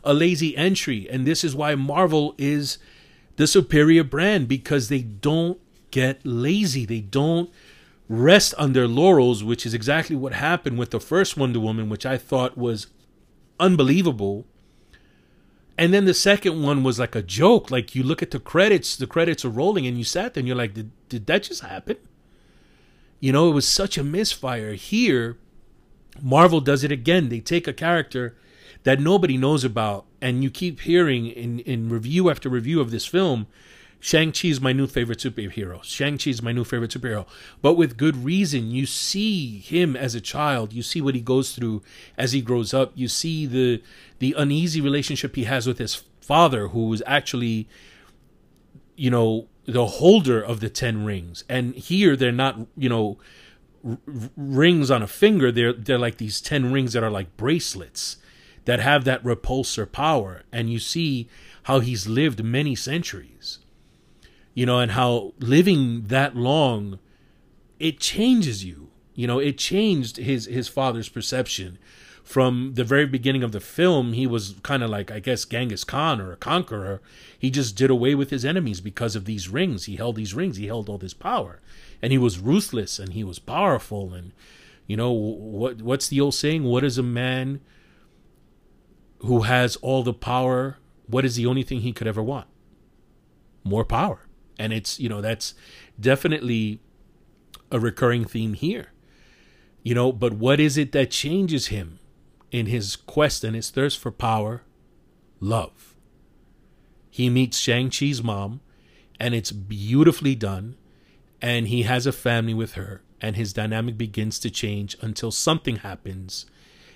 a 0.04 0.14
lazy 0.14 0.56
entry, 0.58 1.08
and 1.10 1.26
this 1.26 1.44
is 1.44 1.56
why 1.56 1.76
Marvel 1.76 2.36
is 2.38 2.78
the 3.36 3.48
superior 3.48 4.04
brand 4.04 4.48
because 4.48 4.90
they 4.90 5.02
don't 5.02 5.60
get 5.92 6.22
lazy. 6.24 6.86
They 6.86 7.02
don't 7.02 7.50
rest 8.14 8.54
on 8.58 8.74
their 8.74 8.88
laurels, 8.88 9.44
which 9.44 9.66
is 9.66 9.74
exactly 9.74 10.16
what 10.16 10.34
happened 10.34 10.78
with 10.78 10.92
the 10.92 11.00
first 11.00 11.36
Wonder 11.36 11.60
Woman, 11.60 11.90
which 11.90 12.06
I 12.06 12.18
thought 12.18 12.58
was 12.58 12.88
unbelievable. 13.60 14.46
And 15.78 15.94
then 15.94 16.06
the 16.06 16.14
second 16.14 16.62
one 16.62 16.84
was 16.84 17.00
like 17.00 17.16
a 17.16 17.24
joke. 17.24 17.72
Like 17.72 17.96
you 17.96 18.04
look 18.04 18.22
at 18.22 18.32
the 18.32 18.40
credits, 18.40 18.96
the 18.96 19.08
credits 19.08 19.44
are 19.44 19.50
rolling, 19.50 19.88
and 19.88 19.98
you 19.98 20.04
sat 20.04 20.34
there 20.34 20.42
and 20.42 20.48
you're 20.48 20.58
like, 20.58 20.76
did, 20.76 20.92
did 21.10 21.26
that 21.26 21.44
just 21.44 21.62
happen? 21.62 21.98
You 23.20 23.32
know, 23.32 23.50
it 23.50 23.54
was 23.54 23.68
such 23.68 23.98
a 23.98 24.04
misfire. 24.04 24.74
Here, 24.74 25.38
Marvel 26.22 26.62
does 26.62 26.84
it 26.84 26.92
again. 26.92 27.30
They 27.30 27.40
take 27.40 27.68
a 27.68 27.74
character 27.74 28.38
that 28.84 29.00
nobody 29.00 29.38
knows 29.38 29.64
about, 29.64 30.06
and 30.22 30.44
you 30.44 30.52
keep 30.52 30.82
hearing 30.82 31.28
in, 31.28 31.60
in 31.60 31.90
review 31.90 32.30
after 32.30 32.50
review 32.50 32.82
of 32.82 32.92
this 32.92 33.06
film 33.06 33.48
Shang-Chi 34.04 34.50
is 34.50 34.60
my 34.60 34.74
new 34.74 34.86
favorite 34.86 35.20
superhero. 35.20 35.82
Shang-Chi 35.82 36.30
is 36.30 36.42
my 36.42 36.52
new 36.52 36.66
favorite 36.66 36.92
superhero. 36.92 37.26
But 37.62 37.76
with 37.76 37.96
good 37.96 38.18
reason. 38.18 38.70
You 38.70 38.86
see 38.86 39.60
him 39.60 39.96
as 39.96 40.14
a 40.14 40.20
child. 40.20 40.74
You 40.74 40.84
see 40.84 41.00
what 41.00 41.16
he 41.16 41.22
goes 41.22 41.56
through 41.56 41.84
as 42.18 42.34
he 42.34 42.42
grows 42.42 42.74
up. 42.74 42.92
You 42.96 43.08
see 43.08 43.46
the 43.46 43.82
the 44.20 44.36
uneasy 44.38 44.82
relationship 44.82 45.38
he 45.38 45.46
has 45.46 45.66
with 45.66 45.78
his 45.78 46.04
father, 46.20 46.68
who 46.68 46.92
is 46.92 47.02
actually, 47.08 47.70
you 48.98 49.10
know, 49.10 49.48
the 49.64 49.86
holder 49.86 50.42
of 50.42 50.60
the 50.60 50.70
ten 50.70 51.06
rings. 51.06 51.46
And 51.48 51.74
here 51.74 52.18
they're 52.18 52.34
not, 52.34 52.60
you 52.76 52.90
know, 52.90 53.18
r- 53.88 54.00
rings 54.36 54.92
on 54.92 55.02
a 55.02 55.08
finger. 55.08 55.50
They're 55.50 55.72
they're 55.72 55.98
like 55.98 56.18
these 56.18 56.42
ten 56.42 56.74
rings 56.74 56.92
that 56.92 57.04
are 57.04 57.10
like 57.10 57.38
bracelets 57.38 58.18
that 58.66 58.82
have 58.82 59.06
that 59.06 59.24
repulsor 59.24 59.90
power. 59.90 60.44
And 60.52 60.70
you 60.70 60.80
see 60.80 61.30
how 61.64 61.80
he's 61.80 62.06
lived 62.06 62.44
many 62.44 62.76
centuries 62.76 63.60
you 64.54 64.66
know, 64.66 64.80
and 64.80 64.92
how 64.92 65.34
living 65.40 66.04
that 66.08 66.36
long, 66.36 67.00
it 67.80 68.00
changes 68.00 68.64
you. 68.64 68.90
You 69.16 69.28
know, 69.28 69.40
it 69.40 69.58
changed 69.58 70.18
his 70.18 70.46
his 70.46 70.68
father's 70.68 71.10
perception. 71.10 71.78
From 72.24 72.76
the 72.76 72.86
very 72.86 73.06
beginning 73.06 73.44
of 73.44 73.52
the 73.52 73.60
film, 73.60 74.14
he 74.14 74.26
was 74.26 74.56
kind 74.64 74.82
of 74.82 74.90
like, 74.90 75.12
I 75.12 75.20
guess, 75.20 75.44
Genghis 75.44 75.84
Khan 75.84 76.22
or 76.22 76.32
a 76.32 76.38
conqueror. 76.38 77.02
He 77.38 77.50
just 77.52 77.76
did 77.76 77.90
away 77.90 78.16
with 78.16 78.30
his 78.30 78.46
enemies 78.46 78.80
because 78.80 79.18
of 79.18 79.26
these 79.26 79.50
rings. 79.50 79.86
He 79.86 79.98
held 79.98 80.16
these 80.16 80.34
rings. 80.34 80.56
He 80.56 80.68
held 80.68 80.88
all 80.88 80.98
this 80.98 81.14
power, 81.14 81.60
and 82.02 82.14
he 82.14 82.18
was 82.18 82.40
ruthless 82.40 82.98
and 82.98 83.12
he 83.12 83.26
was 83.26 83.40
powerful. 83.40 84.14
And 84.14 84.32
you 84.88 84.96
know 84.96 85.12
what? 85.12 85.82
What's 85.82 86.08
the 86.08 86.22
old 86.22 86.36
saying? 86.36 86.64
What 86.64 86.84
is 86.84 86.98
a 86.98 87.04
man 87.04 87.60
who 89.20 89.42
has 89.42 89.76
all 89.78 90.04
the 90.04 90.14
power? 90.14 90.78
What 91.08 91.26
is 91.26 91.36
the 91.36 91.46
only 91.46 91.64
thing 91.64 91.82
he 91.82 91.92
could 91.92 92.08
ever 92.08 92.24
want? 92.24 92.48
More 93.66 93.84
power 93.84 94.28
and 94.58 94.74
it's 94.74 95.00
you 95.00 95.10
know 95.10 95.22
that's 95.22 95.54
definitely 96.00 96.80
a 97.72 97.80
recurring 97.80 98.26
theme 98.26 98.54
here. 98.54 98.92
You 99.82 99.96
know 99.96 100.12
but 100.12 100.34
what 100.34 100.60
is 100.60 100.78
it 100.78 100.92
that 100.94 101.12
changes 101.12 101.68
him 101.68 102.00
in 102.52 102.68
his 102.68 102.96
quest 102.96 103.44
and 103.44 103.56
his 103.56 103.70
thirst 103.70 104.00
for 104.00 104.12
power? 104.12 104.64
Love. 105.40 105.96
He 107.10 107.30
meets 107.30 107.58
shang-chi's 107.58 108.24
mom 108.24 108.62
and 109.20 109.36
it's 109.36 109.52
beautifully 109.52 110.36
done 110.36 110.78
and 111.42 111.68
he 111.68 111.84
has 111.84 112.08
a 112.08 112.12
family 112.12 112.54
with 112.54 112.74
her 112.74 113.02
and 113.22 113.36
his 113.36 113.54
dynamic 113.54 113.98
begins 113.98 114.40
to 114.40 114.50
change 114.50 114.98
until 115.02 115.32
something 115.32 115.78
happens. 115.78 116.46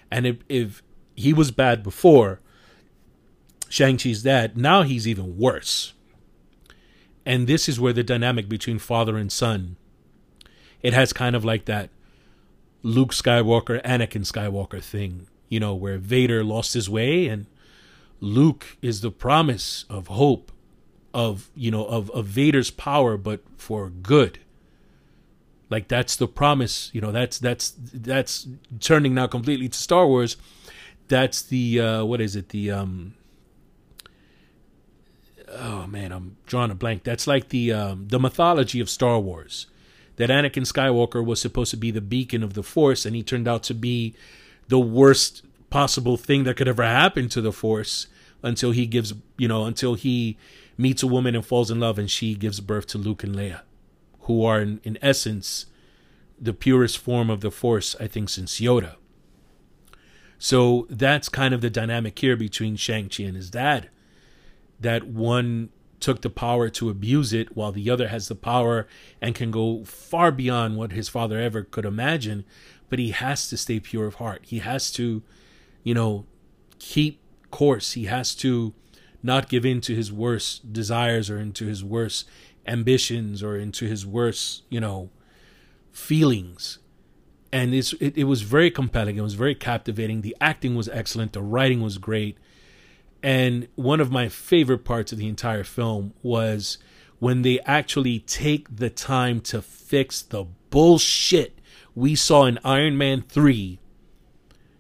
And 0.10 0.26
if, 0.26 0.38
if 0.50 0.84
he 1.16 1.34
was 1.34 1.52
bad 1.52 1.84
before 1.84 2.40
shang-chi's 3.70 4.24
dad 4.24 4.58
now 4.58 4.84
he's 4.84 5.08
even 5.08 5.38
worse 5.38 5.94
and 7.28 7.46
this 7.46 7.68
is 7.68 7.78
where 7.78 7.92
the 7.92 8.04
dynamic 8.04 8.48
between 8.48 8.80
father 8.80 9.18
and 9.18 9.30
son, 9.30 9.76
it 10.82 10.94
has 10.94 11.12
kind 11.12 11.36
of 11.36 11.44
like 11.44 11.66
that 11.66 11.90
Luke 12.84 13.12
Skywalker, 13.12 13.84
Anakin 13.84 14.26
Skywalker 14.26 14.82
thing, 14.82 15.28
you 15.50 15.60
know, 15.60 15.76
where 15.76 15.98
Vader 15.98 16.42
lost 16.42 16.74
his 16.74 16.90
way 16.90 17.28
and 17.28 17.46
Luke 18.22 18.78
is 18.82 19.02
the 19.02 19.12
promise 19.12 19.84
of 19.90 20.08
hope, 20.08 20.54
of, 21.14 21.50
you 21.54 21.70
know, 21.70 21.86
of, 21.86 22.10
of 22.12 22.28
Vader's 22.28 22.72
power, 22.72 23.18
but 23.18 23.42
for 23.58 23.90
good. 23.90 24.40
Like 25.70 25.90
that's 25.90 26.16
the 26.16 26.30
promise, 26.30 26.90
you 26.94 27.02
know, 27.02 27.12
that's, 27.12 27.40
that's, 27.40 27.74
that's 27.78 28.48
turning 28.80 29.14
now 29.14 29.28
completely 29.28 29.68
to 29.68 29.78
Star 29.78 30.08
Wars. 30.08 30.38
That's 31.10 31.42
the, 31.42 31.82
uh, 31.82 32.06
what 32.06 32.22
is 32.22 32.38
it? 32.38 32.50
The, 32.50 32.72
um, 32.72 33.16
oh 35.52 35.88
man, 35.88 36.12
I'm 36.12 36.38
drawing 36.46 36.72
a 36.72 36.76
blank. 36.76 37.04
That's 37.04 37.28
like 37.28 37.50
the 37.50 37.72
um, 37.74 38.08
the 38.08 38.20
mythology 38.20 38.80
of 38.80 38.90
Star 38.90 39.20
Wars. 39.20 39.68
That 40.18 40.30
Anakin 40.30 40.66
Skywalker 40.66 41.24
was 41.24 41.40
supposed 41.40 41.70
to 41.72 41.78
be 41.78 41.92
the 41.92 42.02
beacon 42.02 42.42
of 42.42 42.56
the 42.56 42.64
Force, 42.64 43.06
and 43.06 43.16
he 43.16 43.22
turned 43.22 43.48
out 43.48 43.62
to 43.64 43.76
be 43.76 44.16
the 44.68 44.80
worst 44.80 45.44
possible 45.70 46.18
thing 46.18 46.44
that 46.44 46.58
could 46.58 46.68
ever 46.68 46.84
happen 46.84 47.30
to 47.30 47.42
the 47.42 47.52
Force 47.52 48.08
until 48.42 48.72
he 48.72 48.88
gives, 48.88 49.14
you 49.38 49.48
know, 49.48 49.66
until 49.66 49.94
he 49.94 50.38
meets 50.76 51.04
a 51.04 51.08
woman 51.08 51.36
and 51.36 51.46
falls 51.46 51.70
in 51.70 51.80
love, 51.80 52.00
and 52.00 52.10
she 52.10 52.34
gives 52.34 52.60
birth 52.60 52.88
to 52.88 52.98
Luke 52.98 53.24
and 53.24 53.36
Leia, 53.36 53.62
who 54.22 54.44
are 54.44 54.60
in, 54.60 54.82
in 54.84 54.98
essence 55.04 55.68
the 56.40 56.54
purest 56.54 56.98
form 56.98 57.30
of 57.30 57.42
the 57.42 57.52
Force, 57.52 57.96
I 58.00 58.08
think, 58.08 58.30
since 58.30 58.60
Yoda. 58.60 58.96
So 60.40 60.88
that's 60.90 61.30
kind 61.30 61.54
of 61.54 61.62
the 61.62 61.70
dynamic 61.70 62.18
here 62.18 62.36
between 62.36 62.76
Shang-Chi 62.76 63.24
and 63.24 63.36
his 63.36 63.50
dad 63.52 63.90
that 64.80 65.08
one 65.08 65.70
took 66.00 66.22
the 66.22 66.30
power 66.30 66.70
to 66.70 66.90
abuse 66.90 67.34
it 67.34 67.56
while 67.56 67.72
the 67.72 67.90
other 67.90 68.08
has 68.08 68.28
the 68.28 68.36
power 68.36 68.88
and 69.22 69.36
can 69.36 69.52
go 69.52 69.84
far 69.84 70.32
beyond 70.32 70.78
what 70.78 70.92
his 70.92 71.10
father 71.10 71.40
ever 71.40 71.64
could 71.64 71.86
imagine. 71.86 72.46
But 72.90 73.00
he 73.00 73.12
has 73.12 73.50
to 73.50 73.58
stay 73.58 73.80
pure 73.80 74.06
of 74.06 74.16
heart. 74.16 74.44
He 74.46 74.60
has 74.60 74.92
to 74.94 75.24
you 75.84 75.94
know 75.94 76.26
keep 76.80 77.20
course. 77.52 77.94
He 77.94 78.06
has 78.06 78.36
to 78.36 78.74
not 79.24 79.50
give 79.50 79.66
in 79.66 79.82
to 79.82 79.96
his 79.96 80.12
worst 80.12 80.72
desires 80.72 81.30
or 81.30 81.40
into 81.40 81.66
his 81.66 81.84
worst 81.84 82.30
ambitions 82.66 83.42
or 83.42 83.58
into 83.58 83.86
his 83.86 84.06
worst 84.06 84.64
you 84.70 84.80
know 84.80 85.10
feelings. 85.92 86.80
And 87.52 87.74
it's, 87.74 87.94
it, 87.94 88.18
it 88.18 88.26
was 88.26 88.42
very 88.42 88.70
compelling. 88.70 89.16
It 89.16 89.22
was 89.22 89.34
very 89.34 89.56
captivating. 89.56 90.22
The 90.22 90.36
acting 90.42 90.76
was 90.76 90.90
excellent. 90.90 91.32
The 91.32 91.42
writing 91.42 91.82
was 91.82 91.98
great 91.98 92.38
and 93.24 93.68
one 93.76 94.00
of 94.00 94.12
my 94.12 94.30
favorite 94.30 94.86
parts 94.86 95.12
of 95.12 95.18
the 95.18 95.28
entire 95.28 95.64
film 95.64 96.14
was 96.22 96.78
when 97.20 97.42
they 97.42 97.60
actually 97.62 98.20
take 98.20 98.76
the 98.76 98.90
time 98.90 99.42
to 99.42 99.62
fix 99.62 100.22
the 100.22 100.46
bullshit 100.70 101.60
we 101.96 102.14
saw 102.14 102.46
in 102.46 102.60
Iron 102.64 102.96
Man 102.98 103.24
3 103.28 103.80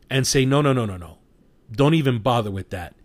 and 0.09 0.27
say, 0.27 0.45
no, 0.45 0.61
no, 0.61 0.71
no, 0.71 0.85
no, 0.85 0.97
no. 0.97 1.17
Don't 1.71 1.95
even 1.95 2.19
bother 2.19 2.51
with 2.51 2.69
that. 2.69 2.95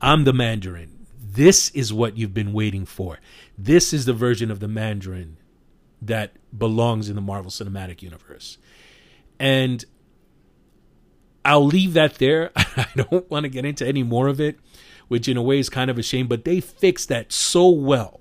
I'm 0.00 0.24
the 0.24 0.32
Mandarin. 0.32 1.06
This 1.20 1.70
is 1.70 1.92
what 1.92 2.16
you've 2.16 2.32
been 2.32 2.52
waiting 2.52 2.86
for. 2.86 3.18
This 3.58 3.92
is 3.92 4.04
the 4.04 4.12
version 4.12 4.50
of 4.50 4.60
the 4.60 4.68
Mandarin 4.68 5.38
that 6.00 6.36
belongs 6.56 7.08
in 7.08 7.16
the 7.16 7.20
Marvel 7.20 7.50
Cinematic 7.50 8.00
Universe. 8.00 8.58
And 9.40 9.84
I'll 11.44 11.66
leave 11.66 11.92
that 11.94 12.16
there. 12.16 12.50
I 12.56 12.86
don't 12.96 13.30
want 13.30 13.44
to 13.44 13.48
get 13.48 13.64
into 13.64 13.86
any 13.86 14.02
more 14.02 14.28
of 14.28 14.40
it, 14.40 14.58
which 15.08 15.28
in 15.28 15.36
a 15.36 15.42
way 15.42 15.58
is 15.58 15.68
kind 15.68 15.90
of 15.90 15.98
a 15.98 16.02
shame, 16.02 16.26
but 16.26 16.44
they 16.44 16.60
fixed 16.60 17.08
that 17.08 17.32
so 17.32 17.68
well. 17.68 18.20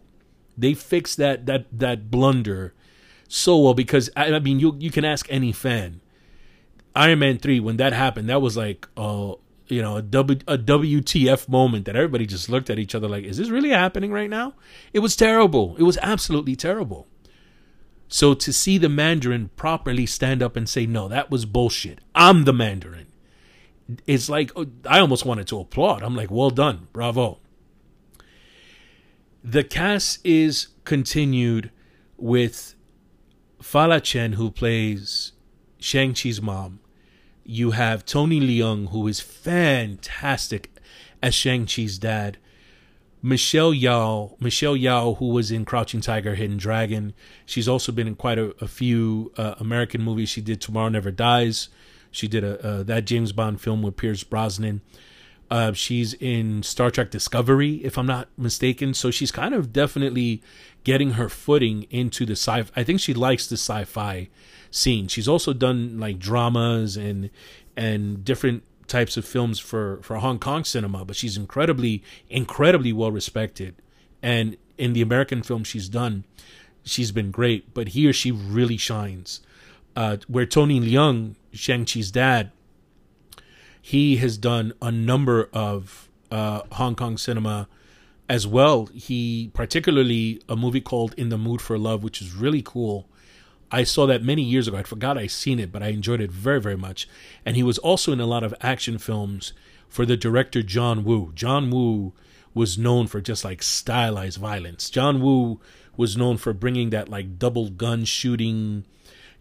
They 0.57 0.73
fixed 0.73 1.17
that 1.17 1.45
that 1.47 1.65
that 1.71 2.11
blunder 2.11 2.73
so 3.27 3.57
well 3.57 3.73
because 3.73 4.09
I, 4.15 4.33
I 4.33 4.39
mean 4.39 4.59
you 4.59 4.75
you 4.79 4.91
can 4.91 5.05
ask 5.05 5.25
any 5.29 5.51
fan. 5.51 6.01
Iron 6.95 7.19
Man 7.19 7.39
three 7.39 7.59
when 7.59 7.77
that 7.77 7.93
happened, 7.93 8.29
that 8.29 8.41
was 8.41 8.55
like 8.55 8.87
uh 8.95 9.33
you 9.67 9.81
know 9.81 9.97
a 9.97 10.01
w, 10.01 10.39
a 10.47 10.57
WTF 10.57 11.49
moment 11.49 11.85
that 11.85 11.95
everybody 11.95 12.27
just 12.27 12.49
looked 12.49 12.69
at 12.69 12.77
each 12.77 12.93
other 12.93 13.07
like, 13.07 13.23
is 13.23 13.37
this 13.37 13.49
really 13.49 13.69
happening 13.69 14.11
right 14.11 14.29
now? 14.29 14.53
It 14.93 14.99
was 14.99 15.15
terrible. 15.15 15.75
It 15.77 15.83
was 15.83 15.97
absolutely 16.01 16.55
terrible. 16.55 17.07
So 18.07 18.35
to 18.35 18.53
see 18.53 18.77
the 18.77 18.89
Mandarin 18.89 19.49
properly 19.55 20.05
stand 20.05 20.43
up 20.43 20.55
and 20.55 20.69
say, 20.69 20.85
no, 20.85 21.07
that 21.07 21.31
was 21.31 21.45
bullshit. 21.45 21.99
I'm 22.13 22.43
the 22.43 22.53
Mandarin. 22.53 23.07
It's 24.07 24.29
like 24.29 24.51
oh, 24.55 24.67
I 24.87 24.99
almost 24.99 25.25
wanted 25.25 25.47
to 25.47 25.59
applaud. 25.59 26.03
I'm 26.03 26.15
like, 26.15 26.31
well 26.31 26.49
done, 26.49 26.87
bravo. 26.93 27.39
The 29.43 29.63
cast 29.63 30.25
is 30.25 30.67
continued 30.85 31.69
with 32.17 32.75
Fala 33.61 33.99
Chen, 33.99 34.33
who 34.33 34.49
plays 34.51 35.33
Shang-Chi's 35.79 36.41
mom. 36.41 36.79
You 37.43 37.71
have 37.71 38.05
Tony 38.05 38.39
Leung, 38.39 38.89
who 38.89 39.05
is 39.07 39.19
fantastic 39.19 40.71
as 41.21 41.35
Shang-Chi's 41.35 41.97
dad. 41.97 42.37
Michelle 43.21 43.73
Yeoh, 43.73 44.39
Michelle 44.41 44.75
Yeoh, 44.75 45.17
who 45.17 45.29
was 45.29 45.49
in 45.49 45.63
Crouching 45.63 46.01
Tiger, 46.01 46.35
Hidden 46.35 46.57
Dragon. 46.57 47.13
She's 47.45 47.69
also 47.69 47.93
been 47.93 48.07
in 48.07 48.15
quite 48.15 48.37
a, 48.37 48.53
a 48.61 48.67
few 48.67 49.31
uh, 49.37 49.55
American 49.59 50.01
movies. 50.01 50.27
She 50.27 50.41
did 50.41 50.59
Tomorrow 50.59 50.89
Never 50.89 51.11
Dies. 51.11 51.69
She 52.13 52.29
did 52.29 52.43
a, 52.45 52.65
uh, 52.65 52.83
that 52.83 53.05
James 53.05 53.33
Bond 53.33 53.59
film 53.59 53.81
with 53.81 53.97
Pierce 53.97 54.23
Brosnan. 54.23 54.81
Uh, 55.51 55.73
she's 55.73 56.13
in 56.15 56.63
Star 56.63 56.89
Trek 56.89 57.11
Discovery, 57.11 57.75
if 57.83 57.97
I'm 57.97 58.05
not 58.05 58.29
mistaken. 58.37 58.93
So 58.93 59.11
she's 59.11 59.31
kind 59.31 59.53
of 59.53 59.73
definitely 59.73 60.41
getting 60.83 61.11
her 61.11 61.27
footing 61.27 61.85
into 61.89 62.25
the 62.25 62.33
sci. 62.33 62.63
I 62.75 62.83
think 62.83 62.99
she 62.99 63.13
likes 63.13 63.47
the 63.47 63.57
sci-fi 63.57 64.29
scene. 64.71 65.07
She's 65.07 65.27
also 65.27 65.51
done 65.53 65.99
like 65.99 66.19
dramas 66.19 66.95
and 66.95 67.29
and 67.75 68.23
different 68.23 68.63
types 68.87 69.17
of 69.17 69.25
films 69.25 69.59
for 69.59 69.99
for 70.03 70.17
Hong 70.17 70.39
Kong 70.39 70.63
cinema, 70.63 71.03
but 71.03 71.15
she's 71.15 71.35
incredibly 71.35 72.03
incredibly 72.29 72.93
well 72.93 73.11
respected. 73.11 73.75
And 74.21 74.57
in 74.77 74.93
the 74.93 75.01
American 75.01 75.43
film 75.43 75.63
she's 75.63 75.89
done, 75.89 76.25
she's 76.83 77.11
been 77.11 77.31
great. 77.31 77.73
But 77.73 77.89
here 77.89 78.13
she 78.13 78.31
really 78.31 78.77
shines. 78.77 79.41
Uh, 79.95 80.17
where 80.27 80.45
Tony 80.45 80.79
Leung, 80.79 81.35
Shang 81.51 81.85
Chi's 81.85 82.11
dad, 82.11 82.51
he 83.81 84.17
has 84.17 84.37
done 84.37 84.73
a 84.81 84.91
number 84.91 85.49
of 85.53 86.09
uh, 86.31 86.61
Hong 86.71 86.95
Kong 86.95 87.17
cinema 87.17 87.67
as 88.29 88.47
well. 88.47 88.87
He 88.87 89.51
particularly 89.53 90.41
a 90.49 90.55
movie 90.55 90.81
called 90.81 91.13
In 91.15 91.29
the 91.29 91.37
Mood 91.37 91.61
for 91.61 91.77
Love, 91.77 92.03
which 92.03 92.21
is 92.21 92.33
really 92.33 92.61
cool. 92.61 93.07
I 93.71 93.83
saw 93.83 94.05
that 94.05 94.23
many 94.23 94.41
years 94.43 94.67
ago. 94.67 94.77
I 94.77 94.83
forgot 94.83 95.17
I 95.17 95.27
seen 95.27 95.59
it, 95.59 95.71
but 95.71 95.83
I 95.83 95.87
enjoyed 95.87 96.21
it 96.21 96.31
very, 96.31 96.61
very 96.61 96.77
much. 96.77 97.07
And 97.45 97.55
he 97.55 97.63
was 97.63 97.77
also 97.79 98.11
in 98.11 98.19
a 98.19 98.25
lot 98.25 98.43
of 98.43 98.53
action 98.61 98.97
films 98.97 99.51
for 99.89 100.05
the 100.05 100.15
director 100.15 100.63
John 100.63 101.03
Woo. 101.03 101.31
John 101.35 101.69
Woo 101.71 102.13
was 102.53 102.77
known 102.77 103.07
for 103.07 103.19
just 103.19 103.43
like 103.43 103.63
stylized 103.63 104.39
violence. 104.39 104.89
John 104.89 105.21
Woo 105.21 105.59
was 105.97 106.15
known 106.15 106.37
for 106.37 106.53
bringing 106.53 106.91
that 106.91 107.09
like 107.09 107.37
double 107.39 107.69
gun 107.69 108.05
shooting, 108.05 108.85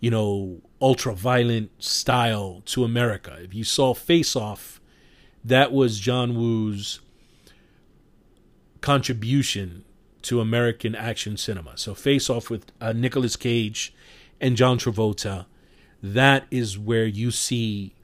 you 0.03 0.11
know, 0.11 0.61
ultra 0.81 1.15
violent 1.15 1.71
style 1.81 2.61
to 2.67 2.83
America. 2.83 3.39
If 3.41 3.55
you 3.55 3.63
saw 3.63 3.95
Face 3.95 4.35
Off, 4.35 4.81
that 5.45 5.71
was 5.71 6.01
John 6.01 6.35
Woo's 6.35 6.99
contribution 8.81 9.85
to 10.23 10.41
American 10.41 10.97
action 10.97 11.37
cinema. 11.37 11.79
So 11.79 11.95
Face 11.95 12.29
Off 12.29 12.51
with 12.51 12.73
uh, 12.81 12.93
Nicolas 12.93 13.37
Cage 13.37 13.95
and 14.41 14.57
John 14.57 14.77
Travolta, 14.77 15.47
that 16.03 16.47
is 16.51 16.77
where 16.77 17.07
you 17.07 17.31
see 17.31 17.95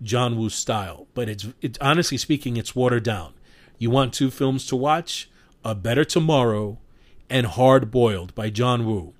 John 0.00 0.38
Woo's 0.38 0.54
style. 0.54 1.08
But 1.12 1.28
it's 1.28 1.48
it's 1.60 1.78
honestly 1.80 2.18
speaking, 2.18 2.56
it's 2.56 2.76
watered 2.76 3.02
down. 3.02 3.34
You 3.78 3.90
want 3.90 4.14
two 4.14 4.30
films 4.30 4.64
to 4.68 4.76
watch? 4.76 5.28
A 5.64 5.74
Better 5.74 6.04
Tomorrow 6.04 6.78
and 7.28 7.48
Hard 7.48 7.90
Boiled 7.90 8.32
by 8.36 8.48
John 8.48 8.86
Woo. 8.86 9.14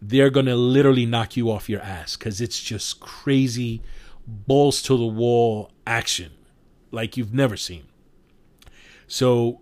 They're 0.00 0.30
gonna 0.30 0.56
literally 0.56 1.06
knock 1.06 1.36
you 1.36 1.50
off 1.50 1.68
your 1.68 1.80
ass 1.80 2.16
because 2.16 2.40
it's 2.40 2.60
just 2.60 3.00
crazy, 3.00 3.82
balls 4.26 4.82
to 4.82 4.96
the 4.96 5.06
wall 5.06 5.70
action 5.86 6.32
like 6.90 7.16
you've 7.16 7.34
never 7.34 7.56
seen. 7.56 7.84
So 9.06 9.60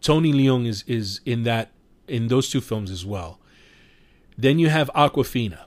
Tony 0.00 0.32
Leung 0.32 0.66
is 0.66 0.84
is 0.86 1.20
in 1.24 1.44
that 1.44 1.72
in 2.08 2.28
those 2.28 2.50
two 2.50 2.60
films 2.60 2.90
as 2.90 3.06
well. 3.06 3.38
Then 4.36 4.58
you 4.58 4.68
have 4.68 4.90
Awkwafina, 4.94 5.64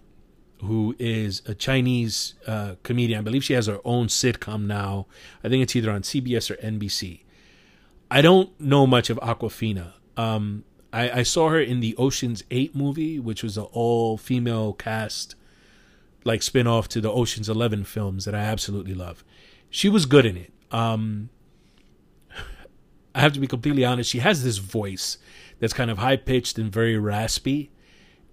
who 0.62 0.96
is 1.00 1.42
a 1.46 1.56
Chinese 1.56 2.34
uh, 2.48 2.76
comedian. 2.84 3.20
I 3.20 3.22
believe 3.22 3.44
she 3.44 3.54
has 3.54 3.68
her 3.68 3.80
own 3.86 4.08
sitcom 4.08 4.66
now. 4.66 5.08
I 5.44 5.50
think 5.50 5.64
it's 5.64 5.76
either 5.76 5.92
on 5.92 6.02
CBS 6.02 6.52
or 6.52 6.56
NBC. 6.56 7.22
I 8.10 8.22
don't 8.22 8.60
know 8.60 8.86
much 8.86 9.10
of 9.10 9.18
Awkwafina. 9.20 9.94
Um, 10.18 10.64
I, 10.96 11.20
I, 11.20 11.24
saw 11.24 11.50
her 11.50 11.60
in 11.60 11.82
the 11.82 11.94
Ocean's 11.98 12.46
Eight 12.50 12.74
movie, 12.74 13.20
which 13.20 13.44
was 13.44 13.58
an 13.58 13.66
all 13.74 14.18
female 14.18 14.72
cast, 14.72 15.36
like 16.24 16.42
spin 16.42 16.68
off 16.68 16.88
to 16.90 17.02
the 17.02 17.12
Ocean's 17.12 17.50
Eleven 17.50 17.84
films 17.84 18.24
that 18.24 18.34
I 18.34 18.40
absolutely 18.40 18.94
love. 18.94 19.22
She 19.70 19.90
was 19.90 20.06
good 20.06 20.26
in 20.26 20.38
it. 20.38 20.54
Um, 20.72 21.30
I 23.14 23.20
have 23.20 23.34
to 23.34 23.42
be 23.42 23.48
completely 23.48 23.84
honest. 23.84 24.10
She 24.10 24.20
has 24.20 24.46
this 24.46 24.58
voice 24.58 25.18
that's 25.60 25.74
kind 25.74 25.92
of 25.92 25.98
high 25.98 26.16
pitched 26.16 26.58
and 26.58 26.72
very 26.72 26.98
raspy, 26.98 27.72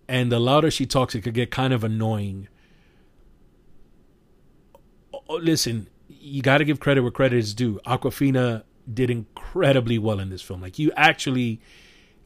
and 0.07 0.31
the 0.31 0.39
louder 0.39 0.71
she 0.71 0.87
talks, 0.87 1.17
it 1.17 1.23
could 1.23 1.35
get 1.35 1.51
kind 1.51 1.73
of 1.73 1.83
annoying. 1.83 2.47
Listen, 5.29 5.89
you 6.07 6.43
got 6.43 6.59
to 6.59 6.65
give 6.65 6.79
credit 6.79 7.01
where 7.01 7.11
credit 7.11 7.39
is 7.39 7.55
due. 7.55 7.81
Awkwafina 7.85 8.63
did 8.93 9.11
incredibly 9.11 9.99
well 9.99 10.21
in 10.21 10.31
this 10.31 10.43
film. 10.43 10.61
Like 10.61 10.79
you 10.79 10.93
actually 10.97 11.61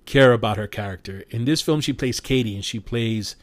care 0.07 0.33
about 0.33 0.57
her 0.57 0.67
character. 0.67 1.25
In 1.31 1.45
this 1.45 1.61
film, 1.61 1.81
she 1.81 1.93
plays 1.93 2.21
Katie, 2.21 2.55
and 2.55 2.65
she 2.65 2.81
plays 2.81 3.37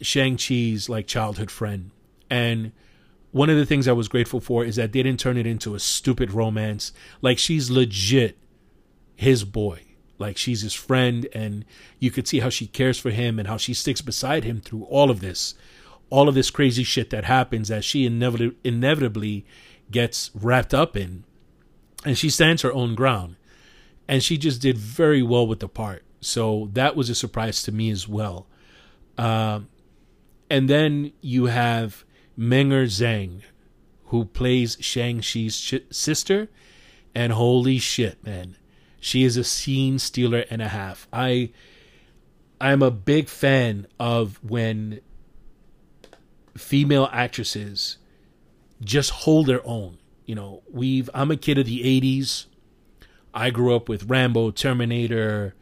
Shang 0.00 0.36
Chi's 0.36 0.88
like 0.88 1.06
childhood 1.06 1.50
friend, 1.50 1.90
and 2.30 2.72
one 3.32 3.50
of 3.50 3.56
the 3.56 3.66
things 3.66 3.86
I 3.86 3.92
was 3.92 4.08
grateful 4.08 4.40
for 4.40 4.64
is 4.64 4.76
that 4.76 4.92
they 4.92 5.02
didn't 5.02 5.20
turn 5.20 5.36
it 5.36 5.46
into 5.46 5.74
a 5.74 5.80
stupid 5.80 6.32
romance. 6.32 6.92
Like 7.20 7.38
she's 7.38 7.70
legit 7.70 8.36
his 9.14 9.44
boy. 9.44 9.82
Like 10.18 10.36
she's 10.36 10.62
his 10.62 10.74
friend, 10.74 11.26
and 11.32 11.64
you 11.98 12.10
could 12.10 12.28
see 12.28 12.40
how 12.40 12.50
she 12.50 12.66
cares 12.66 12.98
for 12.98 13.10
him 13.10 13.38
and 13.38 13.48
how 13.48 13.56
she 13.56 13.72
sticks 13.72 14.02
beside 14.02 14.44
him 14.44 14.60
through 14.60 14.84
all 14.84 15.10
of 15.10 15.20
this, 15.20 15.54
all 16.10 16.28
of 16.28 16.34
this 16.34 16.50
crazy 16.50 16.84
shit 16.84 17.10
that 17.10 17.24
happens 17.24 17.68
that 17.68 17.84
she 17.84 18.04
inevitably 18.04 18.56
inevitably 18.64 19.46
gets 19.90 20.30
wrapped 20.34 20.74
up 20.74 20.96
in, 20.96 21.24
and 22.04 22.18
she 22.18 22.28
stands 22.28 22.62
her 22.62 22.72
own 22.72 22.94
ground, 22.94 23.36
and 24.10 24.24
she 24.24 24.36
just 24.36 24.60
did 24.60 24.76
very 24.76 25.22
well 25.22 25.46
with 25.46 25.60
the 25.60 25.68
part. 25.68 26.02
So 26.20 26.68
that 26.72 26.96
was 26.96 27.08
a 27.08 27.14
surprise 27.14 27.62
to 27.62 27.70
me 27.70 27.90
as 27.90 28.08
well. 28.08 28.48
Uh, 29.16 29.60
and 30.50 30.68
then 30.68 31.12
you 31.20 31.46
have 31.46 32.04
Meng'er 32.36 32.86
Zhang, 32.86 33.42
who 34.06 34.24
plays 34.24 34.76
Shang-Chi's 34.80 35.56
sh- 35.56 35.74
sister. 35.92 36.48
And 37.14 37.32
holy 37.32 37.78
shit, 37.78 38.24
man. 38.26 38.56
She 38.98 39.22
is 39.22 39.36
a 39.36 39.44
scene 39.44 40.00
stealer 40.00 40.44
and 40.50 40.60
a 40.60 40.68
half. 40.68 41.06
I 41.12 41.50
I'm 42.60 42.82
a 42.82 42.90
big 42.90 43.28
fan 43.28 43.86
of 44.00 44.40
when 44.42 45.00
female 46.56 47.08
actresses 47.12 47.96
just 48.82 49.10
hold 49.10 49.46
their 49.46 49.64
own. 49.64 49.98
You 50.26 50.34
know, 50.34 50.62
we've 50.68 51.08
I'm 51.14 51.30
a 51.30 51.36
kid 51.36 51.58
of 51.58 51.66
the 51.66 52.00
80s. 52.00 52.46
I 53.34 53.50
grew 53.50 53.74
up 53.74 53.88
with 53.88 54.04
Rambo, 54.04 54.50
Terminator, 54.50 55.54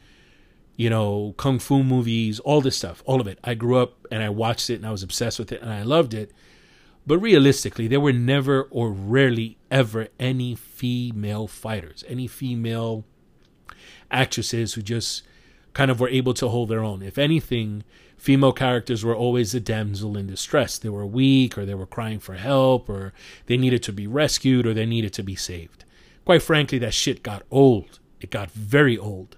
you 0.76 0.88
know, 0.88 1.34
kung 1.36 1.58
fu 1.58 1.82
movies, 1.82 2.38
all 2.40 2.60
this 2.60 2.76
stuff, 2.76 3.02
all 3.04 3.20
of 3.20 3.26
it. 3.26 3.38
I 3.42 3.54
grew 3.54 3.78
up 3.78 4.06
and 4.10 4.22
I 4.22 4.28
watched 4.28 4.70
it 4.70 4.76
and 4.76 4.86
I 4.86 4.92
was 4.92 5.02
obsessed 5.02 5.38
with 5.38 5.52
it 5.52 5.60
and 5.60 5.72
I 5.72 5.82
loved 5.82 6.14
it. 6.14 6.32
But 7.06 7.18
realistically, 7.18 7.88
there 7.88 8.00
were 8.00 8.12
never 8.12 8.62
or 8.64 8.90
rarely 8.92 9.58
ever 9.70 10.08
any 10.20 10.54
female 10.54 11.46
fighters, 11.46 12.04
any 12.06 12.26
female 12.26 13.04
actresses 14.10 14.74
who 14.74 14.82
just 14.82 15.22
kind 15.72 15.90
of 15.90 16.00
were 16.00 16.08
able 16.08 16.34
to 16.34 16.48
hold 16.48 16.68
their 16.68 16.84
own. 16.84 17.02
If 17.02 17.18
anything, 17.18 17.82
female 18.16 18.52
characters 18.52 19.04
were 19.04 19.16
always 19.16 19.52
the 19.52 19.60
damsel 19.60 20.16
in 20.16 20.26
distress. 20.26 20.78
They 20.78 20.88
were 20.88 21.06
weak 21.06 21.56
or 21.56 21.64
they 21.64 21.74
were 21.74 21.86
crying 21.86 22.18
for 22.18 22.34
help 22.34 22.88
or 22.88 23.12
they 23.46 23.56
needed 23.56 23.82
to 23.84 23.92
be 23.92 24.06
rescued 24.06 24.66
or 24.66 24.74
they 24.74 24.86
needed 24.86 25.12
to 25.14 25.22
be 25.22 25.34
saved. 25.34 25.84
Quite 26.28 26.42
frankly, 26.42 26.78
that 26.78 26.92
shit 26.92 27.22
got 27.22 27.42
old. 27.50 27.98
It 28.20 28.30
got 28.30 28.50
very 28.50 28.98
old. 28.98 29.36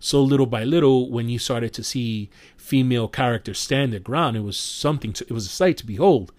So 0.00 0.20
little 0.20 0.46
by 0.46 0.64
little, 0.64 1.08
when 1.08 1.28
you 1.28 1.38
started 1.38 1.72
to 1.74 1.84
see 1.84 2.30
female 2.56 3.06
characters 3.06 3.60
stand 3.60 3.92
their 3.92 4.00
ground, 4.00 4.36
it 4.36 4.40
was 4.40 4.58
something 4.58 5.12
to, 5.12 5.24
it 5.24 5.32
was 5.32 5.46
a 5.46 5.50
sight 5.50 5.76
to 5.76 5.86
behold 5.86 6.32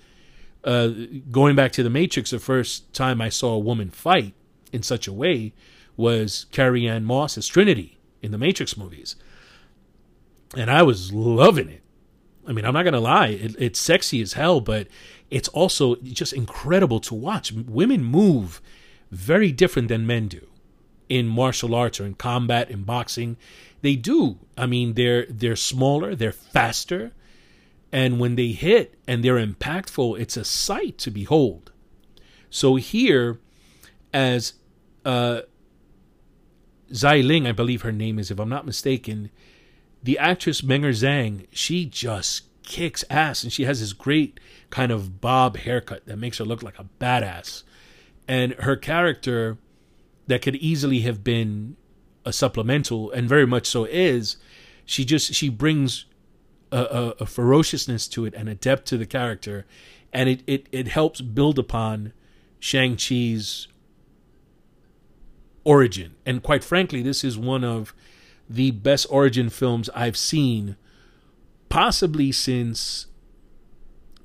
uh, 0.63 0.89
going 1.31 1.55
back 1.55 1.71
to 1.73 1.83
the 1.83 1.89
Matrix, 1.89 2.31
the 2.31 2.39
first 2.39 2.93
time 2.93 3.21
I 3.21 3.29
saw 3.29 3.53
a 3.53 3.59
woman 3.59 3.89
fight 3.89 4.33
in 4.71 4.83
such 4.83 5.07
a 5.07 5.13
way 5.13 5.53
was 5.97 6.45
Carrie-Anne 6.51 7.03
Moss 7.03 7.37
as 7.37 7.47
Trinity 7.47 7.99
in 8.21 8.31
the 8.31 8.37
Matrix 8.37 8.77
movies, 8.77 9.15
and 10.55 10.71
I 10.71 10.83
was 10.83 11.11
loving 11.11 11.69
it. 11.69 11.81
I 12.47 12.53
mean, 12.53 12.65
I'm 12.65 12.73
not 12.73 12.83
gonna 12.83 12.99
lie, 12.99 13.27
it, 13.27 13.55
it's 13.59 13.79
sexy 13.79 14.21
as 14.21 14.33
hell, 14.33 14.61
but 14.61 14.87
it's 15.29 15.49
also 15.49 15.95
just 15.97 16.33
incredible 16.33 16.99
to 17.01 17.13
watch. 17.13 17.51
Women 17.51 18.03
move 18.03 18.61
very 19.13 19.51
different 19.51 19.87
than 19.87 20.07
men 20.07 20.27
do 20.27 20.47
in 21.09 21.27
martial 21.27 21.75
arts 21.75 21.99
or 21.99 22.05
in 22.05 22.15
combat 22.15 22.69
in 22.69 22.83
boxing. 22.83 23.37
They 23.81 23.95
do. 23.95 24.39
I 24.57 24.65
mean, 24.65 24.93
they're 24.93 25.25
they're 25.29 25.55
smaller, 25.55 26.15
they're 26.15 26.31
faster, 26.31 27.11
and 27.91 28.19
when 28.19 28.35
they 28.35 28.49
hit 28.49 28.95
and 29.07 29.23
they're 29.23 29.45
impactful, 29.45 30.19
it's 30.19 30.37
a 30.37 30.43
sight 30.43 30.97
to 30.99 31.11
behold. 31.11 31.71
So 32.49 32.75
here, 32.75 33.39
as 34.13 34.53
uh, 35.05 35.41
Ling, 36.89 37.47
I 37.47 37.51
believe 37.51 37.81
her 37.81 37.91
name 37.91 38.19
is, 38.19 38.31
if 38.31 38.39
I'm 38.39 38.49
not 38.49 38.65
mistaken, 38.65 39.31
the 40.01 40.17
actress 40.19 40.61
Meng'er 40.61 40.91
Zhang, 40.91 41.47
she 41.51 41.85
just 41.85 42.43
kicks 42.63 43.03
ass, 43.09 43.43
and 43.43 43.51
she 43.51 43.65
has 43.65 43.79
this 43.79 43.93
great 43.93 44.39
kind 44.69 44.91
of 44.91 45.19
bob 45.19 45.57
haircut 45.57 46.05
that 46.05 46.17
makes 46.17 46.37
her 46.37 46.45
look 46.45 46.63
like 46.63 46.79
a 46.79 46.87
badass. 46.99 47.63
And 48.27 48.53
her 48.53 48.75
character, 48.75 49.57
that 50.27 50.41
could 50.41 50.55
easily 50.55 51.01
have 51.01 51.23
been 51.23 51.75
a 52.25 52.31
supplemental, 52.31 53.11
and 53.11 53.27
very 53.27 53.45
much 53.45 53.67
so 53.67 53.85
is, 53.85 54.37
she 54.85 55.03
just 55.05 55.33
she 55.33 55.49
brings 55.49 56.05
a, 56.71 56.77
a, 56.77 57.09
a 57.21 57.25
ferociousness 57.25 58.07
to 58.09 58.25
it 58.25 58.33
and 58.33 58.49
a 58.49 58.55
depth 58.55 58.85
to 58.85 58.97
the 58.97 59.05
character, 59.05 59.65
and 60.11 60.29
it 60.29 60.43
it 60.47 60.67
it 60.71 60.87
helps 60.87 61.21
build 61.21 61.59
upon 61.59 62.13
Shang 62.59 62.95
Chi's 62.95 63.67
origin. 65.63 66.15
And 66.25 66.41
quite 66.41 66.63
frankly, 66.63 67.01
this 67.01 67.23
is 67.23 67.37
one 67.37 67.63
of 67.63 67.93
the 68.49 68.71
best 68.71 69.05
origin 69.09 69.49
films 69.49 69.89
I've 69.95 70.17
seen, 70.17 70.75
possibly 71.69 72.31
since 72.31 73.07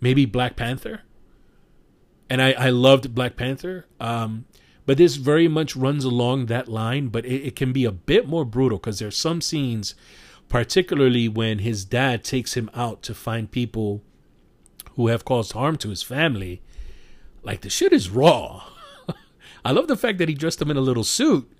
maybe 0.00 0.24
Black 0.24 0.56
Panther. 0.56 1.02
And 2.30 2.42
I, 2.42 2.52
I 2.52 2.70
loved 2.70 3.14
Black 3.14 3.36
Panther. 3.36 3.86
Um, 4.00 4.44
but 4.88 4.96
this 4.96 5.16
very 5.16 5.48
much 5.48 5.76
runs 5.76 6.04
along 6.04 6.46
that 6.46 6.66
line, 6.66 7.08
but 7.08 7.26
it, 7.26 7.48
it 7.48 7.56
can 7.56 7.72
be 7.72 7.84
a 7.84 7.92
bit 7.92 8.26
more 8.26 8.46
brutal 8.46 8.78
because 8.78 8.98
there's 8.98 9.16
some 9.16 9.40
scenes, 9.40 9.94
particularly 10.48 11.28
when 11.28 11.58
his 11.58 11.84
dad 11.84 12.24
takes 12.24 12.54
him 12.54 12.70
out 12.72 13.02
to 13.02 13.14
find 13.14 13.50
people 13.50 14.02
who 14.96 15.08
have 15.08 15.24
caused 15.24 15.52
harm 15.52 15.76
to 15.76 15.90
his 15.90 16.02
family. 16.02 16.62
Like 17.42 17.60
the 17.60 17.70
shit 17.70 17.92
is 17.92 18.10
raw. 18.10 18.64
I 19.64 19.72
love 19.72 19.88
the 19.88 19.96
fact 19.96 20.16
that 20.18 20.28
he 20.28 20.34
dressed 20.34 20.62
him 20.62 20.70
in 20.70 20.76
a 20.78 20.80
little 20.80 21.04
suit, 21.04 21.52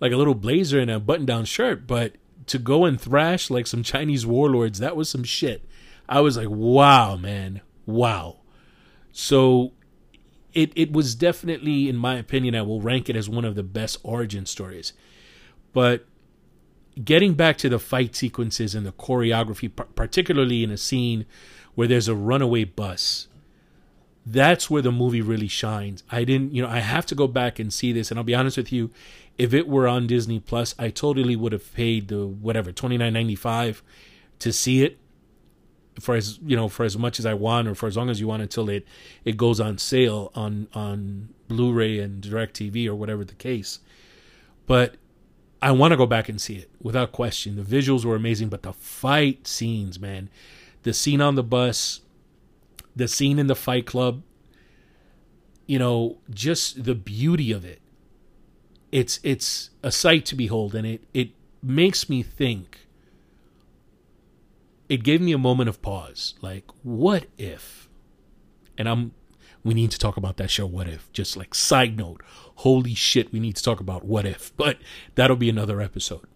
like 0.00 0.12
a 0.12 0.16
little 0.16 0.34
blazer 0.34 0.80
and 0.80 0.90
a 0.90 0.98
button 0.98 1.26
down 1.26 1.44
shirt, 1.44 1.86
but 1.86 2.16
to 2.46 2.58
go 2.58 2.84
and 2.84 3.00
thrash 3.00 3.50
like 3.50 3.66
some 3.66 3.82
Chinese 3.82 4.26
warlords, 4.26 4.80
that 4.80 4.96
was 4.96 5.08
some 5.08 5.24
shit. 5.24 5.64
I 6.08 6.20
was 6.20 6.36
like, 6.36 6.50
wow, 6.50 7.16
man. 7.16 7.60
Wow. 7.86 8.40
So 9.12 9.72
it 10.54 10.72
it 10.74 10.92
was 10.92 11.14
definitely, 11.14 11.88
in 11.88 11.96
my 11.96 12.16
opinion, 12.16 12.54
I 12.54 12.62
will 12.62 12.80
rank 12.80 13.08
it 13.08 13.16
as 13.16 13.28
one 13.28 13.44
of 13.44 13.54
the 13.54 13.62
best 13.62 13.98
origin 14.02 14.46
stories. 14.46 14.92
But 15.72 16.06
getting 17.02 17.34
back 17.34 17.58
to 17.58 17.68
the 17.68 17.78
fight 17.78 18.14
sequences 18.14 18.74
and 18.74 18.86
the 18.86 18.92
choreography, 18.92 19.70
particularly 19.94 20.62
in 20.62 20.70
a 20.70 20.76
scene 20.76 21.26
where 21.74 21.88
there's 21.88 22.08
a 22.08 22.14
runaway 22.14 22.64
bus, 22.64 23.26
that's 24.24 24.70
where 24.70 24.82
the 24.82 24.92
movie 24.92 25.20
really 25.20 25.48
shines. 25.48 26.04
I 26.10 26.24
didn't, 26.24 26.54
you 26.54 26.62
know, 26.62 26.68
I 26.68 26.78
have 26.78 27.04
to 27.06 27.14
go 27.14 27.26
back 27.26 27.58
and 27.58 27.72
see 27.72 27.92
this, 27.92 28.10
and 28.10 28.18
I'll 28.18 28.24
be 28.24 28.34
honest 28.34 28.56
with 28.56 28.72
you, 28.72 28.90
if 29.36 29.52
it 29.52 29.66
were 29.66 29.88
on 29.88 30.06
Disney 30.06 30.38
Plus, 30.38 30.74
I 30.78 30.90
totally 30.90 31.34
would 31.36 31.52
have 31.52 31.74
paid 31.74 32.08
the 32.08 32.26
whatever 32.26 32.72
twenty 32.72 32.96
nine 32.96 33.12
ninety 33.12 33.34
five 33.34 33.82
to 34.38 34.52
see 34.52 34.84
it 34.84 34.98
for 36.00 36.14
as 36.14 36.38
you 36.44 36.56
know 36.56 36.68
for 36.68 36.84
as 36.84 36.98
much 36.98 37.18
as 37.18 37.26
I 37.26 37.34
want 37.34 37.68
or 37.68 37.74
for 37.74 37.86
as 37.86 37.96
long 37.96 38.10
as 38.10 38.20
you 38.20 38.26
want 38.26 38.42
until 38.42 38.68
it 38.68 38.86
it 39.24 39.36
goes 39.36 39.60
on 39.60 39.78
sale 39.78 40.32
on 40.34 40.68
on 40.74 41.28
Blu-ray 41.48 41.98
and 41.98 42.22
DirecTV 42.22 42.86
or 42.86 42.94
whatever 42.94 43.24
the 43.24 43.34
case. 43.34 43.80
But 44.66 44.96
I 45.60 45.70
want 45.72 45.92
to 45.92 45.96
go 45.96 46.06
back 46.06 46.28
and 46.28 46.40
see 46.40 46.56
it 46.56 46.70
without 46.80 47.12
question. 47.12 47.56
The 47.56 47.62
visuals 47.62 48.04
were 48.04 48.16
amazing, 48.16 48.48
but 48.48 48.62
the 48.62 48.72
fight 48.72 49.46
scenes, 49.46 49.98
man, 49.98 50.28
the 50.82 50.92
scene 50.92 51.20
on 51.20 51.36
the 51.36 51.42
bus, 51.42 52.00
the 52.94 53.08
scene 53.08 53.38
in 53.38 53.46
the 53.46 53.54
fight 53.54 53.86
club, 53.86 54.22
you 55.66 55.78
know, 55.78 56.18
just 56.30 56.84
the 56.84 56.94
beauty 56.94 57.52
of 57.52 57.64
it. 57.64 57.80
It's 58.92 59.20
it's 59.22 59.70
a 59.82 59.90
sight 59.90 60.24
to 60.26 60.34
behold 60.34 60.74
and 60.74 60.86
it 60.86 61.04
it 61.12 61.30
makes 61.62 62.08
me 62.08 62.22
think 62.22 62.83
it 64.88 65.02
gave 65.02 65.20
me 65.20 65.32
a 65.32 65.38
moment 65.38 65.68
of 65.68 65.80
pause. 65.82 66.34
Like, 66.40 66.64
what 66.82 67.26
if? 67.38 67.88
And 68.76 68.88
I'm 68.88 69.12
we 69.64 69.74
need 69.74 69.90
to 69.90 69.98
talk 69.98 70.16
about 70.16 70.36
that 70.36 70.50
show 70.50 70.66
what 70.66 70.86
if 70.86 71.10
just 71.12 71.36
like 71.36 71.54
side 71.54 71.96
note 71.96 72.22
holy 72.56 72.94
shit 72.94 73.32
we 73.32 73.40
need 73.40 73.56
to 73.56 73.62
talk 73.62 73.80
about 73.80 74.04
what 74.04 74.26
if 74.26 74.54
but 74.56 74.76
that'll 75.14 75.36
be 75.36 75.48
another 75.48 75.80
episode 75.80 76.26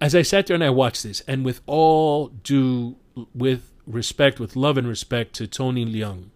as 0.00 0.14
i 0.14 0.20
sat 0.20 0.46
there 0.46 0.54
and 0.56 0.64
i 0.64 0.70
watched 0.70 1.04
this 1.04 1.20
and 1.26 1.44
with 1.44 1.60
all 1.66 2.28
due 2.28 2.96
with 3.34 3.70
respect 3.86 4.40
with 4.40 4.56
love 4.56 4.76
and 4.76 4.86
respect 4.86 5.32
to 5.32 5.46
tony 5.46 5.86
leung 5.86 6.26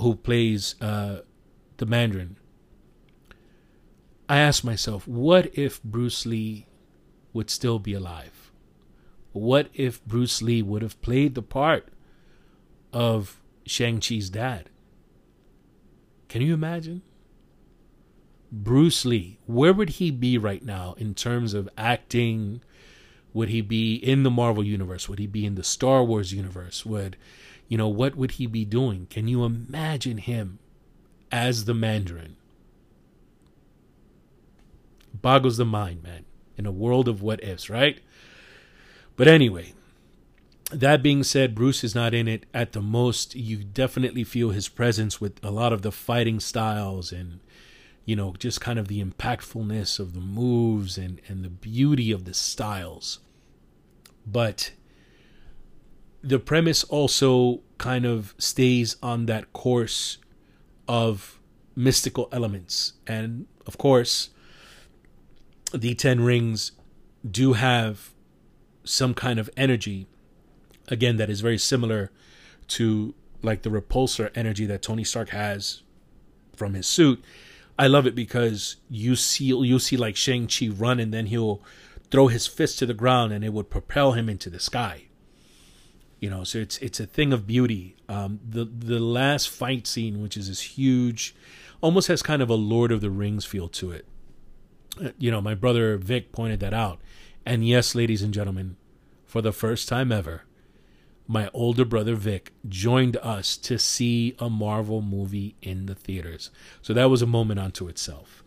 who 0.00 0.14
plays 0.14 0.74
uh, 0.80 1.20
the 1.78 1.86
mandarin 1.86 2.36
i 4.28 4.38
asked 4.38 4.64
myself 4.64 5.08
what 5.08 5.50
if 5.56 5.82
bruce 5.82 6.26
lee 6.26 6.66
would 7.32 7.50
still 7.50 7.78
be 7.78 7.94
alive 7.94 8.43
what 9.34 9.68
if 9.74 10.02
Bruce 10.04 10.40
Lee 10.40 10.62
would 10.62 10.80
have 10.80 11.00
played 11.02 11.34
the 11.34 11.42
part 11.42 11.88
of 12.92 13.42
Shang-Chi's 13.66 14.30
dad? 14.30 14.70
Can 16.28 16.40
you 16.40 16.54
imagine? 16.54 17.02
Bruce 18.52 19.04
Lee, 19.04 19.38
where 19.46 19.72
would 19.72 19.90
he 19.90 20.12
be 20.12 20.38
right 20.38 20.64
now 20.64 20.94
in 20.98 21.14
terms 21.14 21.52
of 21.52 21.68
acting? 21.76 22.62
Would 23.32 23.48
he 23.48 23.60
be 23.60 23.96
in 23.96 24.22
the 24.22 24.30
Marvel 24.30 24.62
universe? 24.62 25.08
Would 25.08 25.18
he 25.18 25.26
be 25.26 25.44
in 25.44 25.56
the 25.56 25.64
Star 25.64 26.04
Wars 26.04 26.32
universe? 26.32 26.86
Would, 26.86 27.16
you 27.66 27.76
know, 27.76 27.88
what 27.88 28.14
would 28.14 28.32
he 28.32 28.46
be 28.46 28.64
doing? 28.64 29.08
Can 29.10 29.26
you 29.26 29.44
imagine 29.44 30.18
him 30.18 30.60
as 31.32 31.64
the 31.64 31.74
Mandarin? 31.74 32.36
Boggles 35.12 35.56
the 35.56 35.64
mind, 35.64 36.04
man. 36.04 36.24
In 36.56 36.66
a 36.66 36.72
world 36.72 37.08
of 37.08 37.20
what 37.20 37.42
ifs, 37.42 37.68
right? 37.68 38.00
But 39.16 39.28
anyway, 39.28 39.74
that 40.70 41.02
being 41.02 41.22
said, 41.22 41.54
Bruce 41.54 41.84
is 41.84 41.94
not 41.94 42.14
in 42.14 42.26
it 42.26 42.46
at 42.52 42.72
the 42.72 42.82
most. 42.82 43.34
You 43.34 43.62
definitely 43.62 44.24
feel 44.24 44.50
his 44.50 44.68
presence 44.68 45.20
with 45.20 45.42
a 45.44 45.50
lot 45.50 45.72
of 45.72 45.82
the 45.82 45.92
fighting 45.92 46.40
styles 46.40 47.12
and, 47.12 47.40
you 48.04 48.16
know, 48.16 48.34
just 48.38 48.60
kind 48.60 48.78
of 48.78 48.88
the 48.88 49.02
impactfulness 49.02 50.00
of 50.00 50.14
the 50.14 50.20
moves 50.20 50.98
and, 50.98 51.20
and 51.28 51.44
the 51.44 51.50
beauty 51.50 52.10
of 52.10 52.24
the 52.24 52.34
styles. 52.34 53.20
But 54.26 54.72
the 56.22 56.38
premise 56.38 56.82
also 56.84 57.60
kind 57.78 58.06
of 58.06 58.34
stays 58.38 58.96
on 59.02 59.26
that 59.26 59.52
course 59.52 60.18
of 60.88 61.38
mystical 61.76 62.28
elements. 62.32 62.94
And 63.06 63.46
of 63.66 63.76
course, 63.78 64.30
the 65.72 65.94
Ten 65.94 66.22
Rings 66.22 66.72
do 67.30 67.52
have 67.52 68.13
some 68.84 69.14
kind 69.14 69.38
of 69.38 69.50
energy 69.56 70.06
again 70.88 71.16
that 71.16 71.30
is 71.30 71.40
very 71.40 71.58
similar 71.58 72.10
to 72.68 73.14
like 73.42 73.62
the 73.62 73.70
repulsor 73.70 74.30
energy 74.34 74.66
that 74.66 74.82
Tony 74.82 75.04
Stark 75.04 75.30
has 75.30 75.82
from 76.56 76.74
his 76.74 76.86
suit. 76.86 77.22
I 77.78 77.86
love 77.88 78.06
it 78.06 78.14
because 78.14 78.76
you 78.88 79.16
see 79.16 79.46
you 79.46 79.78
see 79.78 79.96
like 79.96 80.16
Shang-Chi 80.16 80.68
run 80.68 81.00
and 81.00 81.12
then 81.12 81.26
he'll 81.26 81.62
throw 82.10 82.28
his 82.28 82.46
fist 82.46 82.78
to 82.78 82.86
the 82.86 82.94
ground 82.94 83.32
and 83.32 83.44
it 83.44 83.52
would 83.52 83.70
propel 83.70 84.12
him 84.12 84.28
into 84.28 84.48
the 84.48 84.60
sky. 84.60 85.04
You 86.20 86.30
know, 86.30 86.44
so 86.44 86.58
it's 86.58 86.78
it's 86.78 87.00
a 87.00 87.06
thing 87.06 87.32
of 87.32 87.46
beauty. 87.46 87.96
Um, 88.08 88.40
the 88.48 88.64
the 88.64 89.00
last 89.00 89.50
fight 89.50 89.86
scene, 89.86 90.22
which 90.22 90.36
is 90.36 90.48
this 90.48 90.60
huge, 90.60 91.34
almost 91.80 92.08
has 92.08 92.22
kind 92.22 92.40
of 92.40 92.48
a 92.48 92.54
Lord 92.54 92.92
of 92.92 93.00
the 93.00 93.10
Rings 93.10 93.44
feel 93.44 93.68
to 93.68 93.90
it. 93.90 94.06
Uh, 95.02 95.10
you 95.18 95.30
know, 95.30 95.40
my 95.40 95.54
brother 95.54 95.96
Vic 95.96 96.32
pointed 96.32 96.60
that 96.60 96.72
out. 96.72 97.00
And 97.46 97.66
yes, 97.66 97.94
ladies 97.94 98.22
and 98.22 98.32
gentlemen, 98.32 98.76
for 99.26 99.42
the 99.42 99.52
first 99.52 99.88
time 99.88 100.10
ever, 100.10 100.42
my 101.26 101.48
older 101.52 101.84
brother 101.84 102.14
Vic 102.14 102.52
joined 102.68 103.16
us 103.18 103.56
to 103.58 103.78
see 103.78 104.34
a 104.38 104.50
Marvel 104.50 105.02
movie 105.02 105.56
in 105.62 105.86
the 105.86 105.94
theaters. 105.94 106.50
So 106.82 106.92
that 106.94 107.10
was 107.10 107.22
a 107.22 107.26
moment 107.26 107.60
unto 107.60 107.88
itself. 107.88 108.42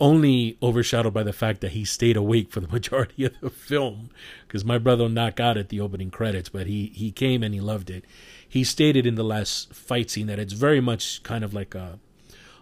Only 0.00 0.58
overshadowed 0.60 1.14
by 1.14 1.22
the 1.22 1.32
fact 1.32 1.60
that 1.60 1.72
he 1.72 1.84
stayed 1.84 2.16
awake 2.16 2.50
for 2.50 2.60
the 2.60 2.68
majority 2.72 3.24
of 3.24 3.40
the 3.40 3.50
film, 3.50 4.10
because 4.46 4.64
my 4.64 4.78
brother 4.78 5.08
knocked 5.08 5.40
out 5.40 5.56
at 5.56 5.68
the 5.68 5.80
opening 5.80 6.10
credits, 6.10 6.48
but 6.48 6.66
he 6.66 6.86
he 6.94 7.12
came 7.12 7.42
and 7.42 7.54
he 7.54 7.60
loved 7.60 7.90
it. 7.90 8.04
He 8.46 8.64
stated 8.64 9.06
in 9.06 9.14
the 9.14 9.24
last 9.24 9.72
fight 9.72 10.10
scene 10.10 10.26
that 10.26 10.40
it's 10.40 10.52
very 10.52 10.80
much 10.80 11.22
kind 11.22 11.44
of 11.44 11.54
like 11.54 11.74
a 11.74 11.98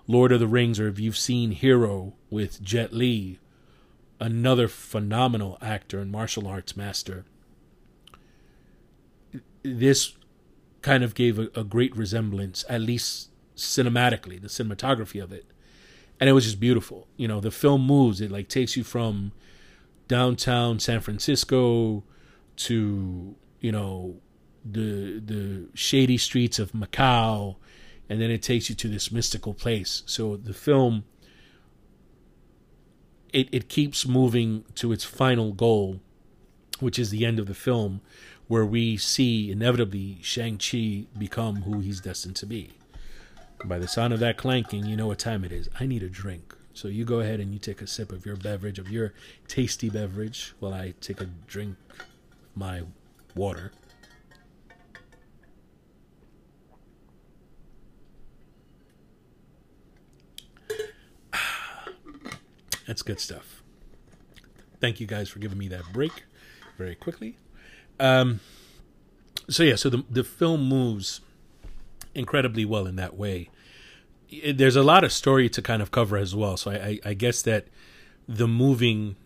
Lord 0.07 0.33
of 0.33 0.41
the 0.41 0.47
Rings, 0.47 0.79
or 0.79 0.89
if 0.89 0.99
you've 0.99 1.17
seen 1.17 1.53
Hero 1.53 2.13
with 2.29 2.63
Jet 2.63 2.93
Li, 2.93 3.39
another 4.23 4.69
phenomenal 4.69 5.59
actor 5.61 5.99
and 5.99 6.11
martial 6.11 6.47
arts 6.47 6.77
master. 6.77 7.25
This 9.63 10.15
kind 10.81 11.03
of 11.03 11.15
gave 11.15 11.39
a, 11.39 11.49
a 11.55 11.65
great 11.65 11.95
resemblance, 11.97 12.65
at 12.69 12.81
least 12.81 13.31
cinematically, 13.57 14.41
the 14.41 14.49
cinematography 14.49 15.23
of 15.23 15.33
it. 15.33 15.45
And 16.21 16.31
it 16.31 16.35
was 16.35 16.45
just 16.45 16.61
beautiful. 16.61 17.09
You 17.17 17.27
know, 17.27 17.41
the 17.41 17.51
film 17.51 17.85
moves, 17.85 18.21
it 18.21 18.31
like 18.31 18.49
takes 18.49 18.77
you 18.77 18.85
from 18.85 19.33
downtown 20.07 20.79
San 20.79 21.01
Francisco 21.01 22.05
to, 22.57 23.35
you 23.61 23.73
know, 23.73 24.17
the 24.65 25.19
the 25.19 25.67
shady 25.75 26.17
streets 26.17 26.61
of 26.61 26.71
Macau 26.71 27.57
and 28.09 28.21
then 28.21 28.31
it 28.31 28.43
takes 28.43 28.69
you 28.69 28.77
to 28.77 28.87
this 28.87 29.11
mystical 29.11 29.55
place. 29.55 30.05
So 30.07 30.37
the 30.37 30.55
film 30.55 31.05
it, 33.33 33.49
it 33.53 33.69
keeps 33.69 34.07
moving 34.07 34.65
to 34.77 34.93
its 34.93 35.05
final 35.05 35.53
goal, 35.53 36.01
which 36.81 36.99
is 36.99 37.11
the 37.11 37.25
end 37.25 37.39
of 37.39 37.47
the 37.47 37.55
film, 37.55 38.01
where 38.49 38.65
we 38.65 38.97
see 38.97 39.51
inevitably 39.51 40.19
Shang-Chi 40.23 41.07
become 41.17 41.63
who 41.63 41.81
he's 41.81 42.01
destined 42.01 42.37
to 42.37 42.47
be. 42.47 42.71
By 43.65 43.79
the 43.79 43.89
sound 43.89 44.13
of 44.13 44.21
that 44.21 44.37
clanking, 44.37 44.85
you 44.85 44.97
know 44.97 45.07
what 45.07 45.19
time 45.19 45.45
it 45.45 45.53
is. 45.53 45.69
I 45.79 45.87
need 45.87 46.03
a 46.03 46.09
drink. 46.09 46.55
So 46.75 46.89
you 46.89 47.05
go 47.05 47.21
ahead 47.21 47.39
and 47.39 47.53
you 47.53 47.59
take 47.59 47.83
a 47.83 47.87
sip 47.87 48.13
of 48.13 48.27
your 48.27 48.37
beverage, 48.37 48.79
of 48.79 48.91
your 48.91 49.13
tasty 49.47 49.89
beverage, 49.89 50.55
while 50.59 50.75
I 50.75 50.95
take 51.01 51.21
a 51.21 51.27
drink 51.47 51.77
my 52.55 52.83
water. 53.35 53.73
That's 62.87 63.03
good 63.03 63.21
stuff. 63.21 63.63
Thank 64.81 65.01
you 65.01 65.07
guys 65.07 65.29
for 65.29 65.39
giving 65.39 65.59
me 65.59 65.69
that 65.69 65.93
break 65.93 66.25
very 66.77 66.95
quickly. 66.95 67.37
Um, 68.01 68.41
so 69.49 69.63
yeah, 69.63 69.77
so 69.77 69.89
the 69.89 70.05
the 70.11 70.25
film 70.25 70.69
moves 70.69 71.21
incredibly 72.15 72.65
well 72.65 72.87
in 72.87 72.97
that 72.97 73.17
way. 73.17 73.49
It, 74.29 74.59
there's 74.59 74.77
a 74.77 74.83
lot 74.83 75.05
of 75.05 75.13
story 75.13 75.49
to 75.51 75.63
kind 75.63 75.83
of 75.83 75.91
cover 75.91 76.17
as 76.17 76.35
well, 76.35 76.57
so 76.57 76.71
I, 76.71 76.75
I, 76.75 77.01
I 77.07 77.15
guess 77.15 77.43
that 77.43 77.67
the 78.29 78.49
moving 78.49 79.17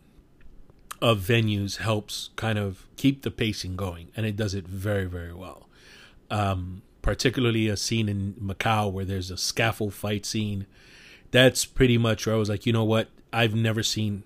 of 1.00 1.20
venues 1.20 1.76
helps 1.78 2.30
kind 2.36 2.58
of 2.58 2.86
keep 2.96 3.22
the 3.22 3.30
pacing 3.30 3.76
going, 3.76 4.10
and 4.16 4.26
it 4.26 4.36
does 4.36 4.54
it 4.54 4.66
very 4.66 5.06
very 5.06 5.32
well. 5.32 5.68
Um, 6.30 6.82
particularly 7.02 7.68
a 7.68 7.76
scene 7.76 8.08
in 8.08 8.34
Macau 8.34 8.90
where 8.90 9.04
there's 9.04 9.30
a 9.30 9.36
scaffold 9.36 9.94
fight 9.94 10.26
scene. 10.26 10.66
That's 11.30 11.64
pretty 11.64 11.98
much 11.98 12.26
where 12.26 12.34
I 12.34 12.38
was 12.38 12.48
like, 12.48 12.66
you 12.66 12.72
know 12.72 12.82
what, 12.84 13.08
I've 13.36 13.54
never 13.54 13.82
seen 13.82 14.24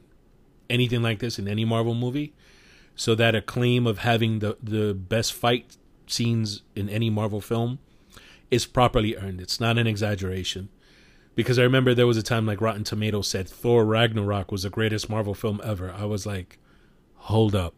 anything 0.71 1.03
like 1.03 1.19
this 1.19 1.37
in 1.37 1.49
any 1.49 1.65
Marvel 1.65 1.95
movie. 1.95 2.33
So 2.95 3.17
that 3.17 3.35
acclaim 3.35 3.87
of 3.87 3.99
having 3.99 4.39
the 4.39 4.57
the 4.63 4.95
best 4.95 5.33
fight 5.33 5.77
scenes 6.07 6.63
in 6.77 6.89
any 6.89 7.11
Marvel 7.11 7.41
film 7.41 7.81
is 8.53 8.67
properly 8.67 9.17
earned. 9.17 9.41
It's 9.41 9.59
not 9.59 9.79
an 9.79 9.89
exaggeration. 9.89 10.69
Because 11.35 11.59
I 11.59 11.63
remember 11.63 11.93
there 11.93 12.07
was 12.07 12.17
a 12.17 12.23
time 12.23 12.47
like 12.47 12.61
Rotten 12.61 12.85
Tomatoes 12.85 13.29
said 13.29 13.49
Thor 13.49 13.85
Ragnarok 13.85 14.53
was 14.53 14.63
the 14.63 14.71
greatest 14.71 15.09
Marvel 15.09 15.35
film 15.35 15.61
ever. 15.65 15.91
I 15.91 16.05
was 16.05 16.25
like, 16.25 16.59
hold 17.15 17.55
up. 17.55 17.75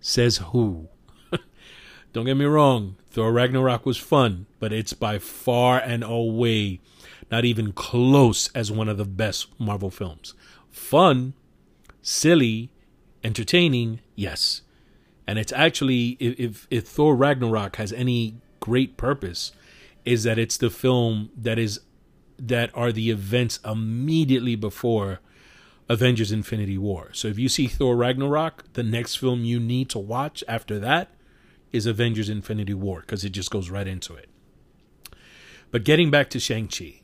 Says 0.00 0.38
who? 0.38 0.88
Don't 2.12 2.26
get 2.26 2.36
me 2.36 2.44
wrong, 2.44 2.96
Thor 3.10 3.32
Ragnarok 3.32 3.84
was 3.84 3.96
fun, 3.96 4.46
but 4.60 4.72
it's 4.72 4.92
by 4.92 5.18
far 5.18 5.78
and 5.78 6.04
away 6.04 6.80
not 7.30 7.44
even 7.44 7.72
close 7.72 8.48
as 8.54 8.72
one 8.72 8.88
of 8.88 8.96
the 8.96 9.04
best 9.04 9.48
Marvel 9.58 9.90
films. 9.90 10.34
Fun, 10.70 11.34
silly, 12.02 12.70
entertaining, 13.22 14.00
yes. 14.14 14.62
And 15.26 15.38
it's 15.38 15.52
actually 15.52 16.16
if 16.20 16.66
if 16.70 16.86
Thor 16.86 17.14
Ragnarok 17.14 17.76
has 17.76 17.92
any 17.92 18.36
great 18.60 18.96
purpose 18.96 19.52
is 20.04 20.24
that 20.24 20.38
it's 20.38 20.56
the 20.56 20.70
film 20.70 21.30
that 21.36 21.58
is 21.58 21.80
that 22.38 22.70
are 22.74 22.92
the 22.92 23.10
events 23.10 23.58
immediately 23.64 24.56
before 24.56 25.20
Avengers 25.88 26.32
Infinity 26.32 26.78
War. 26.78 27.10
So 27.12 27.28
if 27.28 27.38
you 27.38 27.48
see 27.48 27.66
Thor 27.66 27.96
Ragnarok, 27.96 28.72
the 28.74 28.82
next 28.82 29.16
film 29.16 29.44
you 29.44 29.58
need 29.58 29.88
to 29.90 29.98
watch 29.98 30.44
after 30.46 30.78
that 30.78 31.10
is 31.72 31.86
Avengers 31.86 32.28
Infinity 32.28 32.74
War 32.74 33.00
because 33.00 33.24
it 33.24 33.30
just 33.30 33.50
goes 33.50 33.70
right 33.70 33.86
into 33.86 34.14
it. 34.14 34.28
But 35.70 35.84
getting 35.84 36.10
back 36.10 36.30
to 36.30 36.40
Shang-Chi, 36.40 36.97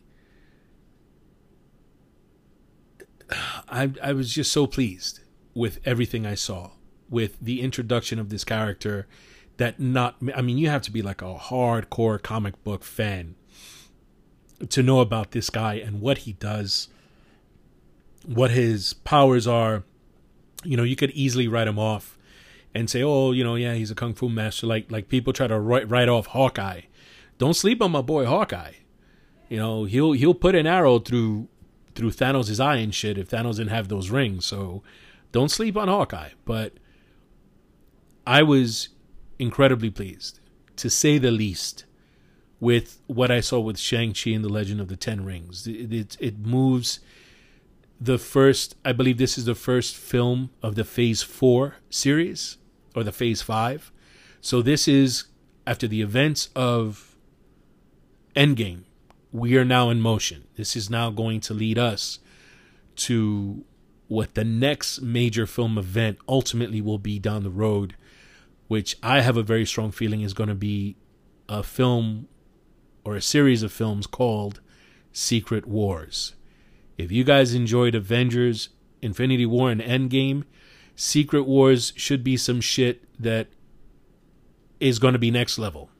I 3.31 3.93
I 4.03 4.13
was 4.13 4.33
just 4.33 4.53
so 4.53 4.67
pleased 4.67 5.21
with 5.55 5.81
everything 5.85 6.27
I 6.27 6.35
saw 6.35 6.73
with 7.09 7.39
the 7.41 7.61
introduction 7.61 8.19
of 8.19 8.29
this 8.29 8.45
character 8.45 9.07
that 9.57 9.79
not 9.79 10.17
I 10.35 10.43
mean 10.43 10.59
you 10.59 10.69
have 10.69 10.83
to 10.83 10.91
be 10.91 11.03
like 11.03 11.23
a 11.23 11.35
hardcore 11.35 12.21
comic 12.23 12.63
book 12.65 12.85
fan 12.85 13.37
to 14.69 14.83
know 14.83 15.01
about 15.01 15.33
this 15.33 15.51
guy 15.51 15.75
and 15.75 16.01
what 16.01 16.19
he 16.19 16.33
does 16.33 16.89
what 18.27 18.51
his 18.51 18.95
powers 18.95 19.47
are. 19.47 19.85
You 20.65 20.77
know 20.77 20.83
you 20.83 20.97
could 20.97 21.11
easily 21.11 21.47
write 21.47 21.69
him 21.69 21.79
off 21.79 22.19
and 22.75 22.89
say 22.89 23.03
oh 23.03 23.33
you 23.33 23.45
know 23.45 23.55
yeah 23.55 23.75
he's 23.75 23.91
a 23.91 23.95
kung 23.95 24.15
fu 24.15 24.29
master. 24.29 24.67
Like 24.67 24.91
like 24.91 25.09
people 25.09 25.33
try 25.33 25.47
to 25.47 25.59
write, 25.59 25.89
write 25.89 26.09
off 26.09 26.27
Hawkeye. 26.29 26.83
Don't 27.39 27.55
sleep 27.55 27.83
on 27.83 27.93
my 27.93 28.01
boy 28.01 28.25
Hawkeye. 28.25 28.73
You 29.49 29.59
know 29.59 29.85
he'll 29.85 30.13
he'll 30.13 30.35
put 30.35 30.55
an 30.55 30.67
arrow 30.67 30.99
through 30.99 31.49
through 31.95 32.11
Thanos' 32.11 32.61
eye 32.61 32.77
and 32.77 32.95
shit 32.95 33.19
if 33.19 33.31
Thanos 33.31 33.57
didn't 33.57 33.71
have 33.71 33.89
those 33.89 34.11
rings. 34.11 34.47
So 34.47 34.83
don't 35.33 35.51
sleep 35.51 35.77
on 35.77 35.89
Hawkeye. 35.89 36.31
But 36.45 36.75
I 38.27 38.43
was 38.43 38.89
incredibly 39.39 39.91
pleased, 39.91 40.41
to 40.77 40.91
say 40.91 41.19
the 41.19 41.31
least, 41.31 41.85
with 42.61 43.01
what 43.07 43.31
I 43.31 43.41
saw 43.41 43.61
with 43.61 43.79
Shang-Chi 43.79 44.31
and 44.31 44.45
the 44.45 44.49
Legend 44.49 44.81
of 44.81 44.89
the 44.89 44.97
Ten 44.97 45.25
Rings. 45.25 45.67
It, 45.67 45.93
it, 45.93 46.17
it 46.21 46.39
moves 46.39 47.01
the 48.01 48.19
first, 48.19 48.77
I 48.85 48.93
believe 48.93 49.19
this 49.19 49.39
is 49.39 49.45
the 49.45 49.55
first 49.55 49.97
film 49.97 50.51
of 50.63 50.75
the 50.75 50.85
Phase 50.85 51.23
4 51.23 51.77
series, 51.91 52.59
or 52.95 53.05
the 53.05 53.13
Phase 53.13 53.43
5. 53.43 53.93
So 54.41 54.63
this 54.63 54.89
is 54.89 55.25
after 55.67 55.87
the 55.87 56.03
events 56.03 56.49
of 56.55 57.17
Endgame 58.37 58.83
we 59.35 59.57
are 59.57 59.65
now 59.65 59.91
in 59.91 60.01
motion. 60.01 60.45
This 60.55 60.77
is 60.77 60.89
now 60.89 61.11
going 61.11 61.41
to 61.41 61.55
lead 61.55 61.77
us 61.77 62.21
to 62.95 63.65
what 64.07 64.37
the 64.37 64.45
next 64.45 65.03
major 65.03 65.45
film 65.45 65.77
event 65.77 66.19
ultimately 66.29 66.81
will 66.81 67.01
be 67.01 67.19
down 67.19 67.43
the 67.43 67.51
road, 67.51 67.97
which 68.69 68.97
I 69.03 69.23
have 69.23 69.37
a 69.37 69.43
very 69.43 69.67
strong 69.67 69.91
feeling 69.91 70.21
is 70.21 70.35
going 70.35 70.51
to 70.51 70.55
be 70.55 70.95
a 71.49 71.65
film 71.65 72.29
or 73.05 73.17
a 73.17 73.21
series 73.21 73.65
of 73.65 73.73
films 73.73 74.07
called 74.07 74.61
Secret 75.13 75.67
Wars. 75.67 76.37
If 76.97 77.11
you 77.11 77.25
guys 77.25 77.55
enjoyed 77.55 77.97
Avengers, 77.97 78.69
Infinity 79.03 79.47
War, 79.47 79.69
and 79.69 79.81
Endgame, 79.81 80.45
Secret 80.95 81.43
Wars 81.43 81.93
should 81.97 82.23
be 82.23 82.37
some 82.37 82.61
shit 82.61 83.03
that 83.21 83.49
is 84.79 85.01
going 85.01 85.15
to 85.15 85.19
be 85.19 85.33
next 85.33 85.59
level. 85.59 85.91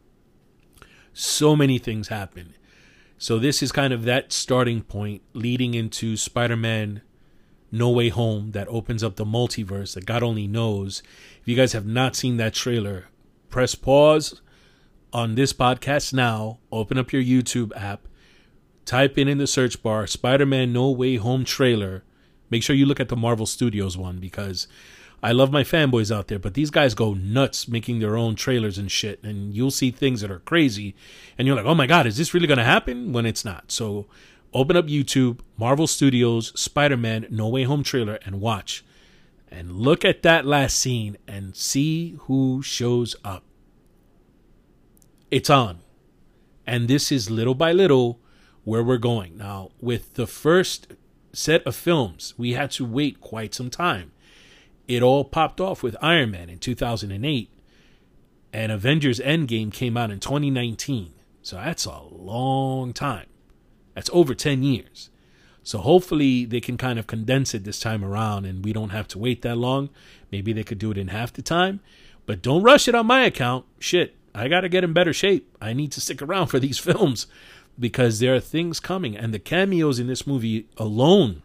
So 1.13 1.57
many 1.57 1.79
things 1.79 2.07
happen. 2.07 2.55
So 3.25 3.39
this 3.39 3.63
is 3.63 3.73
kind 3.73 3.95
of 3.95 4.03
that 4.03 4.35
starting 4.35 4.83
point 4.83 5.23
leading 5.33 5.73
into 5.73 6.15
Spider-Man 6.15 7.01
No 7.73 7.89
Way 7.89 8.11
Home 8.11 8.51
that 8.51 8.69
opens 8.69 9.03
up 9.03 9.17
the 9.17 9.25
multiverse 9.25 9.95
that 9.95 10.05
God 10.05 10.23
only 10.23 10.47
knows. 10.47 11.03
If 11.41 11.49
you 11.49 11.57
guys 11.57 11.73
have 11.73 11.87
not 11.87 12.15
seen 12.15 12.37
that 12.37 12.53
trailer, 12.53 13.07
press 13.49 13.75
pause 13.75 14.43
on 15.11 15.37
this 15.37 15.55
podcast 15.55 16.13
now, 16.13 16.59
open 16.71 16.99
up 16.99 17.15
your 17.15 17.23
YouTube 17.23 17.75
app, 17.75 18.09
type 18.85 19.17
in 19.17 19.27
in 19.27 19.39
the 19.39 19.47
search 19.47 19.83
bar 19.83 20.07
Spider-Man 20.07 20.75
No 20.75 20.91
Way 20.91 21.17
Home 21.17 21.47
trailer. 21.47 22.05
Make 22.51 22.63
sure 22.63 22.77
you 22.77 22.85
look 22.85 23.01
at 23.01 23.09
the 23.09 23.17
Marvel 23.17 23.47
Studios 23.47 23.97
one 23.97 24.19
because 24.19 24.69
I 25.25 25.33
love 25.33 25.51
my 25.51 25.63
fanboys 25.63 26.15
out 26.15 26.29
there, 26.29 26.39
but 26.39 26.53
these 26.53 26.69
guys 26.69 26.93
go 26.93 27.15
nuts 27.15 27.67
making 27.67 27.99
their 27.99 28.15
own 28.15 28.35
trailers 28.35 28.77
and 28.77 28.91
shit, 28.91 29.23
and 29.25 29.55
you'll 29.55 29.71
see 29.71 29.91
things 29.91 30.21
that 30.21 30.31
are 30.31 30.41
crazy, 30.41 30.95
and 31.39 31.47
you're 31.49 31.57
like, 31.57 31.65
oh 31.65 31.75
my 31.75 31.87
god, 31.87 32.07
is 32.07 32.19
this 32.19 32.35
really 32.35 32.47
gonna 32.47 32.63
happen? 32.63 33.11
When 33.11 33.25
it's 33.25 33.43
not. 33.43 33.73
So 33.73 34.07
open 34.53 34.77
up 34.77 34.85
YouTube, 34.85 35.41
Marvel 35.57 35.87
Studios, 35.87 36.53
Spider 36.61 36.99
Man, 36.99 37.27
No 37.31 37.49
Way 37.49 37.63
Home 37.63 37.83
trailer, 37.83 38.19
and 38.27 38.43
watch. 38.43 38.85
And 39.49 39.73
look 39.73 40.05
at 40.05 40.23
that 40.25 40.45
last 40.45 40.79
scene 40.79 41.17
and 41.27 41.57
see 41.57 42.19
who 42.25 42.61
shows 42.63 43.17
up. 43.25 43.45
It's 45.31 45.49
on. 45.49 45.79
And 46.67 46.87
this 46.87 47.11
is 47.11 47.31
little 47.31 47.55
by 47.55 47.73
little 47.73 48.21
where 48.65 48.83
we're 48.83 48.99
going. 48.99 49.39
Now, 49.39 49.71
with 49.81 50.15
the 50.15 50.27
first 50.27 50.89
set 51.33 51.67
of 51.67 51.75
films, 51.75 52.35
we 52.37 52.53
had 52.53 52.71
to 52.73 52.85
wait 52.85 53.23
quite 53.23 53.55
some 53.55 53.71
time 53.71 54.11
it 54.87 55.03
all 55.03 55.25
popped 55.25 55.61
off 55.61 55.83
with 55.83 55.97
Iron 56.03 56.31
Man 56.31 56.49
in 56.51 56.59
2008, 56.59 57.51
and 58.53 58.73
Avengers 58.73 59.19
Endgame 59.21 59.73
came 59.73 59.97
out 59.97 60.11
in 60.11 60.21
2019. 60.21 61.13
So 61.43 61.57
that's 61.57 61.85
a 61.85 62.01
long 62.11 62.93
time. 62.93 63.27
That's 63.95 64.11
over 64.13 64.35
10 64.35 64.63
years. 64.63 65.11
So 65.63 65.79
hopefully 65.79 66.45
they 66.45 66.61
can 66.61 66.77
kind 66.77 66.99
of 66.99 67.07
condense 67.07 67.55
it 67.55 67.65
this 67.65 67.81
time 67.81 68.05
around 68.05 68.45
and 68.45 68.65
we 68.65 68.73
don't 68.73 68.91
have 68.91 69.09
to 69.09 69.19
wait 69.19 69.43
that 69.43 69.57
long. 69.57 69.89
Maybe 70.31 70.53
they 70.53 70.63
could 70.63 70.79
do 70.79 70.91
it 70.91 70.99
in 70.99 71.09
half 71.09 71.33
the 71.33 71.43
time. 71.43 71.81
But 72.27 72.43
don't 72.43 72.63
rush 72.63 72.87
it 72.87 72.95
on 72.95 73.07
my 73.07 73.25
account. 73.25 73.65
Shit. 73.79 74.15
I 74.35 74.49
got 74.49 74.61
to 74.61 74.69
get 74.69 74.85
in 74.85 74.93
better 74.93 75.13
shape. 75.13 75.57
I 75.61 75.73
need 75.73 75.93
to 75.93 76.01
stick 76.01 76.21
around 76.21 76.47
for 76.49 76.59
these 76.59 76.79
films 76.79 77.27
because 77.79 78.19
there 78.19 78.35
are 78.35 78.41
things 78.41 78.79
coming. 78.79 79.17
And 79.17 79.33
the 79.33 79.39
cameos 79.39 79.99
in 79.99 80.07
this 80.07 80.27
movie 80.27 80.69
alone, 80.77 81.43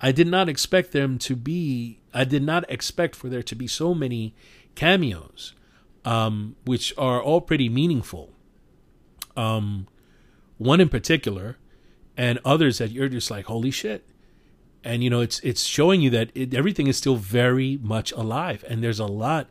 I 0.00 0.12
did 0.12 0.28
not 0.28 0.48
expect 0.48 0.92
them 0.92 1.18
to 1.20 1.34
be, 1.34 2.00
I 2.14 2.24
did 2.24 2.42
not 2.42 2.64
expect 2.70 3.16
for 3.16 3.28
there 3.28 3.42
to 3.42 3.54
be 3.54 3.66
so 3.66 3.94
many 3.94 4.34
cameos, 4.74 5.54
um, 6.04 6.56
which 6.64 6.94
are 6.96 7.20
all 7.20 7.40
pretty 7.40 7.68
meaningful. 7.68 8.32
Um, 9.36 9.88
one 10.56 10.80
in 10.80 10.88
particular, 10.88 11.58
and 12.16 12.40
others 12.44 12.78
that 12.78 12.90
you're 12.90 13.08
just 13.08 13.30
like, 13.30 13.46
holy 13.46 13.70
shit. 13.70 14.08
And 14.84 15.02
you 15.02 15.10
know, 15.10 15.20
it's 15.20 15.40
it's 15.40 15.64
showing 15.64 16.00
you 16.00 16.10
that 16.10 16.30
it, 16.34 16.54
everything 16.54 16.86
is 16.86 16.96
still 16.96 17.16
very 17.16 17.78
much 17.80 18.12
alive, 18.12 18.64
and 18.68 18.82
there's 18.82 19.00
a 19.00 19.06
lot 19.06 19.48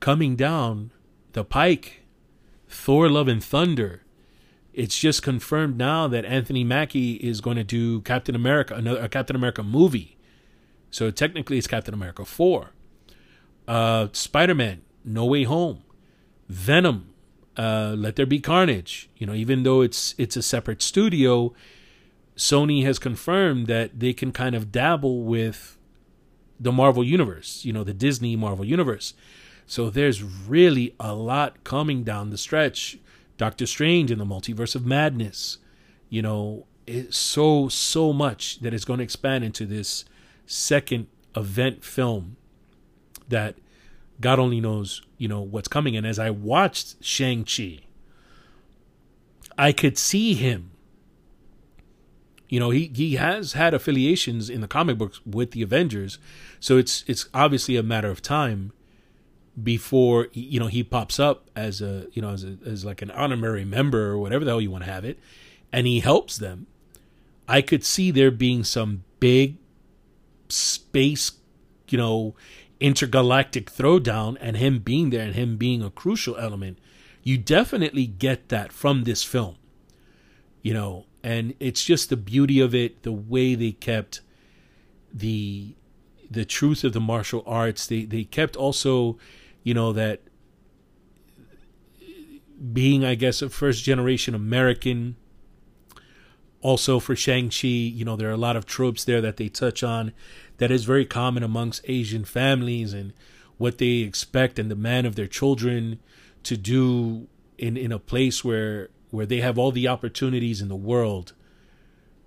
coming 0.00 0.36
down 0.36 0.92
the 1.32 1.44
pike. 1.44 2.02
Thor: 2.68 3.08
Love 3.08 3.28
and 3.28 3.42
Thunder. 3.42 4.03
It's 4.74 4.98
just 4.98 5.22
confirmed 5.22 5.78
now 5.78 6.08
that 6.08 6.24
Anthony 6.24 6.64
Mackie 6.64 7.14
is 7.14 7.40
going 7.40 7.56
to 7.56 7.64
do 7.64 8.00
Captain 8.00 8.34
America, 8.34 8.74
another 8.74 9.00
a 9.00 9.08
Captain 9.08 9.36
America 9.36 9.62
movie. 9.62 10.16
So 10.90 11.10
technically, 11.12 11.58
it's 11.58 11.68
Captain 11.68 11.94
America 11.94 12.24
four. 12.24 12.70
Uh, 13.68 14.08
Spider 14.12 14.54
Man: 14.54 14.82
No 15.04 15.24
Way 15.26 15.44
Home, 15.44 15.84
Venom, 16.48 17.14
uh, 17.56 17.94
Let 17.96 18.16
There 18.16 18.26
Be 18.26 18.40
Carnage. 18.40 19.08
You 19.16 19.28
know, 19.28 19.34
even 19.34 19.62
though 19.62 19.80
it's 19.80 20.14
it's 20.18 20.36
a 20.36 20.42
separate 20.42 20.82
studio, 20.82 21.54
Sony 22.36 22.84
has 22.84 22.98
confirmed 22.98 23.68
that 23.68 24.00
they 24.00 24.12
can 24.12 24.32
kind 24.32 24.56
of 24.56 24.72
dabble 24.72 25.22
with 25.22 25.78
the 26.58 26.72
Marvel 26.72 27.04
universe. 27.04 27.64
You 27.64 27.72
know, 27.72 27.84
the 27.84 27.94
Disney 27.94 28.34
Marvel 28.34 28.64
universe. 28.64 29.14
So 29.66 29.88
there's 29.88 30.22
really 30.22 30.94
a 30.98 31.14
lot 31.14 31.62
coming 31.62 32.02
down 32.02 32.30
the 32.30 32.38
stretch. 32.38 32.98
Doctor 33.36 33.66
Strange 33.66 34.10
in 34.10 34.18
the 34.18 34.24
Multiverse 34.24 34.74
of 34.74 34.86
Madness. 34.86 35.58
You 36.08 36.22
know, 36.22 36.66
it's 36.86 37.16
so 37.16 37.68
so 37.68 38.12
much 38.12 38.60
that 38.60 38.74
is 38.74 38.84
going 38.84 38.98
to 38.98 39.04
expand 39.04 39.44
into 39.44 39.66
this 39.66 40.04
second 40.46 41.08
event 41.36 41.84
film 41.84 42.36
that 43.28 43.56
God 44.20 44.38
only 44.38 44.60
knows, 44.60 45.02
you 45.18 45.28
know, 45.28 45.40
what's 45.40 45.68
coming. 45.68 45.96
And 45.96 46.06
as 46.06 46.18
I 46.18 46.30
watched 46.30 47.02
Shang-Chi, 47.02 47.80
I 49.56 49.72
could 49.72 49.98
see 49.98 50.34
him. 50.34 50.70
You 52.48 52.60
know, 52.60 52.70
he, 52.70 52.92
he 52.94 53.16
has 53.16 53.54
had 53.54 53.74
affiliations 53.74 54.48
in 54.48 54.60
the 54.60 54.68
comic 54.68 54.98
books 54.98 55.20
with 55.26 55.52
the 55.52 55.62
Avengers. 55.62 56.18
So 56.60 56.76
it's 56.76 57.02
it's 57.08 57.28
obviously 57.34 57.76
a 57.76 57.82
matter 57.82 58.10
of 58.10 58.22
time 58.22 58.72
before 59.62 60.28
you 60.32 60.58
know 60.58 60.66
he 60.66 60.82
pops 60.82 61.20
up 61.20 61.48
as 61.54 61.80
a 61.80 62.06
you 62.12 62.20
know 62.20 62.30
as 62.30 62.44
a, 62.44 62.56
as 62.66 62.84
like 62.84 63.02
an 63.02 63.10
honorary 63.12 63.64
member 63.64 64.08
or 64.08 64.18
whatever 64.18 64.44
the 64.44 64.50
hell 64.50 64.60
you 64.60 64.70
want 64.70 64.84
to 64.84 64.90
have 64.90 65.04
it 65.04 65.18
and 65.72 65.86
he 65.86 66.00
helps 66.00 66.38
them. 66.38 66.66
I 67.46 67.60
could 67.60 67.84
see 67.84 68.10
there 68.10 68.30
being 68.30 68.64
some 68.64 69.04
big 69.20 69.56
space 70.48 71.32
you 71.88 71.98
know 71.98 72.34
intergalactic 72.80 73.70
throwdown 73.70 74.36
and 74.40 74.56
him 74.56 74.78
being 74.80 75.10
there 75.10 75.24
and 75.24 75.34
him 75.34 75.56
being 75.56 75.82
a 75.82 75.90
crucial 75.90 76.36
element. 76.36 76.78
You 77.22 77.38
definitely 77.38 78.06
get 78.06 78.48
that 78.48 78.72
from 78.72 79.04
this 79.04 79.22
film 79.22 79.56
you 80.62 80.74
know 80.74 81.06
and 81.22 81.54
it's 81.60 81.84
just 81.84 82.10
the 82.10 82.16
beauty 82.16 82.60
of 82.60 82.74
it 82.74 83.02
the 83.02 83.12
way 83.12 83.54
they 83.54 83.72
kept 83.72 84.20
the 85.12 85.74
the 86.30 86.44
truth 86.44 86.84
of 86.84 86.92
the 86.92 87.00
martial 87.00 87.42
arts. 87.46 87.86
They 87.86 88.04
they 88.04 88.24
kept 88.24 88.56
also 88.56 89.16
you 89.64 89.74
know 89.74 89.92
that 89.92 90.20
being 92.72 93.04
i 93.04 93.16
guess 93.16 93.42
a 93.42 93.50
first 93.50 93.82
generation 93.82 94.34
american 94.34 95.16
also 96.60 97.00
for 97.00 97.16
shang-chi 97.16 97.66
you 97.66 98.04
know 98.04 98.14
there 98.14 98.28
are 98.28 98.32
a 98.32 98.36
lot 98.36 98.56
of 98.56 98.64
tropes 98.64 99.04
there 99.04 99.20
that 99.20 99.36
they 99.36 99.48
touch 99.48 99.82
on 99.82 100.12
that 100.58 100.70
is 100.70 100.84
very 100.84 101.04
common 101.04 101.42
amongst 101.42 101.84
asian 101.88 102.24
families 102.24 102.92
and 102.92 103.12
what 103.58 103.78
they 103.78 103.98
expect 103.98 104.58
and 104.58 104.68
demand 104.68 105.06
of 105.06 105.16
their 105.16 105.26
children 105.26 105.98
to 106.44 106.56
do 106.56 107.26
in 107.58 107.76
in 107.76 107.90
a 107.90 107.98
place 107.98 108.44
where 108.44 108.88
where 109.10 109.26
they 109.26 109.40
have 109.40 109.58
all 109.58 109.72
the 109.72 109.88
opportunities 109.88 110.60
in 110.60 110.68
the 110.68 110.76
world 110.76 111.32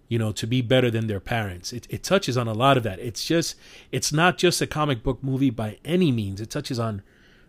you 0.07 0.17
know 0.17 0.31
to 0.31 0.47
be 0.47 0.61
better 0.61 0.89
than 0.89 1.07
their 1.07 1.19
parents. 1.19 1.73
It, 1.73 1.87
it 1.89 2.03
touches 2.03 2.37
on 2.37 2.47
a 2.47 2.53
lot 2.53 2.77
of 2.77 2.83
that. 2.83 2.99
It's 2.99 3.25
just 3.25 3.55
it's 3.91 4.11
not 4.11 4.37
just 4.37 4.61
a 4.61 4.67
comic 4.67 5.03
book 5.03 5.23
movie 5.23 5.49
by 5.49 5.79
any 5.83 6.11
means. 6.11 6.39
It 6.41 6.49
touches 6.49 6.79
on 6.79 7.01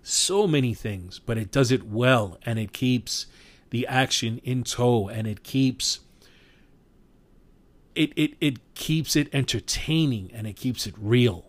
so 0.08 0.46
many 0.46 0.74
things, 0.74 1.18
but 1.18 1.36
it 1.36 1.50
does 1.50 1.70
it 1.70 1.84
well 1.84 2.38
and 2.44 2.58
it 2.58 2.72
keeps 2.72 3.26
the 3.70 3.86
action 3.86 4.40
in 4.42 4.64
tow 4.64 5.08
and 5.08 5.26
it 5.26 5.42
keeps 5.42 6.00
it 7.94 8.12
it 8.16 8.34
it 8.40 8.74
keeps 8.74 9.16
it 9.16 9.28
entertaining 9.32 10.30
and 10.32 10.46
it 10.46 10.54
keeps 10.54 10.86
it 10.86 10.94
real. 10.98 11.46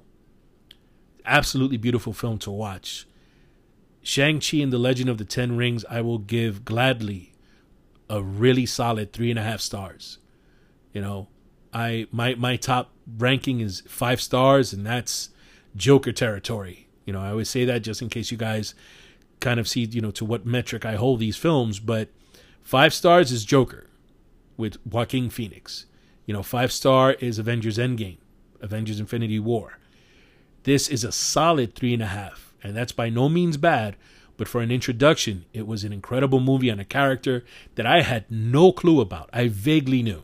Absolutely 1.25 1.77
beautiful 1.77 2.11
film 2.11 2.37
to 2.39 2.51
watch. 2.51 3.07
Shang-Chi 4.01 4.57
and 4.57 4.73
the 4.73 4.77
Legend 4.77 5.09
of 5.09 5.17
the 5.17 5.25
Ten 5.25 5.55
Rings, 5.55 5.85
I 5.89 6.01
will 6.01 6.17
give 6.17 6.65
gladly 6.65 7.33
a 8.09 8.21
really 8.21 8.65
solid 8.65 9.13
three 9.13 9.29
and 9.29 9.39
a 9.39 9.43
half 9.43 9.61
stars. 9.61 10.17
You 10.91 11.01
know, 11.01 11.27
I 11.71 12.07
my 12.11 12.35
my 12.35 12.57
top 12.57 12.91
ranking 13.17 13.61
is 13.61 13.83
five 13.87 14.19
stars, 14.19 14.73
and 14.73 14.85
that's 14.85 15.29
Joker 15.75 16.11
territory. 16.11 16.88
You 17.09 17.13
know, 17.13 17.21
I 17.21 17.31
always 17.31 17.49
say 17.49 17.65
that 17.65 17.81
just 17.81 18.03
in 18.03 18.09
case 18.09 18.29
you 18.29 18.37
guys 18.37 18.75
kind 19.39 19.59
of 19.59 19.67
see, 19.67 19.81
you 19.83 19.99
know, 19.99 20.11
to 20.11 20.23
what 20.23 20.45
metric 20.45 20.85
I 20.85 20.93
hold 20.93 21.19
these 21.19 21.37
films. 21.37 21.79
But 21.79 22.09
five 22.61 22.93
stars 22.93 23.31
is 23.31 23.45
Joker 23.45 23.87
with 24.57 24.77
Joaquin 24.85 25.31
Phoenix. 25.31 25.87
You 26.27 26.35
know, 26.35 26.43
five 26.43 26.71
star 26.71 27.13
is 27.13 27.39
Avengers 27.39 27.79
Endgame, 27.79 28.19
Avengers 28.61 28.99
Infinity 28.99 29.39
War. 29.39 29.79
This 30.65 30.87
is 30.87 31.03
a 31.03 31.11
solid 31.11 31.73
three 31.73 31.95
and 31.95 32.03
a 32.03 32.13
half, 32.13 32.53
and 32.61 32.77
that's 32.77 32.91
by 32.91 33.09
no 33.09 33.27
means 33.27 33.57
bad. 33.57 33.95
But 34.37 34.47
for 34.47 34.61
an 34.61 34.69
introduction, 34.69 35.45
it 35.51 35.65
was 35.65 35.83
an 35.83 35.91
incredible 35.91 36.39
movie 36.39 36.69
on 36.69 36.79
a 36.79 36.85
character 36.85 37.43
that 37.73 37.87
I 37.87 38.03
had 38.03 38.29
no 38.29 38.71
clue 38.71 39.01
about. 39.01 39.31
I 39.33 39.47
vaguely 39.47 40.03
knew 40.03 40.21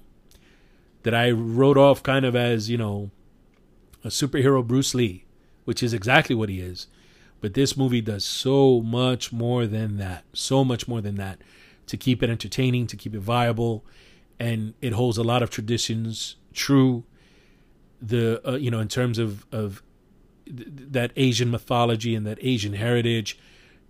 that 1.02 1.16
I 1.16 1.32
wrote 1.32 1.80
off 1.80 2.04
kind 2.04 2.26
of 2.26 2.36
as, 2.36 2.70
you 2.70 2.78
know, 2.78 3.10
a 4.04 4.10
superhero 4.10 4.64
Bruce 4.64 4.94
Lee 4.94 5.25
which 5.66 5.84
is 5.84 5.94
exactly 5.94 6.36
what 6.36 6.50
he 6.50 6.62
is. 6.62 6.88
But 7.42 7.54
this 7.54 7.76
movie 7.76 8.02
does 8.02 8.24
so 8.24 8.82
much 8.82 9.32
more 9.32 9.68
than 9.68 9.98
that. 9.98 10.24
So 10.34 10.64
much 10.64 10.88
more 10.88 11.02
than 11.02 11.16
that 11.16 11.40
to 11.88 11.98
keep 11.98 12.24
it 12.24 12.30
entertaining, 12.30 12.88
to 12.88 12.96
keep 12.96 13.14
it 13.14 13.20
viable, 13.20 13.86
and 14.40 14.74
it 14.82 14.94
holds 14.94 15.18
a 15.18 15.24
lot 15.24 15.44
of 15.44 15.50
traditions 15.50 16.38
true. 16.54 17.04
The 18.02 18.42
uh, 18.48 18.56
you 18.56 18.72
know 18.72 18.80
in 18.80 18.88
terms 18.88 19.20
of 19.20 19.46
of 19.52 19.84
th- 20.46 20.68
that 20.92 21.12
Asian 21.16 21.52
mythology 21.52 22.16
and 22.16 22.26
that 22.26 22.38
Asian 22.42 22.74
heritage, 22.74 23.38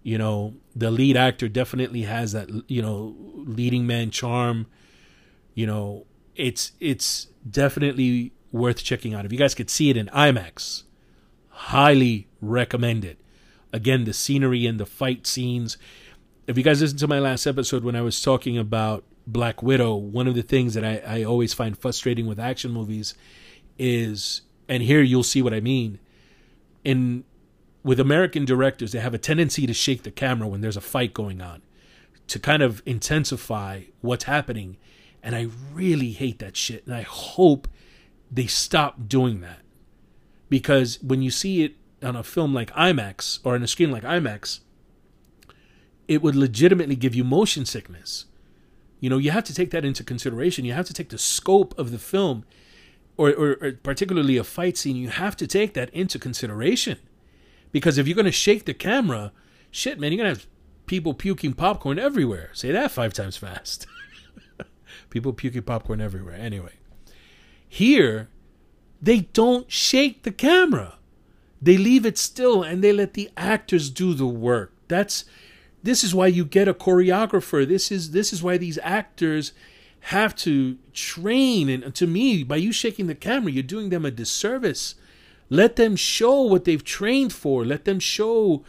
you 0.04 0.18
know 0.18 0.56
the 0.76 0.92
lead 0.92 1.18
actor 1.18 1.48
definitely 1.48 2.04
has 2.04 2.32
that 2.34 2.50
you 2.68 2.82
know 2.82 3.16
leading 3.36 3.88
man 3.88 4.12
charm. 4.12 4.68
You 5.54 5.68
know 5.68 6.06
it's 6.36 6.74
it's 6.80 7.28
definitely 7.50 8.34
worth 8.52 8.84
checking 8.84 9.14
out. 9.14 9.26
If 9.26 9.32
you 9.32 9.38
guys 9.38 9.56
could 9.56 9.70
see 9.70 9.90
it 9.90 9.98
in 9.98 10.08
IMAX, 10.08 10.84
highly 11.56 12.28
recommend 12.42 13.06
it. 13.06 13.18
Again, 13.72 14.04
the 14.04 14.14
scenery 14.14 14.66
and 14.66 14.80
the 14.80 14.86
fight 14.86 15.26
scenes. 15.26 15.78
If 16.48 16.58
you 16.58 16.64
guys 16.64 16.82
listened 16.82 17.00
to 17.00 17.08
my 17.08 17.20
last 17.20 17.48
episode 17.48 17.84
when 17.84 17.96
I 17.96 18.02
was 18.02 18.22
talking 18.22 18.58
about 18.58 19.06
Black 19.26 19.64
Widow, 19.64 19.96
one 19.96 20.28
of 20.28 20.36
the 20.36 20.42
things 20.42 20.74
that 20.74 20.84
I, 20.84 21.02
I 21.06 21.24
always 21.24 21.54
find 21.54 21.78
frustrating 21.78 22.28
with 22.28 22.40
action 22.40 22.72
movies 22.72 23.14
is, 23.80 24.42
and 24.68 24.84
here 24.84 25.02
you'll 25.02 25.24
see 25.24 25.42
what 25.42 25.54
I 25.54 25.62
mean. 25.62 26.00
In 26.84 27.24
with 27.84 28.00
American 28.00 28.46
directors, 28.46 28.92
they 28.92 29.00
have 29.00 29.14
a 29.14 29.20
tendency 29.20 29.66
to 29.66 29.74
shake 29.74 30.04
the 30.04 30.12
camera 30.12 30.48
when 30.48 30.62
there's 30.62 30.78
a 30.78 30.82
fight 30.82 31.14
going 31.14 31.42
on 31.42 31.62
to 32.28 32.40
kind 32.40 32.64
of 32.64 32.82
intensify 32.86 33.84
what's 34.02 34.26
happening. 34.26 34.78
And 35.24 35.36
I 35.36 35.48
really 35.74 36.12
hate 36.12 36.40
that 36.40 36.58
shit. 36.58 36.86
And 36.86 36.96
I 36.96 37.04
hope 37.04 37.68
they 38.32 38.48
stop 38.48 39.08
doing 39.08 39.42
that 39.42 39.65
because 40.50 41.02
when 41.02 41.22
you 41.22 41.32
see 41.32 41.64
it 41.64 41.76
on 42.04 42.16
a 42.16 42.24
film 42.24 42.54
like 42.54 42.72
IMAX 42.72 43.40
or 43.44 43.56
on 43.56 43.64
a 43.64 43.68
screen 43.68 43.92
like 43.92 44.04
IMAX, 44.04 44.60
it 46.08 46.22
would 46.22 46.36
legitimately 46.36 46.96
give 46.96 47.16
you 47.16 47.24
motion 47.24 47.66
sickness. 47.66 48.26
You 49.00 49.10
know, 49.10 49.18
you 49.18 49.32
have 49.32 49.44
to 49.46 49.54
take 49.54 49.72
that 49.72 49.86
into 49.86 50.04
consideration. 50.04 50.66
You 50.66 50.74
have 50.74 50.88
to 50.88 50.94
take 50.94 51.10
the 51.10 51.18
scope 51.18 51.78
of 51.78 51.92
the 51.92 51.98
film, 51.98 52.46
or, 53.18 53.30
or, 53.30 53.58
or 53.62 53.72
particularly 53.72 54.38
a 54.38 54.44
fight 54.44 54.78
scene, 54.78 54.96
you 54.96 55.10
have 55.10 55.36
to 55.38 55.48
take 55.48 55.74
that 55.74 55.90
into 55.92 56.20
consideration. 56.20 56.98
Because 57.72 57.98
if 57.98 58.08
you're 58.08 58.16
going 58.16 58.26
to 58.26 58.32
shake 58.32 58.66
the 58.66 58.74
camera, 58.74 59.32
shit, 59.72 60.00
man, 60.00 60.12
you're 60.12 60.24
going 60.24 60.34
to 60.34 60.40
have 60.42 60.48
people 60.86 61.14
puking 61.14 61.54
popcorn 61.54 62.00
everywhere. 62.00 62.50
Say 62.54 62.72
that 62.72 62.92
five 62.92 63.14
times 63.14 63.38
fast. 63.38 63.86
people 65.10 65.34
puking 65.34 65.64
popcorn 65.64 66.02
everywhere. 66.02 66.36
Anyway, 66.36 66.74
here, 67.68 68.30
they 69.02 69.22
don't 69.22 69.72
shake 69.72 70.24
the 70.24 70.32
camera. 70.32 70.98
They 71.62 71.78
leave 71.78 72.06
it 72.06 72.18
still 72.18 72.64
and 72.64 72.84
they 72.84 72.94
let 72.94 73.14
the 73.14 73.30
actors 73.38 73.90
do 73.90 74.14
the 74.14 74.28
work. 74.28 74.74
That's 74.88 75.26
This 75.84 76.04
is 76.04 76.14
why 76.16 76.28
you 76.28 76.46
get 76.46 76.68
a 76.68 76.74
choreographer. 76.74 77.68
This 77.68 77.92
is 77.92 78.12
this 78.12 78.34
is 78.34 78.42
why 78.44 78.58
these 78.58 78.80
actors 78.84 79.54
have 80.02 80.36
to 80.36 80.78
train. 80.94 81.70
And 81.70 81.94
to 81.96 82.06
me, 82.08 82.44
by 82.44 82.58
you 82.58 82.72
shaking 82.72 83.08
the 83.08 83.16
camera, 83.16 83.52
you're 83.52 83.64
doing 83.64 83.90
them 83.90 84.06
a 84.06 84.12
disservice. 84.12 84.96
Let 85.50 85.76
them 85.76 85.96
show 85.96 86.42
what 86.42 86.66
they've 86.66 86.84
trained 86.84 87.34
for. 87.34 87.66
Let 87.66 87.86
them 87.86 88.00
show, 88.00 88.64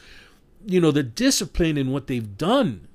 you 0.66 0.80
know, 0.80 0.90
the 0.90 1.02
discipline 1.02 1.76
in 1.76 1.90
what 1.90 2.06
they've 2.06 2.36
done. 2.36 2.88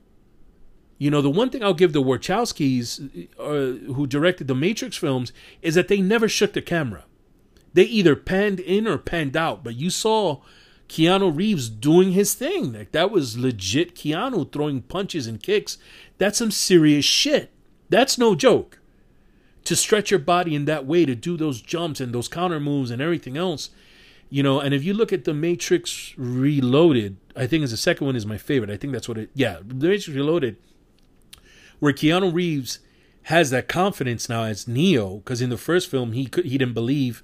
You 0.98 1.10
know, 1.10 1.22
the 1.22 1.32
one 1.32 1.50
thing 1.50 1.64
I'll 1.64 1.74
give 1.74 1.94
the 1.94 2.02
Wachowskis, 2.02 3.28
uh, 3.40 3.94
who 3.94 4.06
directed 4.06 4.48
the 4.48 4.56
Matrix 4.56 4.98
films, 4.98 5.34
is 5.64 5.74
that 5.74 5.88
they 5.88 6.00
never 6.00 6.30
shook 6.30 6.54
the 6.54 6.62
camera. 6.62 7.06
They 7.74 7.84
either 7.84 8.16
panned 8.16 8.60
in 8.60 8.88
or 8.88 8.98
panned 8.98 9.38
out. 9.38 9.64
But 9.64 9.76
you 9.76 9.90
saw 9.90 10.42
Keanu 10.90 11.36
Reeves 11.36 11.70
doing 11.70 12.12
his 12.12 12.34
thing. 12.34 12.74
Like 12.74 12.92
that 12.92 13.12
was 13.12 13.38
legit 13.38 13.96
Keanu 13.96 14.52
throwing 14.52 14.82
punches 14.82 15.28
and 15.28 15.42
kicks. 15.42 15.78
That's 16.18 16.38
some 16.38 16.52
serious 16.52 17.06
shit. 17.06 17.52
That's 17.90 18.18
no 18.18 18.36
joke. 18.36 18.80
To 19.66 19.76
stretch 19.76 20.10
your 20.12 20.20
body 20.20 20.56
in 20.56 20.66
that 20.66 20.86
way, 20.86 21.06
to 21.06 21.14
do 21.14 21.38
those 21.38 21.62
jumps 21.62 22.02
and 22.02 22.14
those 22.14 22.28
counter 22.28 22.60
moves 22.60 22.90
and 22.90 23.02
everything 23.02 23.38
else, 23.38 23.70
you 24.30 24.42
know. 24.42 24.60
And 24.60 24.74
if 24.74 24.84
you 24.84 24.94
look 24.94 25.14
at 25.14 25.24
the 25.24 25.36
Matrix 25.36 26.16
Reloaded, 26.18 27.18
I 27.36 27.46
think 27.46 27.64
is 27.64 27.72
the 27.72 27.78
second 27.78 28.08
one 28.08 28.16
is 28.16 28.26
my 28.26 28.40
favorite. 28.40 28.72
I 28.72 28.78
think 28.78 28.92
that's 28.92 29.08
what 29.08 29.20
it. 29.20 29.30
Yeah, 29.36 29.60
the 29.64 29.76
Matrix 29.76 30.08
Reloaded 30.10 30.58
where 31.82 31.92
Keanu 31.92 32.34
Reeves 32.34 32.80
has 33.24 33.50
that 33.50 33.68
confidence 33.68 34.30
now 34.30 34.44
as 34.44 34.68
Neo, 34.68 35.18
because 35.18 35.42
in 35.42 35.50
the 35.50 35.58
first 35.58 35.90
film 35.90 36.14
he 36.14 36.28
could 36.28 36.46
he 36.46 36.58
didn't 36.58 36.76
believe 36.76 37.22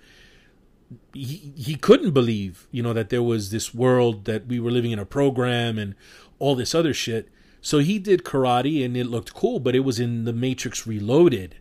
he, 1.14 1.54
he 1.56 1.76
couldn't 1.76 2.12
believe, 2.12 2.68
you 2.72 2.82
know, 2.82 2.94
that 2.94 3.10
there 3.10 3.24
was 3.24 3.52
this 3.52 3.74
world 3.74 4.26
that 4.26 4.48
we 4.48 4.60
were 4.60 4.72
living 4.72 4.92
in 4.92 5.00
a 5.00 5.06
program 5.06 5.78
and 5.78 5.96
all 6.40 6.56
this 6.56 6.74
other 6.74 6.94
shit. 6.94 7.30
So 7.62 7.80
he 7.80 8.00
did 8.00 8.24
karate 8.24 8.86
and 8.86 8.96
it 8.96 9.08
looked 9.08 9.34
cool, 9.34 9.60
but 9.60 9.76
it 9.76 9.82
was 9.82 10.00
in 10.00 10.26
the 10.26 10.34
Matrix 10.34 10.88
Reloaded 10.88 11.56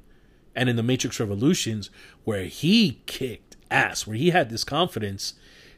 and 0.54 0.68
in 0.68 0.76
the 0.76 0.82
Matrix 0.82 1.18
Revolutions 1.18 1.90
where 2.24 2.44
he 2.44 3.02
kicked 3.06 3.56
ass, 3.70 4.06
where 4.06 4.16
he 4.16 4.30
had 4.30 4.50
this 4.50 4.64
confidence 4.64 5.34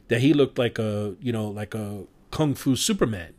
that 0.07 0.21
he 0.21 0.33
looked 0.33 0.57
like 0.57 0.77
a, 0.77 1.15
you 1.19 1.31
know, 1.31 1.47
like 1.47 1.73
a 1.73 2.03
kung 2.31 2.53
fu 2.53 2.75
Superman. 2.75 3.33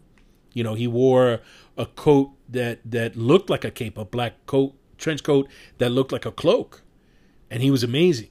You 0.53 0.65
know, 0.65 0.75
he 0.75 0.89
wore 0.89 1.41
a 1.77 1.87
coat 1.87 2.33
that 2.49 2.81
that 2.85 3.15
looked 3.17 3.49
like 3.49 3.65
a 3.65 3.71
cape, 3.71 3.97
a 3.97 4.05
black 4.05 4.45
coat, 4.47 4.75
trench 4.99 5.23
coat 5.23 5.49
that 5.79 5.91
looked 5.91 6.11
like 6.11 6.27
a 6.27 6.33
cloak, 6.33 6.83
and 7.51 7.63
he 7.63 7.71
was 7.71 7.85
amazing. 7.85 8.31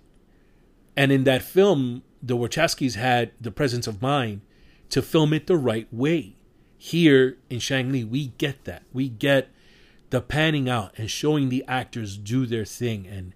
And 0.99 1.13
in 1.13 1.23
that 1.23 1.43
film, 1.43 2.03
the 2.21 2.35
Wachowskis 2.35 2.95
had 2.95 3.31
the 3.39 3.51
presence 3.51 3.87
of 3.87 4.01
mind 4.01 4.41
to 4.89 5.01
film 5.01 5.31
it 5.31 5.47
the 5.47 5.55
right 5.55 5.87
way. 5.93 6.35
Here 6.77 7.37
in 7.49 7.59
Shang-Chi, 7.59 8.03
we 8.03 8.33
get 8.37 8.65
that. 8.65 8.83
We 8.91 9.07
get 9.07 9.47
the 10.09 10.19
panning 10.19 10.67
out 10.67 10.91
and 10.97 11.09
showing 11.09 11.47
the 11.47 11.63
actors 11.69 12.17
do 12.17 12.45
their 12.45 12.65
thing 12.65 13.07
and 13.07 13.31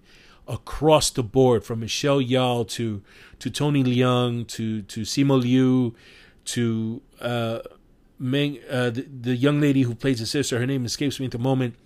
across 0.46 1.08
the 1.08 1.22
board 1.22 1.64
from 1.64 1.80
Michelle 1.80 2.20
Yeoh 2.20 2.68
to 2.68 3.00
to 3.38 3.48
Tony 3.48 3.82
Leung 3.82 4.46
to 4.48 4.82
to 4.82 5.00
Simu 5.00 5.40
Liu 5.40 5.94
to 6.44 7.00
uh, 7.22 7.60
Meng, 8.18 8.58
uh, 8.70 8.90
the, 8.90 9.06
the 9.08 9.36
young 9.36 9.62
lady 9.62 9.82
who 9.82 9.94
plays 9.94 10.20
the 10.20 10.26
sister, 10.26 10.58
her 10.58 10.66
name 10.66 10.84
escapes 10.84 11.18
me 11.18 11.24
at 11.24 11.32
the 11.32 11.38
moment. 11.38 11.76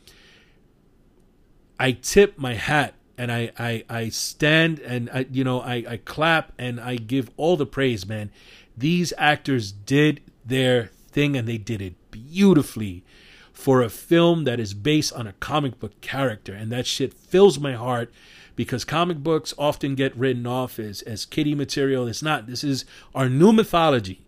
I 1.79 1.93
tip 1.93 2.37
my 2.37 2.55
hat 2.55 2.95
and 3.19 3.33
I, 3.33 3.51
I, 3.59 3.85
I 3.91 4.09
stand 4.11 4.79
and 4.79 5.11
I, 5.11 5.27
you 5.31 5.43
know, 5.43 5.61
I, 5.61 5.85
I 5.89 6.01
clap 6.05 6.53
and 6.57 6.81
I 6.81 6.97
give 6.97 7.31
all 7.37 7.57
the 7.57 7.67
praise, 7.67 8.07
man. 8.07 8.31
These 8.77 9.13
actors 9.19 9.73
did 9.73 10.21
their 10.47 10.87
thing 11.11 11.37
and 11.37 11.49
they 11.49 11.59
did 11.59 11.83
it 11.83 11.95
beautifully 12.13 13.05
for 13.53 13.83
a 13.83 13.91
film 13.91 14.45
that 14.45 14.61
is 14.61 14.73
based 14.73 15.13
on 15.13 15.27
a 15.27 15.33
comic 15.35 15.81
book 15.81 16.01
character. 16.01 16.55
And 16.55 16.71
that 16.71 16.87
shit 16.87 17.13
fills 17.13 17.59
my 17.59 17.73
heart 17.73 18.13
because 18.55 18.85
comic 18.85 19.19
books 19.19 19.53
often 19.59 19.97
get 19.97 20.17
written 20.17 20.47
off 20.47 20.79
as, 20.79 21.03
as 21.03 21.27
kiddie 21.27 21.57
material. 21.57 22.07
It's 22.07 22.23
not. 22.23 22.47
This 22.47 22.63
is 22.63 22.85
our 23.17 23.29
new 23.29 23.53
mythology. 23.53 24.23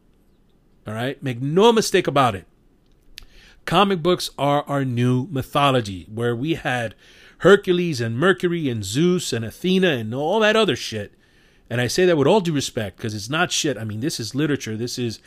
All 0.84 0.94
right? 0.94 1.22
Make 1.22 1.40
no 1.40 1.72
mistake 1.72 2.08
about 2.08 2.34
it. 2.34 2.46
Comic 3.64 4.02
books 4.02 4.30
are 4.38 4.64
our 4.66 4.84
new 4.84 5.28
mythology, 5.30 6.06
where 6.12 6.34
we 6.34 6.54
had 6.54 6.94
Hercules 7.38 8.00
and 8.00 8.18
Mercury 8.18 8.68
and 8.68 8.84
Zeus 8.84 9.32
and 9.32 9.44
Athena 9.44 9.90
and 9.90 10.14
all 10.14 10.40
that 10.40 10.56
other 10.56 10.76
shit. 10.76 11.14
And 11.68 11.80
I 11.80 11.86
say 11.86 12.04
that 12.06 12.16
with 12.16 12.26
all 12.26 12.40
due 12.40 12.52
respect 12.52 12.96
because 12.96 13.14
it's 13.14 13.30
not 13.30 13.52
shit. 13.52 13.78
I 13.78 13.84
mean, 13.84 14.00
this 14.00 14.18
is 14.18 14.34
literature. 14.34 14.76
This 14.76 14.98
is, 14.98 15.20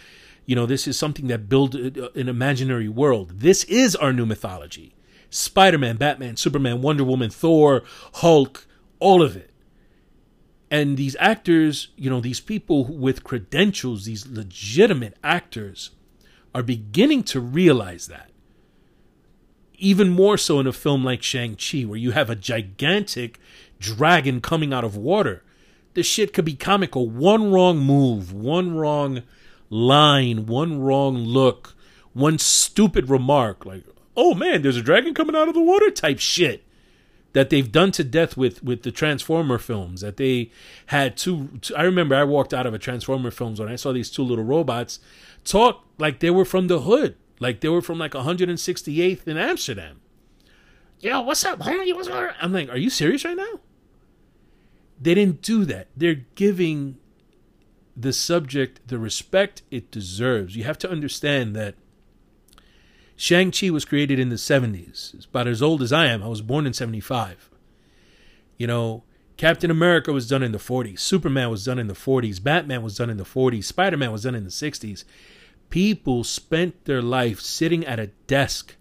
you 0.45 0.55
know, 0.55 0.65
this 0.65 0.87
is 0.87 0.99
something 0.99 1.27
that 1.27 1.47
built 1.47 1.73
uh, 1.73 2.09
an 2.15 2.27
imaginary 2.27 2.89
world. 2.89 3.39
This 3.39 3.63
is 3.65 3.95
our 3.95 4.11
new 4.11 4.25
mythology. 4.25 4.93
Spider 5.29 5.77
Man, 5.77 5.95
Batman, 5.95 6.35
Superman, 6.35 6.81
Wonder 6.81 7.03
Woman, 7.03 7.29
Thor, 7.29 7.83
Hulk, 8.15 8.67
all 8.99 9.21
of 9.23 9.35
it 9.35 9.53
and 10.73 10.97
these 10.97 11.15
actors, 11.19 11.89
you 11.95 12.09
know, 12.09 12.19
these 12.19 12.39
people 12.39 12.85
with 12.85 13.23
credentials, 13.23 14.05
these 14.05 14.25
legitimate 14.25 15.15
actors, 15.23 15.91
are 16.53 16.63
beginning 16.63 17.23
to 17.23 17.39
realize 17.39 18.07
that. 18.07 18.29
Even 19.77 20.09
more 20.09 20.37
so 20.37 20.59
in 20.59 20.67
a 20.67 20.73
film 20.73 21.03
like 21.03 21.23
Shang-Chi, 21.23 21.81
where 21.81 21.97
you 21.97 22.11
have 22.11 22.29
a 22.29 22.35
gigantic 22.35 23.39
dragon 23.79 24.39
coming 24.39 24.73
out 24.73 24.83
of 24.83 24.95
water. 24.95 25.43
This 25.93 26.05
shit 26.05 26.33
could 26.33 26.45
be 26.45 26.55
comical. 26.55 27.09
One 27.09 27.51
wrong 27.51 27.79
move, 27.79 28.31
one 28.31 28.75
wrong 28.75 29.23
line, 29.69 30.45
one 30.45 30.79
wrong 30.79 31.17
look, 31.17 31.75
one 32.13 32.37
stupid 32.37 33.09
remark, 33.09 33.65
like, 33.65 33.83
oh 34.15 34.33
man, 34.33 34.61
there's 34.61 34.77
a 34.77 34.81
dragon 34.81 35.13
coming 35.13 35.35
out 35.35 35.47
of 35.47 35.53
the 35.53 35.61
water 35.61 35.89
type 35.89 36.19
shit 36.19 36.63
that 37.33 37.49
they've 37.49 37.71
done 37.71 37.91
to 37.91 38.03
death 38.03 38.37
with 38.37 38.63
with 38.63 38.83
the 38.83 38.91
Transformer 38.91 39.57
films. 39.57 40.01
That 40.01 40.17
they 40.17 40.51
had 40.87 41.17
two, 41.17 41.59
two, 41.61 41.75
I 41.75 41.83
remember 41.83 42.15
I 42.15 42.23
walked 42.23 42.53
out 42.53 42.65
of 42.65 42.73
a 42.73 42.79
Transformer 42.79 43.31
films 43.31 43.59
when 43.59 43.69
I 43.69 43.75
saw 43.75 43.91
these 43.91 44.09
two 44.09 44.23
little 44.23 44.45
robots 44.45 44.99
talk 45.43 45.85
like 45.97 46.19
they 46.19 46.31
were 46.31 46.45
from 46.45 46.67
the 46.67 46.81
hood, 46.81 47.15
like 47.39 47.59
they 47.59 47.69
were 47.69 47.81
from 47.81 47.99
like 47.99 48.11
168th 48.11 49.27
in 49.27 49.37
Amsterdam. 49.37 49.99
Yo, 50.99 51.19
what's 51.21 51.43
up, 51.43 51.59
homie? 51.59 51.93
What's 51.93 52.07
up? 52.07 52.33
I'm 52.39 52.53
like, 52.53 52.69
are 52.69 52.77
you 52.77 52.89
serious 52.89 53.25
right 53.25 53.35
now? 53.35 53.59
They 55.01 55.15
didn't 55.15 55.41
do 55.41 55.65
that. 55.65 55.87
They're 55.97 56.23
giving 56.35 56.97
the 57.95 58.13
subject 58.13 58.87
the 58.87 58.97
respect 58.97 59.63
it 59.69 59.91
deserves. 59.91 60.55
You 60.55 60.63
have 60.63 60.77
to 60.79 60.89
understand 60.89 61.55
that 61.55 61.75
Shang-Chi 63.15 63.69
was 63.69 63.85
created 63.85 64.19
in 64.19 64.29
the 64.29 64.35
70s. 64.35 65.13
It's 65.13 65.25
about 65.25 65.47
as 65.47 65.61
old 65.61 65.81
as 65.81 65.93
I 65.93 66.07
am. 66.07 66.23
I 66.23 66.27
was 66.27 66.41
born 66.41 66.65
in 66.65 66.73
75. 66.73 67.49
You 68.57 68.67
know, 68.67 69.03
Captain 69.37 69.71
America 69.71 70.11
was 70.11 70.27
done 70.27 70.43
in 70.43 70.51
the 70.51 70.57
40s. 70.57 70.99
Superman 70.99 71.49
was 71.49 71.65
done 71.65 71.79
in 71.79 71.87
the 71.87 71.93
40s. 71.93 72.41
Batman 72.41 72.83
was 72.83 72.97
done 72.97 73.09
in 73.09 73.17
the 73.17 73.23
40s. 73.23 73.65
Spider 73.65 73.97
Man 73.97 74.11
was 74.11 74.23
done 74.23 74.35
in 74.35 74.43
the 74.43 74.49
60s. 74.49 75.03
People 75.69 76.23
spent 76.23 76.85
their 76.85 77.01
life 77.01 77.39
sitting 77.39 77.85
at 77.85 77.99
a 77.99 78.07
desk 78.27 78.75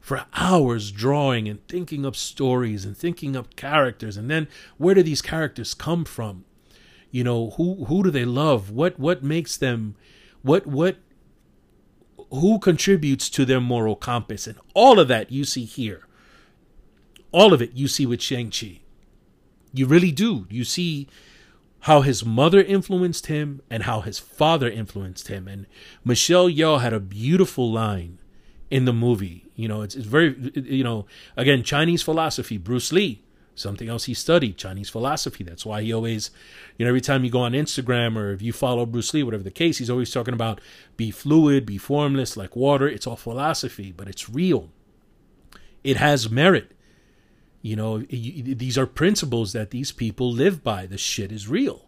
for 0.00 0.24
hours 0.34 0.92
drawing 0.92 1.48
and 1.48 1.66
thinking 1.66 2.06
up 2.06 2.14
stories 2.14 2.84
and 2.84 2.96
thinking 2.96 3.36
up 3.36 3.56
characters. 3.56 4.16
And 4.16 4.30
then 4.30 4.46
where 4.78 4.94
do 4.94 5.02
these 5.02 5.20
characters 5.20 5.74
come 5.74 6.04
from? 6.04 6.44
You 7.10 7.24
know, 7.24 7.50
who 7.50 7.86
who 7.86 8.04
do 8.04 8.10
they 8.10 8.24
love? 8.24 8.70
What 8.70 9.00
what 9.00 9.24
makes 9.24 9.56
them 9.56 9.96
what 10.42 10.64
what 10.64 10.98
who 12.30 12.58
contributes 12.58 13.28
to 13.30 13.44
their 13.44 13.60
moral 13.60 13.96
compass. 13.96 14.46
And 14.46 14.58
all 14.74 14.98
of 14.98 15.08
that 15.08 15.30
you 15.30 15.44
see 15.44 15.64
here. 15.64 16.06
All 17.32 17.52
of 17.52 17.62
it 17.62 17.72
you 17.74 17.88
see 17.88 18.06
with 18.06 18.22
Shang-Chi. 18.22 18.80
You 19.72 19.86
really 19.86 20.12
do. 20.12 20.46
You 20.48 20.64
see 20.64 21.08
how 21.80 22.00
his 22.00 22.24
mother 22.24 22.60
influenced 22.60 23.26
him 23.26 23.60
and 23.70 23.84
how 23.84 24.00
his 24.00 24.18
father 24.18 24.68
influenced 24.68 25.28
him. 25.28 25.46
And 25.46 25.66
Michelle 26.04 26.48
Yeoh 26.48 26.80
had 26.80 26.92
a 26.92 27.00
beautiful 27.00 27.70
line 27.70 28.18
in 28.70 28.86
the 28.86 28.92
movie. 28.92 29.46
You 29.54 29.68
know, 29.68 29.82
it's, 29.82 29.94
it's 29.94 30.06
very, 30.06 30.34
you 30.54 30.82
know, 30.82 31.06
again, 31.36 31.62
Chinese 31.62 32.02
philosophy, 32.02 32.58
Bruce 32.58 32.90
Lee 32.92 33.22
something 33.56 33.88
else 33.88 34.04
he 34.04 34.14
studied, 34.14 34.56
Chinese 34.56 34.88
philosophy. 34.88 35.42
That's 35.42 35.66
why 35.66 35.82
he 35.82 35.92
always, 35.92 36.30
you 36.76 36.84
know, 36.84 36.90
every 36.90 37.00
time 37.00 37.24
you 37.24 37.30
go 37.30 37.40
on 37.40 37.52
Instagram 37.52 38.16
or 38.16 38.30
if 38.30 38.42
you 38.42 38.52
follow 38.52 38.86
Bruce 38.86 39.12
Lee, 39.12 39.22
whatever 39.24 39.42
the 39.42 39.50
case, 39.50 39.78
he's 39.78 39.90
always 39.90 40.12
talking 40.12 40.34
about 40.34 40.60
be 40.96 41.10
fluid, 41.10 41.66
be 41.66 41.78
formless 41.78 42.36
like 42.36 42.54
water. 42.54 42.86
It's 42.86 43.06
all 43.06 43.16
philosophy, 43.16 43.92
but 43.96 44.06
it's 44.06 44.30
real. 44.30 44.70
It 45.82 45.96
has 45.96 46.30
merit. 46.30 46.72
You 47.62 47.74
know, 47.74 47.98
these 47.98 48.78
are 48.78 48.86
principles 48.86 49.52
that 49.52 49.70
these 49.72 49.90
people 49.90 50.30
live 50.30 50.62
by. 50.62 50.86
The 50.86 50.98
shit 50.98 51.32
is 51.32 51.48
real. 51.48 51.86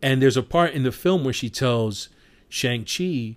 And 0.00 0.22
there's 0.22 0.36
a 0.36 0.42
part 0.42 0.72
in 0.72 0.82
the 0.82 0.92
film 0.92 1.24
where 1.24 1.34
she 1.34 1.50
tells 1.50 2.08
Shang-Chi, 2.48 3.36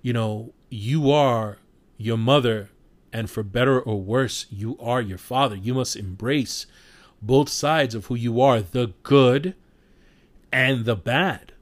you 0.00 0.12
know, 0.12 0.54
you 0.70 1.10
are 1.10 1.58
your 1.98 2.16
mother 2.16 2.70
and 3.12 3.30
for 3.30 3.42
better 3.42 3.80
or 3.80 4.00
worse, 4.00 4.46
you 4.50 4.76
are 4.80 5.00
your 5.00 5.18
father. 5.18 5.56
You 5.56 5.74
must 5.74 5.96
embrace 5.96 6.66
both 7.20 7.48
sides 7.48 7.94
of 7.94 8.06
who 8.06 8.14
you 8.14 8.40
are 8.40 8.60
the 8.60 8.92
good 9.02 9.54
and 10.52 10.84
the 10.84 10.96
bad. 10.96 11.52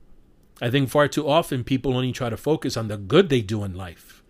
I 0.63 0.71
think 0.71 0.91
far 0.91 1.09
too 1.09 1.29
often 1.29 1.65
people 1.65 1.95
only 1.95 2.13
try 2.13 2.31
to 2.31 2.37
focus 2.37 2.77
on 2.77 2.89
the 2.89 2.97
good 2.99 3.29
they 3.29 3.41
do 3.43 3.65
in 3.65 3.75
life. 3.75 4.23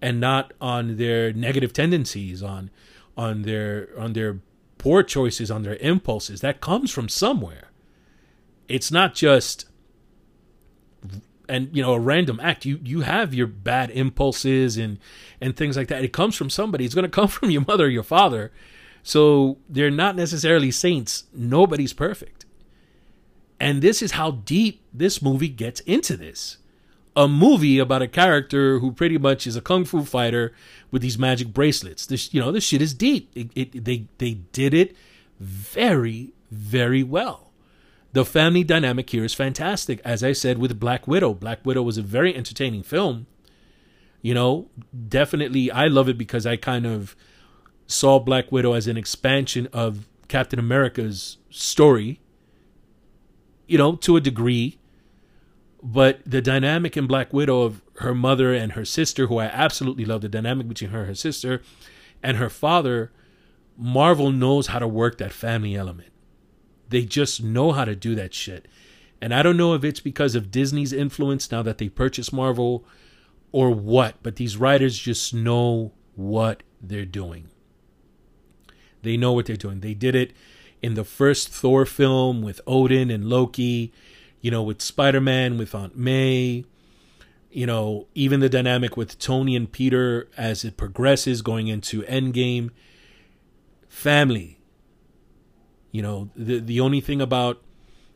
and 0.00 0.20
not 0.20 0.52
on 0.60 0.96
their 0.96 1.32
negative 1.32 1.72
tendencies, 1.72 2.42
on 2.42 2.70
on 3.16 3.42
their 3.42 3.88
on 3.98 4.12
their 4.14 4.40
poor 4.78 5.02
choices, 5.02 5.50
on 5.50 5.62
their 5.62 5.76
impulses. 5.76 6.40
That 6.40 6.60
comes 6.60 6.90
from 6.90 7.08
somewhere. 7.08 7.70
It's 8.68 8.90
not 8.90 9.14
just 9.14 9.66
and 11.52 11.68
you 11.76 11.82
know 11.82 11.92
a 11.92 12.00
random 12.00 12.40
act. 12.42 12.64
You 12.64 12.80
you 12.82 13.02
have 13.02 13.34
your 13.34 13.46
bad 13.46 13.90
impulses 13.90 14.78
and 14.78 14.98
and 15.40 15.54
things 15.54 15.76
like 15.76 15.88
that. 15.88 16.02
It 16.02 16.12
comes 16.12 16.34
from 16.34 16.48
somebody. 16.48 16.84
It's 16.84 16.94
going 16.94 17.04
to 17.04 17.10
come 17.10 17.28
from 17.28 17.50
your 17.50 17.64
mother 17.66 17.84
or 17.84 17.90
your 17.90 18.02
father. 18.02 18.50
So 19.02 19.58
they're 19.68 19.90
not 19.90 20.16
necessarily 20.16 20.70
saints. 20.70 21.24
Nobody's 21.34 21.92
perfect. 21.92 22.46
And 23.60 23.82
this 23.82 24.00
is 24.00 24.12
how 24.12 24.30
deep 24.30 24.82
this 24.92 25.20
movie 25.20 25.48
gets 25.48 25.80
into 25.80 26.16
this. 26.16 26.56
A 27.14 27.28
movie 27.28 27.78
about 27.78 28.00
a 28.00 28.08
character 28.08 28.78
who 28.78 28.92
pretty 28.92 29.18
much 29.18 29.46
is 29.46 29.54
a 29.54 29.60
kung 29.60 29.84
fu 29.84 30.04
fighter 30.04 30.54
with 30.90 31.02
these 31.02 31.18
magic 31.18 31.48
bracelets. 31.48 32.06
This 32.06 32.32
you 32.32 32.40
know 32.40 32.50
this 32.50 32.64
shit 32.64 32.80
is 32.80 32.94
deep. 32.94 33.30
It, 33.34 33.50
it, 33.54 33.84
they 33.84 34.06
they 34.16 34.34
did 34.52 34.72
it 34.72 34.96
very 35.38 36.32
very 36.50 37.02
well 37.02 37.51
the 38.12 38.24
family 38.24 38.62
dynamic 38.62 39.08
here 39.10 39.24
is 39.24 39.34
fantastic. 39.34 40.00
As 40.04 40.22
I 40.22 40.32
said 40.32 40.58
with 40.58 40.78
Black 40.78 41.08
Widow, 41.08 41.34
Black 41.34 41.64
Widow 41.64 41.82
was 41.82 41.96
a 41.96 42.02
very 42.02 42.34
entertaining 42.34 42.82
film. 42.82 43.26
You 44.20 44.34
know, 44.34 44.68
definitely 45.08 45.70
I 45.70 45.86
love 45.88 46.08
it 46.08 46.18
because 46.18 46.46
I 46.46 46.56
kind 46.56 46.86
of 46.86 47.16
saw 47.86 48.18
Black 48.18 48.52
Widow 48.52 48.74
as 48.74 48.86
an 48.86 48.96
expansion 48.96 49.68
of 49.72 50.08
Captain 50.28 50.58
America's 50.58 51.38
story. 51.50 52.20
You 53.66 53.78
know, 53.78 53.96
to 53.96 54.16
a 54.16 54.20
degree. 54.20 54.78
But 55.82 56.20
the 56.24 56.40
dynamic 56.40 56.96
in 56.96 57.08
Black 57.08 57.32
Widow 57.32 57.62
of 57.62 57.82
her 57.96 58.14
mother 58.14 58.54
and 58.54 58.72
her 58.72 58.84
sister, 58.84 59.26
who 59.26 59.38
I 59.38 59.46
absolutely 59.46 60.04
love, 60.04 60.20
the 60.20 60.28
dynamic 60.28 60.68
between 60.68 60.90
her 60.90 61.00
and 61.00 61.08
her 61.08 61.14
sister 61.14 61.60
and 62.22 62.36
her 62.36 62.48
father, 62.48 63.10
Marvel 63.76 64.30
knows 64.30 64.68
how 64.68 64.78
to 64.78 64.86
work 64.86 65.18
that 65.18 65.32
family 65.32 65.74
element. 65.74 66.11
They 66.92 67.04
just 67.04 67.42
know 67.42 67.72
how 67.72 67.84
to 67.84 67.96
do 67.96 68.14
that 68.14 68.34
shit. 68.34 68.68
And 69.20 69.32
I 69.32 69.42
don't 69.42 69.56
know 69.56 69.74
if 69.74 69.82
it's 69.82 70.00
because 70.00 70.34
of 70.34 70.50
Disney's 70.50 70.92
influence 70.92 71.50
now 71.50 71.62
that 71.62 71.78
they 71.78 71.88
purchased 71.88 72.32
Marvel 72.32 72.84
or 73.50 73.70
what, 73.70 74.16
but 74.22 74.36
these 74.36 74.56
writers 74.56 74.98
just 74.98 75.32
know 75.32 75.92
what 76.14 76.62
they're 76.82 77.04
doing. 77.04 77.48
They 79.02 79.16
know 79.16 79.32
what 79.32 79.46
they're 79.46 79.56
doing. 79.56 79.80
They 79.80 79.94
did 79.94 80.14
it 80.14 80.32
in 80.80 80.94
the 80.94 81.04
first 81.04 81.48
Thor 81.48 81.86
film 81.86 82.42
with 82.42 82.60
Odin 82.66 83.10
and 83.10 83.24
Loki, 83.24 83.92
you 84.40 84.50
know, 84.50 84.62
with 84.62 84.82
Spider 84.82 85.20
Man, 85.20 85.56
with 85.56 85.74
Aunt 85.74 85.96
May, 85.96 86.64
you 87.50 87.66
know, 87.66 88.08
even 88.14 88.40
the 88.40 88.48
dynamic 88.48 88.96
with 88.96 89.18
Tony 89.18 89.54
and 89.54 89.70
Peter 89.70 90.28
as 90.36 90.64
it 90.64 90.76
progresses 90.76 91.42
going 91.42 91.68
into 91.68 92.02
Endgame. 92.02 92.70
Family, 93.88 94.58
you 95.92 96.02
know, 96.02 96.30
the 96.34 96.58
the 96.58 96.80
only 96.80 97.00
thing 97.00 97.20
about 97.20 97.62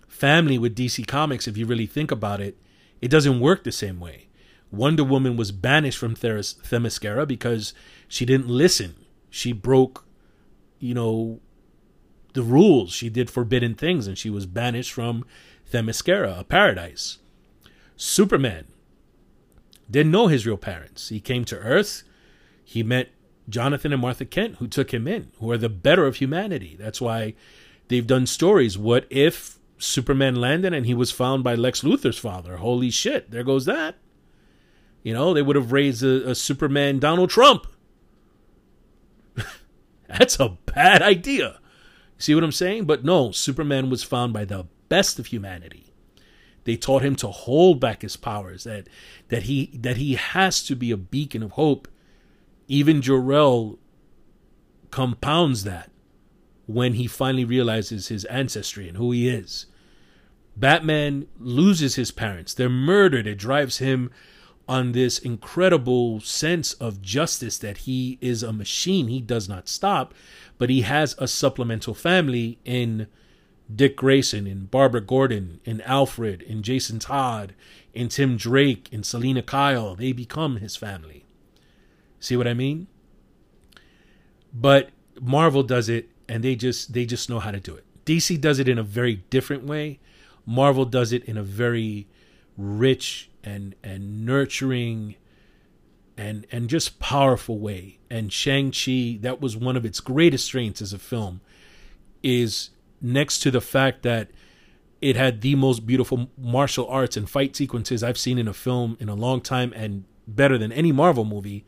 family 0.08 0.58
with 0.58 0.74
DC 0.74 1.06
Comics, 1.06 1.46
if 1.46 1.56
you 1.56 1.66
really 1.66 1.86
think 1.86 2.10
about 2.10 2.40
it, 2.40 2.56
it 3.00 3.08
doesn't 3.08 3.38
work 3.38 3.62
the 3.62 3.70
same 3.70 4.00
way. 4.00 4.26
Wonder 4.72 5.04
Woman 5.04 5.36
was 5.36 5.52
banished 5.52 5.98
from 5.98 6.16
Theris, 6.16 6.56
Themyscira 6.62 7.28
because 7.28 7.72
she 8.08 8.24
didn't 8.24 8.48
listen. 8.48 8.96
She 9.30 9.52
broke, 9.52 10.04
you 10.80 10.94
know, 10.94 11.40
the 12.32 12.42
rules. 12.42 12.92
She 12.92 13.08
did 13.08 13.30
forbidden 13.30 13.74
things, 13.74 14.06
and 14.06 14.18
she 14.18 14.30
was 14.30 14.46
banished 14.46 14.92
from 14.92 15.24
Themyscira, 15.70 16.40
a 16.40 16.44
paradise. 16.44 17.18
Superman 17.96 18.66
didn't 19.90 20.12
know 20.12 20.26
his 20.26 20.46
real 20.46 20.56
parents. 20.56 21.10
He 21.10 21.20
came 21.20 21.44
to 21.44 21.58
Earth. 21.58 22.02
He 22.64 22.82
met 22.82 23.10
Jonathan 23.48 23.92
and 23.92 24.02
Martha 24.02 24.24
Kent, 24.24 24.56
who 24.56 24.66
took 24.66 24.92
him 24.92 25.06
in, 25.06 25.30
who 25.38 25.50
are 25.50 25.58
the 25.58 25.68
better 25.68 26.06
of 26.06 26.16
humanity. 26.16 26.76
That's 26.78 27.00
why 27.00 27.34
They've 27.88 28.06
done 28.06 28.26
stories. 28.26 28.76
What 28.76 29.06
if 29.10 29.58
Superman 29.78 30.36
landed 30.36 30.72
and 30.72 30.86
he 30.86 30.94
was 30.94 31.10
found 31.10 31.44
by 31.44 31.54
Lex 31.54 31.82
Luthor's 31.82 32.18
father? 32.18 32.56
Holy 32.56 32.90
shit, 32.90 33.30
there 33.30 33.44
goes 33.44 33.64
that. 33.66 33.96
You 35.02 35.14
know, 35.14 35.32
they 35.32 35.42
would 35.42 35.56
have 35.56 35.72
raised 35.72 36.02
a, 36.02 36.30
a 36.30 36.34
Superman 36.34 36.98
Donald 36.98 37.30
Trump. 37.30 37.66
That's 40.08 40.40
a 40.40 40.58
bad 40.66 41.02
idea. 41.02 41.60
See 42.18 42.34
what 42.34 42.44
I'm 42.44 42.52
saying? 42.52 42.86
But 42.86 43.04
no, 43.04 43.30
Superman 43.30 43.90
was 43.90 44.02
found 44.02 44.32
by 44.32 44.44
the 44.44 44.66
best 44.88 45.18
of 45.18 45.26
humanity. 45.26 45.92
They 46.64 46.76
taught 46.76 47.02
him 47.02 47.14
to 47.16 47.28
hold 47.28 47.78
back 47.78 48.02
his 48.02 48.16
powers, 48.16 48.64
that 48.64 48.88
that 49.28 49.44
he 49.44 49.70
that 49.74 49.98
he 49.98 50.14
has 50.14 50.64
to 50.64 50.74
be 50.74 50.90
a 50.90 50.96
beacon 50.96 51.44
of 51.44 51.52
hope. 51.52 51.86
Even 52.66 53.00
Jor-El 53.00 53.78
compounds 54.90 55.62
that 55.62 55.92
when 56.66 56.94
he 56.94 57.06
finally 57.06 57.44
realizes 57.44 58.08
his 58.08 58.24
ancestry 58.26 58.88
and 58.88 58.96
who 58.96 59.12
he 59.12 59.28
is. 59.28 59.66
Batman 60.56 61.26
loses 61.38 61.96
his 61.96 62.10
parents. 62.10 62.54
They're 62.54 62.68
murdered. 62.68 63.26
It 63.26 63.38
drives 63.38 63.78
him 63.78 64.10
on 64.68 64.92
this 64.92 65.18
incredible 65.18 66.20
sense 66.20 66.72
of 66.74 67.02
justice 67.02 67.58
that 67.58 67.78
he 67.78 68.18
is 68.20 68.42
a 68.42 68.52
machine. 68.52 69.08
He 69.08 69.20
does 69.20 69.48
not 69.48 69.68
stop, 69.68 70.12
but 70.58 70.70
he 70.70 70.80
has 70.80 71.14
a 71.18 71.28
supplemental 71.28 71.94
family 71.94 72.58
in 72.64 73.06
Dick 73.72 73.96
Grayson, 73.96 74.46
in 74.46 74.66
Barbara 74.66 75.00
Gordon, 75.00 75.60
in 75.64 75.80
Alfred, 75.82 76.42
in 76.42 76.62
Jason 76.62 76.98
Todd, 76.98 77.54
in 77.94 78.08
Tim 78.08 78.36
Drake, 78.36 78.88
in 78.90 79.02
Selina 79.02 79.42
Kyle. 79.42 79.94
They 79.94 80.12
become 80.12 80.56
his 80.56 80.76
family. 80.76 81.24
See 82.18 82.36
what 82.36 82.48
I 82.48 82.54
mean? 82.54 82.86
But 84.52 84.90
Marvel 85.20 85.62
does 85.62 85.88
it 85.88 86.08
and 86.28 86.42
they 86.42 86.54
just 86.54 86.92
they 86.92 87.04
just 87.04 87.28
know 87.30 87.40
how 87.40 87.50
to 87.50 87.60
do 87.60 87.74
it. 87.74 87.84
DC 88.04 88.40
does 88.40 88.58
it 88.58 88.68
in 88.68 88.78
a 88.78 88.82
very 88.82 89.16
different 89.30 89.64
way. 89.64 89.98
Marvel 90.44 90.84
does 90.84 91.12
it 91.12 91.24
in 91.24 91.36
a 91.36 91.42
very 91.42 92.06
rich 92.56 93.30
and 93.44 93.74
and 93.82 94.24
nurturing 94.24 95.16
and 96.16 96.46
and 96.50 96.68
just 96.68 96.98
powerful 96.98 97.58
way. 97.58 97.98
And 98.10 98.32
Shang-Chi, 98.32 99.18
that 99.20 99.40
was 99.40 99.56
one 99.56 99.76
of 99.76 99.84
its 99.84 100.00
greatest 100.00 100.46
strengths 100.46 100.80
as 100.80 100.92
a 100.92 100.98
film, 100.98 101.40
is 102.22 102.70
next 103.00 103.40
to 103.40 103.50
the 103.50 103.60
fact 103.60 104.02
that 104.02 104.30
it 105.00 105.16
had 105.16 105.42
the 105.42 105.54
most 105.54 105.86
beautiful 105.86 106.30
martial 106.38 106.88
arts 106.88 107.16
and 107.16 107.28
fight 107.28 107.54
sequences 107.54 108.02
I've 108.02 108.18
seen 108.18 108.38
in 108.38 108.48
a 108.48 108.54
film 108.54 108.96
in 108.98 109.08
a 109.08 109.14
long 109.14 109.40
time 109.40 109.72
and 109.76 110.04
better 110.26 110.56
than 110.56 110.72
any 110.72 110.92
Marvel 110.92 111.24
movie. 111.24 111.64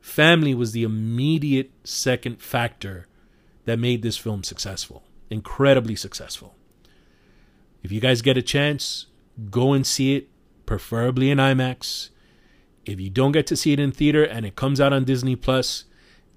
Family 0.00 0.54
was 0.54 0.72
the 0.72 0.84
immediate 0.84 1.72
second 1.82 2.40
factor 2.40 3.06
that 3.64 3.78
made 3.78 4.02
this 4.02 4.16
film 4.16 4.44
successful, 4.44 5.02
incredibly 5.30 5.96
successful. 5.96 6.54
If 7.82 7.92
you 7.92 8.00
guys 8.00 8.22
get 8.22 8.36
a 8.36 8.42
chance, 8.42 9.06
go 9.50 9.72
and 9.72 9.86
see 9.86 10.16
it, 10.16 10.28
preferably 10.66 11.30
in 11.30 11.38
IMAX. 11.38 12.10
If 12.84 13.00
you 13.00 13.10
don't 13.10 13.32
get 13.32 13.46
to 13.48 13.56
see 13.56 13.72
it 13.72 13.80
in 13.80 13.92
theater 13.92 14.24
and 14.24 14.46
it 14.46 14.56
comes 14.56 14.80
out 14.80 14.92
on 14.92 15.04
Disney 15.04 15.36
Plus, 15.36 15.84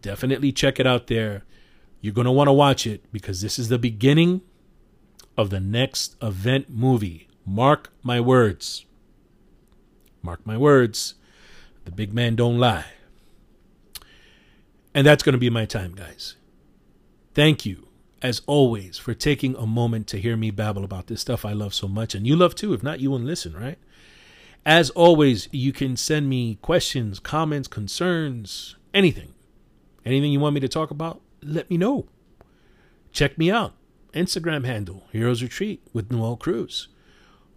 definitely 0.01 0.51
check 0.51 0.79
it 0.79 0.87
out 0.87 1.07
there. 1.07 1.43
You're 2.01 2.13
going 2.13 2.25
to 2.25 2.31
want 2.31 2.47
to 2.47 2.53
watch 2.53 2.85
it 2.85 3.11
because 3.11 3.41
this 3.41 3.57
is 3.57 3.69
the 3.69 3.79
beginning 3.79 4.41
of 5.37 5.49
the 5.49 5.59
next 5.59 6.15
event 6.21 6.69
movie. 6.69 7.27
Mark 7.45 7.91
my 8.03 8.19
words. 8.19 8.85
Mark 10.21 10.45
my 10.45 10.57
words. 10.57 11.15
The 11.85 11.91
big 11.91 12.13
man 12.13 12.35
don't 12.35 12.59
lie. 12.59 12.85
And 14.93 15.05
that's 15.05 15.23
going 15.23 15.33
to 15.33 15.39
be 15.39 15.49
my 15.49 15.65
time, 15.65 15.93
guys. 15.93 16.35
Thank 17.37 17.67
you, 17.67 17.89
as 18.19 18.41
always, 18.47 18.97
for 18.97 19.13
taking 19.13 19.55
a 19.55 19.67
moment 19.67 20.07
to 20.07 20.19
hear 20.19 20.35
me 20.35 20.49
babble 20.49 20.83
about 20.83 21.05
this 21.05 21.21
stuff 21.21 21.45
I 21.45 21.53
love 21.53 21.71
so 21.71 21.87
much. 21.87 22.15
And 22.15 22.25
you 22.25 22.35
love 22.35 22.55
too. 22.55 22.73
If 22.73 22.81
not, 22.81 22.99
you 22.99 23.11
wouldn't 23.11 23.29
listen, 23.29 23.55
right? 23.55 23.77
As 24.65 24.89
always, 24.89 25.47
you 25.51 25.71
can 25.71 25.95
send 25.97 26.27
me 26.27 26.57
questions, 26.63 27.19
comments, 27.19 27.67
concerns, 27.67 28.75
anything. 28.91 29.35
Anything 30.03 30.31
you 30.31 30.39
want 30.39 30.55
me 30.55 30.61
to 30.61 30.67
talk 30.67 30.89
about, 30.89 31.21
let 31.43 31.69
me 31.69 31.77
know. 31.77 32.07
Check 33.11 33.37
me 33.37 33.51
out. 33.51 33.75
Instagram 34.15 34.65
handle, 34.65 35.03
Heroes 35.11 35.43
Retreat 35.43 35.83
with 35.93 36.11
Noel 36.11 36.37
Cruz. 36.37 36.87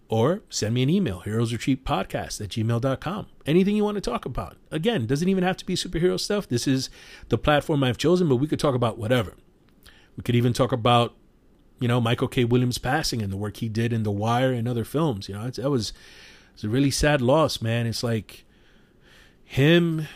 Or 0.09 0.43
send 0.47 0.75
me 0.75 0.83
an 0.83 0.91
email, 0.91 1.23
heroesretreatpodcast 1.25 2.39
at 2.39 2.49
gmail.com. 2.49 3.25
Anything 3.47 3.75
you 3.75 3.83
want 3.83 3.95
to 3.95 4.01
talk 4.01 4.25
about. 4.25 4.57
Again, 4.69 5.07
doesn't 5.07 5.27
even 5.27 5.43
have 5.43 5.57
to 5.57 5.65
be 5.65 5.73
superhero 5.73 6.19
stuff. 6.19 6.47
This 6.47 6.67
is 6.67 6.91
the 7.29 7.39
platform 7.39 7.83
I've 7.83 7.97
chosen, 7.97 8.29
but 8.29 8.35
we 8.35 8.45
could 8.45 8.59
talk 8.59 8.75
about 8.75 8.99
whatever. 8.99 9.37
We 10.21 10.23
could 10.23 10.35
even 10.35 10.53
talk 10.53 10.71
about, 10.71 11.15
you 11.79 11.87
know, 11.87 11.99
Michael 11.99 12.27
K. 12.27 12.43
Williams 12.43 12.77
passing 12.77 13.23
and 13.23 13.33
the 13.33 13.37
work 13.37 13.57
he 13.57 13.67
did 13.67 13.91
in 13.91 14.03
The 14.03 14.11
Wire 14.11 14.53
and 14.53 14.67
other 14.67 14.83
films. 14.83 15.27
You 15.27 15.33
know, 15.33 15.49
that 15.49 15.71
was 15.71 15.93
it's 16.53 16.63
a 16.63 16.69
really 16.69 16.91
sad 16.91 17.23
loss, 17.23 17.59
man. 17.59 17.87
It's 17.87 18.03
like 18.03 18.45
him, 19.43 20.07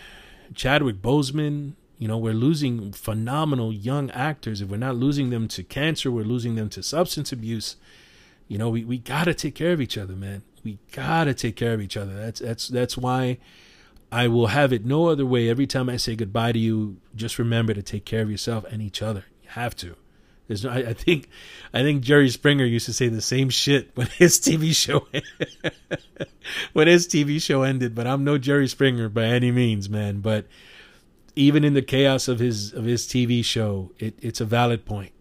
Chadwick 0.53 1.01
Boseman. 1.01 1.73
You 1.97 2.07
know, 2.07 2.19
we're 2.19 2.35
losing 2.35 2.91
phenomenal 2.91 3.73
young 3.73 4.11
actors. 4.11 4.61
If 4.61 4.69
we're 4.69 4.77
not 4.77 4.95
losing 4.95 5.31
them 5.31 5.47
to 5.47 5.63
cancer, 5.63 6.11
we're 6.11 6.23
losing 6.23 6.53
them 6.53 6.69
to 6.69 6.83
substance 6.83 7.31
abuse. 7.31 7.75
You 8.47 8.59
know, 8.59 8.69
we, 8.69 8.85
we 8.85 8.99
gotta 8.99 9.33
take 9.33 9.55
care 9.55 9.71
of 9.71 9.81
each 9.81 9.97
other, 9.97 10.13
man. 10.13 10.43
We 10.63 10.77
gotta 10.91 11.33
take 11.33 11.55
care 11.55 11.73
of 11.73 11.81
each 11.81 11.97
other. 11.97 12.13
That's 12.15 12.41
that's 12.41 12.67
that's 12.67 12.95
why 12.95 13.39
I 14.11 14.27
will 14.27 14.47
have 14.47 14.71
it 14.71 14.85
no 14.85 15.07
other 15.07 15.25
way. 15.25 15.49
Every 15.49 15.65
time 15.65 15.89
I 15.89 15.97
say 15.97 16.15
goodbye 16.15 16.51
to 16.51 16.59
you, 16.59 16.97
just 17.15 17.39
remember 17.39 17.73
to 17.73 17.81
take 17.81 18.05
care 18.05 18.21
of 18.21 18.29
yourself 18.29 18.65
and 18.65 18.83
each 18.83 19.01
other. 19.01 19.25
Have 19.55 19.73
to. 19.77 19.95
There's 20.49 20.65
no, 20.65 20.69
I, 20.69 20.89
I 20.89 20.93
think, 20.93 21.29
I 21.73 21.81
think 21.81 22.03
Jerry 22.03 22.27
Springer 22.29 22.65
used 22.65 22.87
to 22.87 22.93
say 22.93 23.07
the 23.07 23.21
same 23.21 23.49
shit 23.49 23.89
when 23.95 24.07
his 24.17 24.37
TV 24.37 24.75
show, 24.75 25.07
when 26.73 26.87
his 26.87 27.07
TV 27.07 27.41
show 27.41 27.63
ended. 27.63 27.95
But 27.95 28.05
I'm 28.05 28.25
no 28.25 28.37
Jerry 28.37 28.67
Springer 28.67 29.07
by 29.07 29.23
any 29.23 29.51
means, 29.53 29.89
man. 29.89 30.19
But 30.19 30.45
even 31.37 31.63
in 31.63 31.73
the 31.73 31.81
chaos 31.81 32.27
of 32.27 32.39
his 32.39 32.73
of 32.73 32.83
his 32.83 33.07
TV 33.07 33.45
show, 33.45 33.93
it, 33.97 34.19
it's 34.21 34.41
a 34.41 34.45
valid 34.45 34.83
point. 34.83 35.13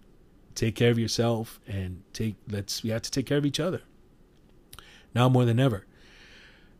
Take 0.56 0.74
care 0.74 0.90
of 0.90 0.98
yourself 0.98 1.60
and 1.68 2.02
take. 2.12 2.34
Let's. 2.48 2.82
We 2.82 2.90
have 2.90 3.02
to 3.02 3.10
take 3.12 3.26
care 3.26 3.38
of 3.38 3.46
each 3.46 3.60
other. 3.60 3.82
Now 5.14 5.28
more 5.28 5.44
than 5.44 5.60
ever. 5.60 5.86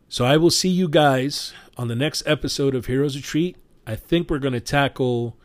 So 0.09 0.25
I 0.25 0.39
will 0.39 0.51
see 0.51 0.71
you 0.71 0.89
guys 0.89 1.55
on 1.77 1.87
the 1.87 1.95
next 1.95 2.25
episode 2.27 2.75
of 2.75 2.87
Heroes 2.87 3.15
Retreat. 3.15 3.57
I 3.87 3.95
think 3.95 4.29
we're 4.29 4.41
going 4.41 4.55
to 4.55 4.61
tackle 4.61 5.37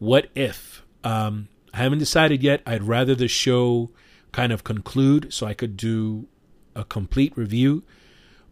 what 0.00 0.28
if. 0.34 0.82
Um, 1.04 1.48
I 1.72 1.78
haven't 1.78 1.98
decided 1.98 2.42
yet. 2.42 2.62
I'd 2.66 2.82
rather 2.82 3.14
the 3.14 3.28
show 3.28 3.90
kind 4.30 4.52
of 4.52 4.64
conclude 4.64 5.32
so 5.32 5.46
I 5.46 5.54
could 5.54 5.76
do 5.76 6.26
a 6.74 6.84
complete 6.84 7.36
review. 7.36 7.82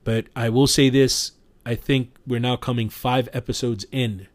But 0.04 0.26
I 0.34 0.48
will 0.48 0.66
say 0.66 0.88
this 0.88 1.32
I 1.64 1.74
think 1.74 2.16
we're 2.26 2.40
now 2.40 2.56
coming 2.56 2.88
five 2.88 3.28
episodes 3.32 3.84
in. 3.92 4.26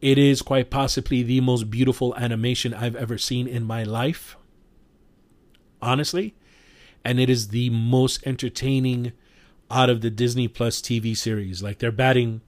It 0.00 0.18
is 0.18 0.42
quite 0.42 0.70
possibly 0.70 1.22
the 1.22 1.40
most 1.40 1.70
beautiful 1.70 2.14
animation 2.16 2.74
I've 2.74 2.96
ever 2.96 3.18
seen 3.18 3.48
in 3.48 3.64
my 3.64 3.82
life. 3.82 4.36
Honestly. 5.82 6.34
And 7.04 7.18
it 7.18 7.28
is 7.28 7.48
the 7.48 7.68
most 7.70 8.26
entertaining 8.26 9.12
out 9.70 9.90
of 9.90 10.00
the 10.00 10.10
Disney 10.10 10.46
Plus 10.48 10.80
TV 10.80 11.16
series. 11.16 11.62
Like 11.62 11.78
they're 11.78 11.92
batting 11.92 12.42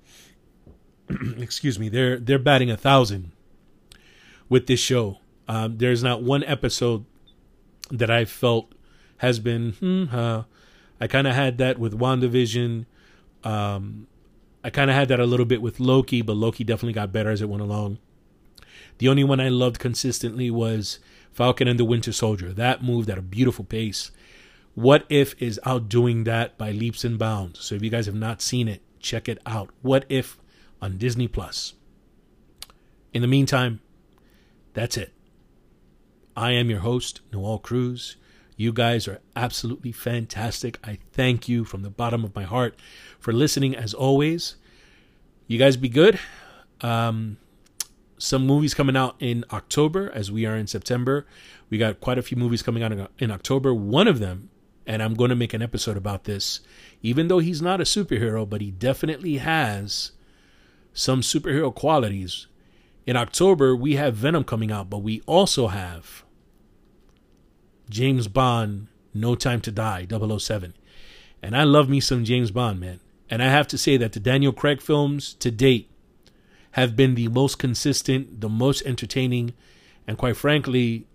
excuse 1.39 1.79
me, 1.79 1.89
they're 1.89 2.19
they're 2.19 2.39
batting 2.39 2.71
a 2.71 2.77
thousand 2.77 3.33
with 4.49 4.67
this 4.67 4.81
show. 4.81 5.19
Um, 5.49 5.79
there's 5.79 6.03
not 6.03 6.23
one 6.23 6.45
episode 6.45 7.05
that 7.91 8.11
I 8.11 8.25
felt 8.25 8.73
has 9.19 9.39
been. 9.39 9.73
Hmm, 9.73 10.05
uh, 10.13 10.43
I 11.01 11.07
kind 11.07 11.27
of 11.27 11.35
had 11.35 11.59
that 11.59 11.79
with 11.79 11.99
WandaVision. 11.99 12.87
Um, 13.45 14.07
I 14.65 14.71
kind 14.71 14.91
of 14.91 14.97
had 14.97 15.09
that 15.09 15.21
a 15.21 15.27
little 15.27 15.47
bit 15.47 15.63
with 15.63 15.79
Loki, 15.79 16.23
but 16.23 16.37
Loki 16.37 16.65
definitely 16.65 16.95
got 16.95 17.13
better 17.13 17.31
as 17.31 17.41
it 17.41 17.49
went 17.49 17.63
along. 17.63 17.99
The 18.99 19.09
only 19.09 19.25
one 19.25 19.41
I 19.41 19.49
loved 19.49 19.79
consistently 19.79 20.51
was 20.51 20.99
Falcon 21.33 21.69
and 21.69 21.79
the 21.79 21.85
Winter 21.85 22.13
Soldier. 22.13 22.53
That 22.53 22.83
moved 22.83 23.11
at 23.11 23.19
a 23.19 23.23
beautiful 23.23 23.65
pace. 23.65 24.11
What 24.75 25.07
If 25.09 25.41
is 25.41 25.61
outdoing 25.65 26.25
that 26.25 26.59
by 26.59 26.71
leaps 26.71 27.05
and 27.05 27.19
bounds. 27.19 27.61
So 27.61 27.75
if 27.75 27.83
you 27.83 27.91
guys 27.91 28.07
have 28.07 28.15
not 28.15 28.43
seen 28.43 28.69
it, 28.69 28.83
check 29.01 29.29
it 29.29 29.39
out. 29.47 29.71
What 29.83 30.05
If 30.09 30.39
on 30.83 30.99
Disney 30.99 31.29
Plus. 31.29 31.75
In 33.13 33.23
the 33.23 33.29
meantime, 33.29 33.81
that's 34.77 34.99
it. 34.99 35.15
I 36.37 36.51
am 36.53 36.69
your 36.69 36.81
host, 36.81 37.23
Noel 37.33 37.59
Cruz. 37.59 38.17
You 38.59 38.75
guys 38.75 39.09
are 39.09 39.21
absolutely 39.35 39.91
fantastic. 39.91 40.79
I 40.85 40.99
thank 41.13 41.49
you 41.49 41.65
from 41.65 41.81
the 41.81 41.89
bottom 41.89 42.25
of 42.25 42.35
my 42.35 42.43
heart 42.43 42.79
for 43.19 43.33
listening 43.33 43.75
as 43.75 43.95
always. 43.95 44.57
You 45.47 45.59
guys 45.59 45.79
be 45.79 45.89
good. 45.89 46.21
Um, 46.83 47.39
some 48.19 48.47
movies 48.47 48.75
coming 48.75 48.99
out 48.99 49.17
in 49.19 49.47
October 49.51 50.11
as 50.13 50.31
we 50.31 50.45
are 50.45 50.57
in 50.57 50.67
September. 50.67 51.27
We 51.71 51.79
got 51.79 52.03
quite 52.03 52.19
a 52.19 52.23
few 52.23 52.37
movies 52.37 52.63
coming 52.63 52.83
out 52.83 53.11
in 53.19 53.31
October. 53.31 53.73
One 53.73 54.07
of 54.07 54.19
them, 54.19 54.51
and 54.87 55.03
I'm 55.03 55.15
going 55.15 55.31
to 55.31 55.37
make 55.37 55.55
an 55.55 55.63
episode 55.63 55.97
about 55.97 56.25
this, 56.25 56.61
even 57.01 57.29
though 57.29 57.39
he's 57.39 57.63
not 57.63 57.81
a 57.81 57.85
superhero, 57.85 58.47
but 58.47 58.61
he 58.61 58.73
definitely 58.73 59.39
has 59.39 60.13
some 60.93 61.23
superhero 61.23 61.75
qualities 61.75 62.47
in 63.07 63.17
October, 63.17 63.75
we 63.77 63.95
have 63.95 64.15
Venom 64.15 64.45
coming 64.45 64.73
out, 64.73 64.91
but 64.91 64.99
we 64.99 65.23
also 65.27 65.69
have 65.69 66.25
James 67.89 68.27
Bond, 68.27 68.89
No 69.15 69.37
Time 69.37 69.61
to 69.63 69.71
Die, 69.71 70.07
007. 70.11 70.75
And 71.43 71.57
I 71.57 71.63
love 71.63 71.89
me 71.89 72.01
some 72.01 72.25
James 72.25 72.51
Bond, 72.51 72.81
man. 72.81 73.01
And 73.31 73.43
I 73.43 73.47
have 73.47 73.69
to 73.69 73.79
say 73.79 73.97
that 73.97 74.13
the 74.13 74.21
Daniel 74.21 74.53
Craig 74.53 74.81
films 74.81 75.35
to 75.35 75.51
date 75.51 75.91
have 76.73 76.97
been 76.97 77.15
the 77.15 77.29
most 77.29 77.59
consistent, 77.59 78.41
the 78.41 78.49
most 78.49 78.83
entertaining, 78.83 79.55
and 80.07 80.19
quite 80.19 80.37
frankly, 80.37 81.07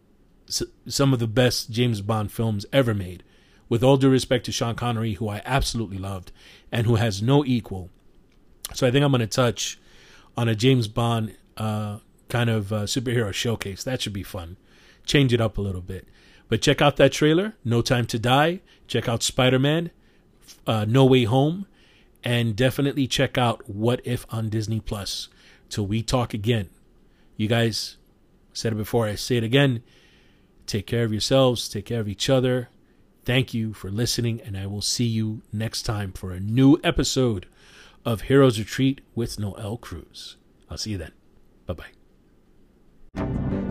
some 0.88 1.14
of 1.14 1.20
the 1.20 1.28
best 1.28 1.72
James 1.72 2.02
Bond 2.02 2.32
films 2.32 2.66
ever 2.72 2.94
made. 2.94 3.24
With 3.70 3.84
all 3.84 3.96
due 3.96 4.10
respect 4.10 4.46
to 4.46 4.52
Sean 4.52 4.76
Connery, 4.76 5.14
who 5.14 5.30
I 5.30 5.42
absolutely 5.46 5.98
loved 5.98 6.32
and 6.72 6.86
who 6.86 6.96
has 6.96 7.22
no 7.22 7.46
equal. 7.46 7.90
So 8.74 8.86
I 8.86 8.92
think 8.92 9.06
I'm 9.06 9.12
going 9.12 9.22
to 9.22 9.28
touch 9.28 9.80
on 10.36 10.50
a 10.50 10.56
James 10.56 10.90
Bond 10.90 11.38
uh, 11.62 12.00
kind 12.28 12.50
of 12.50 12.74
uh, 12.74 12.84
superhero 12.84 13.32
showcase. 13.32 13.84
That 13.84 14.02
should 14.02 14.14
be 14.14 14.24
fun. 14.24 14.58
Change 15.06 15.32
it 15.32 15.40
up 15.40 15.58
a 15.58 15.62
little 15.62 15.82
bit. 15.82 16.08
But 16.50 16.62
check 16.62 16.82
out 16.82 16.98
that 16.98 17.12
trailer, 17.12 17.54
No 17.64 17.82
Time 17.82 18.08
to 18.08 18.18
Die. 18.18 18.62
Check 18.88 19.08
out 19.08 19.22
Spider 19.22 19.60
Man, 19.60 19.92
uh, 20.66 20.86
No 20.88 21.06
Way 21.06 21.26
Home. 21.26 21.68
And 22.24 22.56
definitely 22.56 23.08
check 23.08 23.38
out 23.38 23.70
What 23.70 24.02
If 24.04 24.26
on 24.30 24.50
Disney 24.50 24.80
Plus. 24.80 25.30
Till 25.70 25.86
we 25.86 26.02
talk 26.02 26.34
again. 26.34 26.70
You 27.38 27.48
guys 27.48 27.98
said 28.54 28.74
it 28.74 28.78
before, 28.78 29.08
I 29.08 29.16
say 29.16 29.38
it 29.38 29.44
again. 29.44 29.84
Take 30.66 30.88
care 30.88 31.04
of 31.04 31.12
yourselves, 31.12 31.70
take 31.70 31.86
care 31.86 32.00
of 32.00 32.08
each 32.08 32.30
other. 32.30 32.70
Thank 33.24 33.54
you 33.54 33.74
for 33.74 33.90
listening, 33.90 34.42
and 34.42 34.58
I 34.58 34.66
will 34.66 34.82
see 34.82 35.06
you 35.06 35.42
next 35.54 35.84
time 35.84 36.12
for 36.12 36.32
a 36.32 36.40
new 36.40 36.80
episode 36.84 37.46
of 38.04 38.22
Heroes 38.22 38.58
Retreat 38.58 39.02
with 39.16 39.40
Noel 39.40 39.78
Cruz. 39.78 40.38
I'll 40.70 40.78
see 40.78 40.92
you 40.92 40.98
then. 40.98 41.21
Bye 41.74 41.92
bye. 43.16 43.62